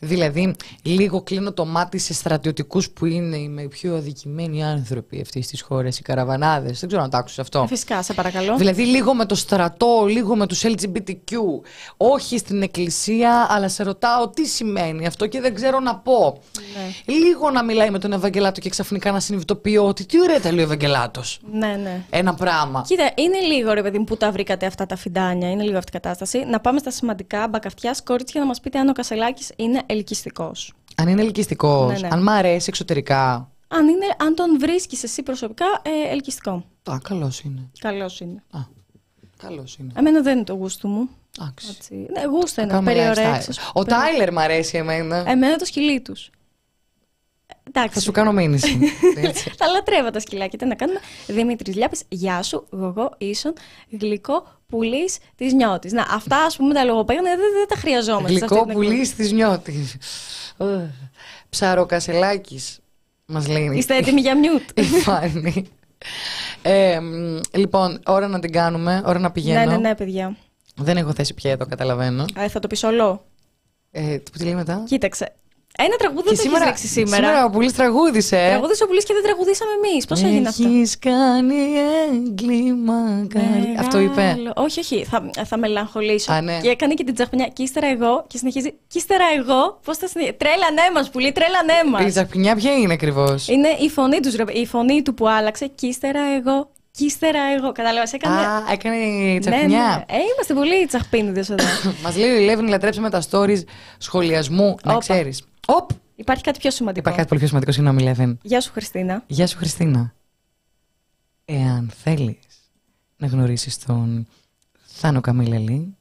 [0.00, 5.46] Δηλαδή, λίγο κλείνω το μάτι σε στρατιωτικούς που είναι οι με πιο αδικημένοι άνθρωποι αυτής
[5.46, 6.78] της χώρας, οι καραβανάδες.
[6.80, 7.62] Δεν ξέρω αν το άκουσες αυτό.
[7.62, 8.56] Ε, Φυσικά, σε παρακαλώ.
[8.56, 11.36] Δηλαδή λίγο με το στρατό, λίγο με τους LGBTQ.
[11.96, 16.42] Όχι στην εκκλησία, αλλά σε ρωτάω τι σημαίνει αυτό και δεν ξέρω να πω.
[16.74, 17.14] Ναι.
[17.14, 20.60] Λίγο να μιλάει με τον Ευαγγελάτο και ξαφνικά να συνειδητοποιώ ότι τι ωραία τα λέει
[20.60, 21.40] ο Ευαγγελάτος.
[21.52, 22.04] Ναι, ναι.
[22.10, 22.84] Ένα πράγμα.
[22.86, 25.96] Κοίτα, είναι λίγο ρε παιδί μου που τα βρήκατε αυτά τα φιντάνια, είναι λίγο αυτή
[25.96, 26.44] η κατάσταση.
[26.44, 30.72] Να πάμε στα σημαντικά μπακαυτιά κορίτσια να μας πείτε αν ο Κασελάκης είναι ελκυστικός.
[30.96, 32.08] Αν είναι ελκυστικός, Ναι, ναι.
[32.12, 33.50] αν μ' αρέσει εξωτερικά.
[33.68, 36.64] Αν, είναι, αν τον βρίσκεις εσύ προσωπικά ε, ελκυστικό.
[36.90, 37.70] Α, καλός είναι.
[37.78, 38.42] Καλός είναι.
[38.50, 38.58] Α,
[39.36, 39.92] καλός είναι.
[39.96, 41.08] Εμένα δεν είναι το γούστο μου.
[41.40, 41.66] Εντάξει.
[41.76, 41.94] Έτσι.
[41.94, 42.70] Ναι, γούστο είναι.
[42.70, 43.50] Κάνουμε Περιορέξει.
[43.52, 43.70] lifestyle.
[43.72, 45.24] Ο Τάιλερ μ' αρέσει εμένα.
[45.30, 46.30] Εμένα το σκυλί τους.
[47.68, 47.94] Εντάξει.
[47.94, 48.78] Θα σου κάνω μήνυση.
[49.26, 49.50] Έτσι.
[49.56, 50.58] Τα λατρεύω τα σκυλάκια.
[50.58, 52.66] Τι να κάνουμε; Δημήτρης Λιάπης, γεια σου.
[52.70, 53.52] Γογό ίσον
[54.00, 55.92] γλυκό πουλής της νιώτης.
[55.92, 58.38] Να, αυτά ας πούμε τα λογοπαίγνια δεν, δεν τα χρειαζόμαστε.
[58.38, 59.96] σε αυτή Γλυκό την πουλί της νιώτης.
[61.48, 62.78] Ψαροκασελάκης.
[63.26, 63.56] Μας λέει.
[63.62, 63.78] εκπομπή.
[63.78, 65.64] Είστε έτοιμοι για μιούτ; η Φάνη.
[66.62, 69.58] Ε, μ, λοιπόν, ώρα να την κάνουμε, ώρα να πηγαίνω.
[69.60, 70.36] ναι, ναι, ναι, παιδιά.
[70.74, 72.22] Δεν έχω θέση πια εδώ, καταλαβαίνω.
[72.22, 73.24] Α, θα το πεις όλο.
[73.90, 75.32] Ε, τι λέει μετά; Κοίταξε.
[75.80, 77.14] Ένα τραγούδι δεν το έχεις ρίξει σήμερα.
[77.16, 78.36] Σήμερα ο Πουλής τραγούδισε.
[78.38, 78.48] ε.
[78.48, 80.04] Τραγούδισε ο Πουλής και δεν τραγουδήσαμε εμείς.
[80.04, 81.54] Πώς έγινε αυτό; Έχεις κάνει
[82.12, 83.80] έγκλημα καρδιά.
[83.80, 84.14] Αυτό είπε.
[84.22, 84.52] Μεγάλο.
[84.56, 85.04] Όχι, όχι.
[85.04, 86.32] Θα, θα μελαγχολήσω.
[86.32, 86.58] Α, ναι.
[86.62, 87.48] Και έκανε και την τσαχπινιά.
[87.52, 88.24] Και ύστερα εγώ.
[88.26, 88.70] Και συνεχίζει.
[88.70, 89.80] Και ύστερα εγώ.
[89.84, 90.34] Πώς θα συνεχίσει.
[90.36, 92.02] Τρέλανέ μας, Πουλή, τρέλανέ μας.
[92.02, 95.66] Η τσαχπινιά ποια είναι ακριβώς; Είναι η φωνή, τους, ρε- η φωνή του που άλλαξε.
[95.74, 96.70] Και ύστερα εγώ.
[96.90, 97.72] Και ύστερα εγώ.
[97.72, 98.08] Κατάλαβα.
[98.12, 98.34] Έκανε.
[98.40, 100.04] Α, έκανε η ναι, τσαχπινιά.
[100.10, 100.16] ναι.
[100.16, 101.54] Ε, είμαστε πολύ τσαχπίνιδε εδώ.
[102.02, 103.62] Μας λέει ο Ηλεύν λατρέψαμε τα stories
[103.98, 104.98] σχολιασμού, να Όπα.
[105.00, 105.42] ξέρεις.
[105.70, 105.90] Οπ!
[106.14, 107.00] Υπάρχει κάτι πιο σημαντικό.
[107.00, 108.38] Υπάρχει κάτι πολύ πιο σημαντικό, συγγνώμη, Ηλεύν.
[108.42, 109.24] Γεια σου, Χριστίνα.
[109.26, 110.14] Γεια σου Χριστίνα.
[111.44, 112.70] Εάν θέλεις
[113.16, 114.26] να γνωρίσεις τον
[114.86, 115.96] Θάνο Καμίλελη,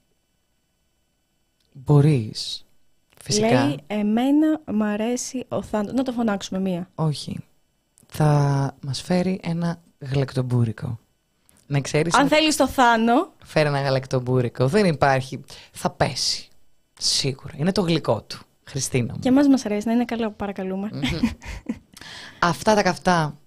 [1.73, 2.65] μπορείς
[3.21, 3.65] φυσικά.
[3.65, 5.93] Λέει, εμένα μ' αρέσει ο Θάνος.
[5.93, 6.89] Να το φωνάξουμε μία.
[6.95, 7.39] Όχι.
[8.07, 10.99] Θα μας φέρει ένα γαλακτομπούρικο.
[11.67, 14.67] Να ξέρεις, Αν θέλεις το Θάνο, φέρει ένα γαλακτομπούρικο.
[14.67, 15.43] Δεν υπάρχει.
[15.71, 16.47] Θα πέσει.
[16.99, 17.53] Σίγουρα.
[17.57, 18.39] Είναι το γλυκό του.
[18.67, 19.19] Χριστίνα μου.
[19.19, 20.89] Και εμάς μας αρέσει να είναι καλό, παρακαλούμε.
[22.39, 23.37] Αυτά τα καυτά.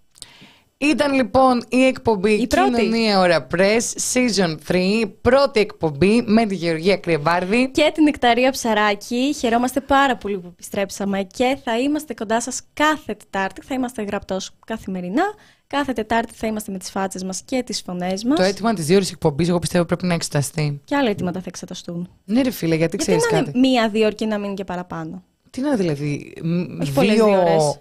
[0.83, 2.71] Ήταν λοιπόν η εκπομπή Η πρώτη.
[2.71, 7.71] Κοινωνία Ωρα Press Season 3, πρώτη εκπομπή με τη Γεωργία Κρυεβάρδη.
[7.71, 9.35] και την Νεκταρία Ψαράκη.
[9.39, 13.61] Χαιρόμαστε πάρα πολύ που επιστρέψαμε και θα είμαστε κοντά σας κάθε Τετάρτη.
[13.63, 15.23] Θα είμαστε γραπτός καθημερινά.
[15.67, 18.39] Κάθε Τετάρτη θα είμαστε με τις φάτσες μας και τις φωνές μας.
[18.39, 20.81] Το αίτημα της δύο ώρε εκπομπής, εγώ πιστεύω πρέπει να εξεταστεί.
[20.85, 22.09] Και άλλα αιτήματα θα εξεταστούν.
[22.25, 24.65] Ναι, ρε φίλε, γιατί Γιατί ξέρεις να κάτι; είναι μία-δύο ώρες και να μείνει και
[24.65, 26.33] παραπάνω; Τι να δηλαδή.
[26.43, 27.81] μ, Όχι πολλές δύο ώρες.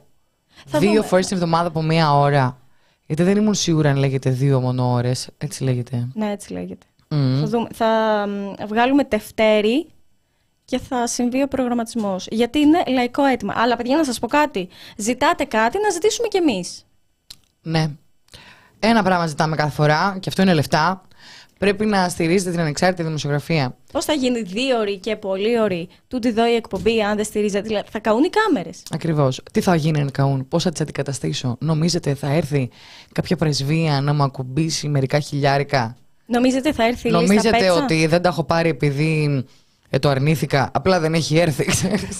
[0.65, 1.01] Θα δύο δούμε.
[1.05, 2.58] φορέ την εβδομάδα από μία ώρα.
[3.09, 5.29] Γιατί δεν ήμουν σίγουρα αν λέγεται δύο μόνο ώρες.
[5.37, 6.07] Έτσι λέγεται.
[6.13, 6.85] Ναι, έτσι λέγεται.
[7.07, 7.39] Μμ.
[7.39, 7.87] Θα, δούμε, θα
[8.27, 9.87] μ, βγάλουμε Δευτέρη
[10.65, 12.27] και θα συμβεί ο προγραμματισμός.
[12.31, 13.53] Γιατί είναι λαϊκό αίτημα.
[13.57, 14.69] Αλλά παιδιά να σας πω κάτι.
[14.97, 16.85] Ζητάτε κάτι να ζητήσουμε κι εμείς.
[17.61, 17.87] Ναι.
[18.79, 21.01] Ένα πράγμα ζητάμε κάθε φορά και αυτό είναι λεφτά.
[21.59, 23.75] Πρέπει να στηρίζετε την ανεξάρτητη δημοσιογραφία.
[23.91, 27.67] Πώς θα γίνει δύο ώρη και πολύ ώρη τούτη εδώ η εκπομπή αν δεν στηρίζετε.
[27.67, 28.83] Δηλαδή, θα καούν οι κάμερες.
[28.91, 29.41] Ακριβώς.
[29.51, 32.69] Τι θα γίνει αν καούν, πώς θα τις αντικαταστήσω; Νομίζετε θα έρθει
[33.11, 35.95] κάποια πρεσβεία να μου ακουμπήσει μερικά χιλιάρικα;
[36.25, 39.45] Νομίζετε θα έρθει η λίστα Νομίζετε πέτσα; ότι δεν τα έχω πάρει επειδή
[39.89, 40.71] ε, το αρνήθηκα.
[40.73, 42.19] Απλά δεν έχει έρθει, ξέρεις.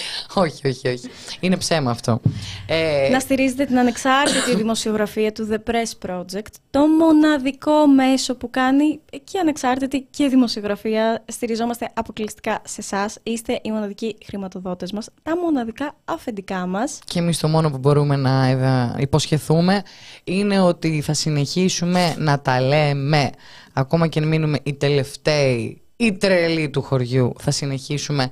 [0.42, 1.08] όχι, όχι, όχι.
[1.40, 2.20] Είναι ψέμα αυτό.
[2.66, 9.00] Ε, Να στηρίζετε την ανεξάρτητη δημοσιογραφία του The Press Project, το μοναδικό μέσο που κάνει
[9.24, 11.24] και ανεξάρτητη και δημοσιογραφία.
[11.26, 13.18] Στηριζόμαστε αποκλειστικά σε εσάς.
[13.22, 16.98] Είστε οι μοναδικοί χρηματοδότες μας, τα μοναδικά αφεντικά μας.
[17.04, 19.82] Και εμείς το μόνο που μπορούμε να ε, υποσχεθούμε
[20.24, 23.30] είναι ότι θα συνεχίσουμε να τα λέμε.
[23.72, 28.30] Ακόμα και αν μείνουμε οι τελευταίοι, οι τρελοί του χωριού, θα συνεχίσουμε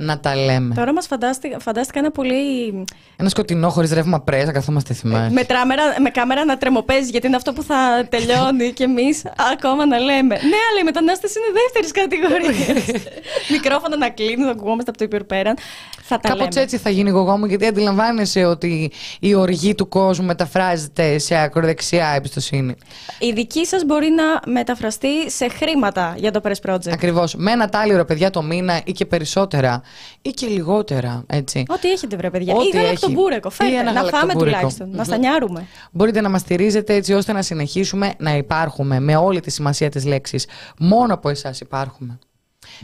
[0.00, 0.74] να τα λέμε.
[0.74, 2.84] Τώρα μας φαντάστηκα, φαντάστηκα ένα πολύ.
[3.16, 5.32] Ένα σκοτεινό χωρίς ρεύμα πρέσα, καθόμαστε θυμάσαι.
[5.32, 9.86] με, τράμερα, με κάμερα να τρεμοπαίζει, γιατί είναι αυτό που θα τελειώνει και εμείς ακόμα
[9.86, 10.34] να λέμε.
[10.34, 13.02] Ναι, αλλά οι μετανάστες είναι δεύτερης κατηγορίας.
[13.54, 15.56] Μικρόφωνα να κλείνουν, να ακουγόμαστε από το υπερπέραν.
[16.02, 16.60] Θα τα Κάπως λέμε.
[16.60, 18.90] έτσι θα γίνει εγώ μου, γιατί αντιλαμβάνεσαι ότι
[19.20, 22.74] η οργή του κόσμου μεταφράζεται σε ακροδεξιά εμπιστοσύνη.
[23.18, 26.90] Η δική σας μπορεί να μεταφραστεί σε χρήματα για το Press Project.
[26.92, 27.34] Ακριβώς.
[27.34, 29.82] Με ένα τάλιρο, παιδιά, το μήνα ή και περισσότερα
[30.22, 31.64] ή και λιγότερα, έτσι.
[31.68, 32.54] Ό,τι έχετε, βρε παιδιά.
[32.54, 33.48] Ό,τι Ή γαλακτομπούρεκο.
[33.48, 33.56] έχει.
[33.56, 34.44] Φέρτε, Ή ένα να φάμε γαλακτομπούρεκο.
[34.56, 34.88] τουλάχιστον.
[34.90, 35.04] Να Μμμ.
[35.04, 35.66] στανιάρουμε.
[35.92, 40.04] Μπορείτε να μας στηρίζετε έτσι ώστε να συνεχίσουμε να υπάρχουμε με όλη τη σημασία της
[40.04, 40.46] λέξης.
[40.78, 42.18] Μόνο από εσάς υπάρχουμε.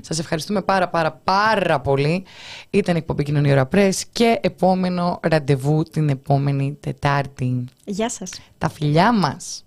[0.01, 2.25] Σας ευχαριστούμε πάρα πάρα πάρα πολύ.
[2.71, 7.65] Ήταν η εκπομπή Κοινωνία Ωρα Press και επόμενο ραντεβού την επόμενη Τετάρτη.
[7.85, 8.31] Γεια σας.
[8.59, 9.66] Τα φιλιά μας.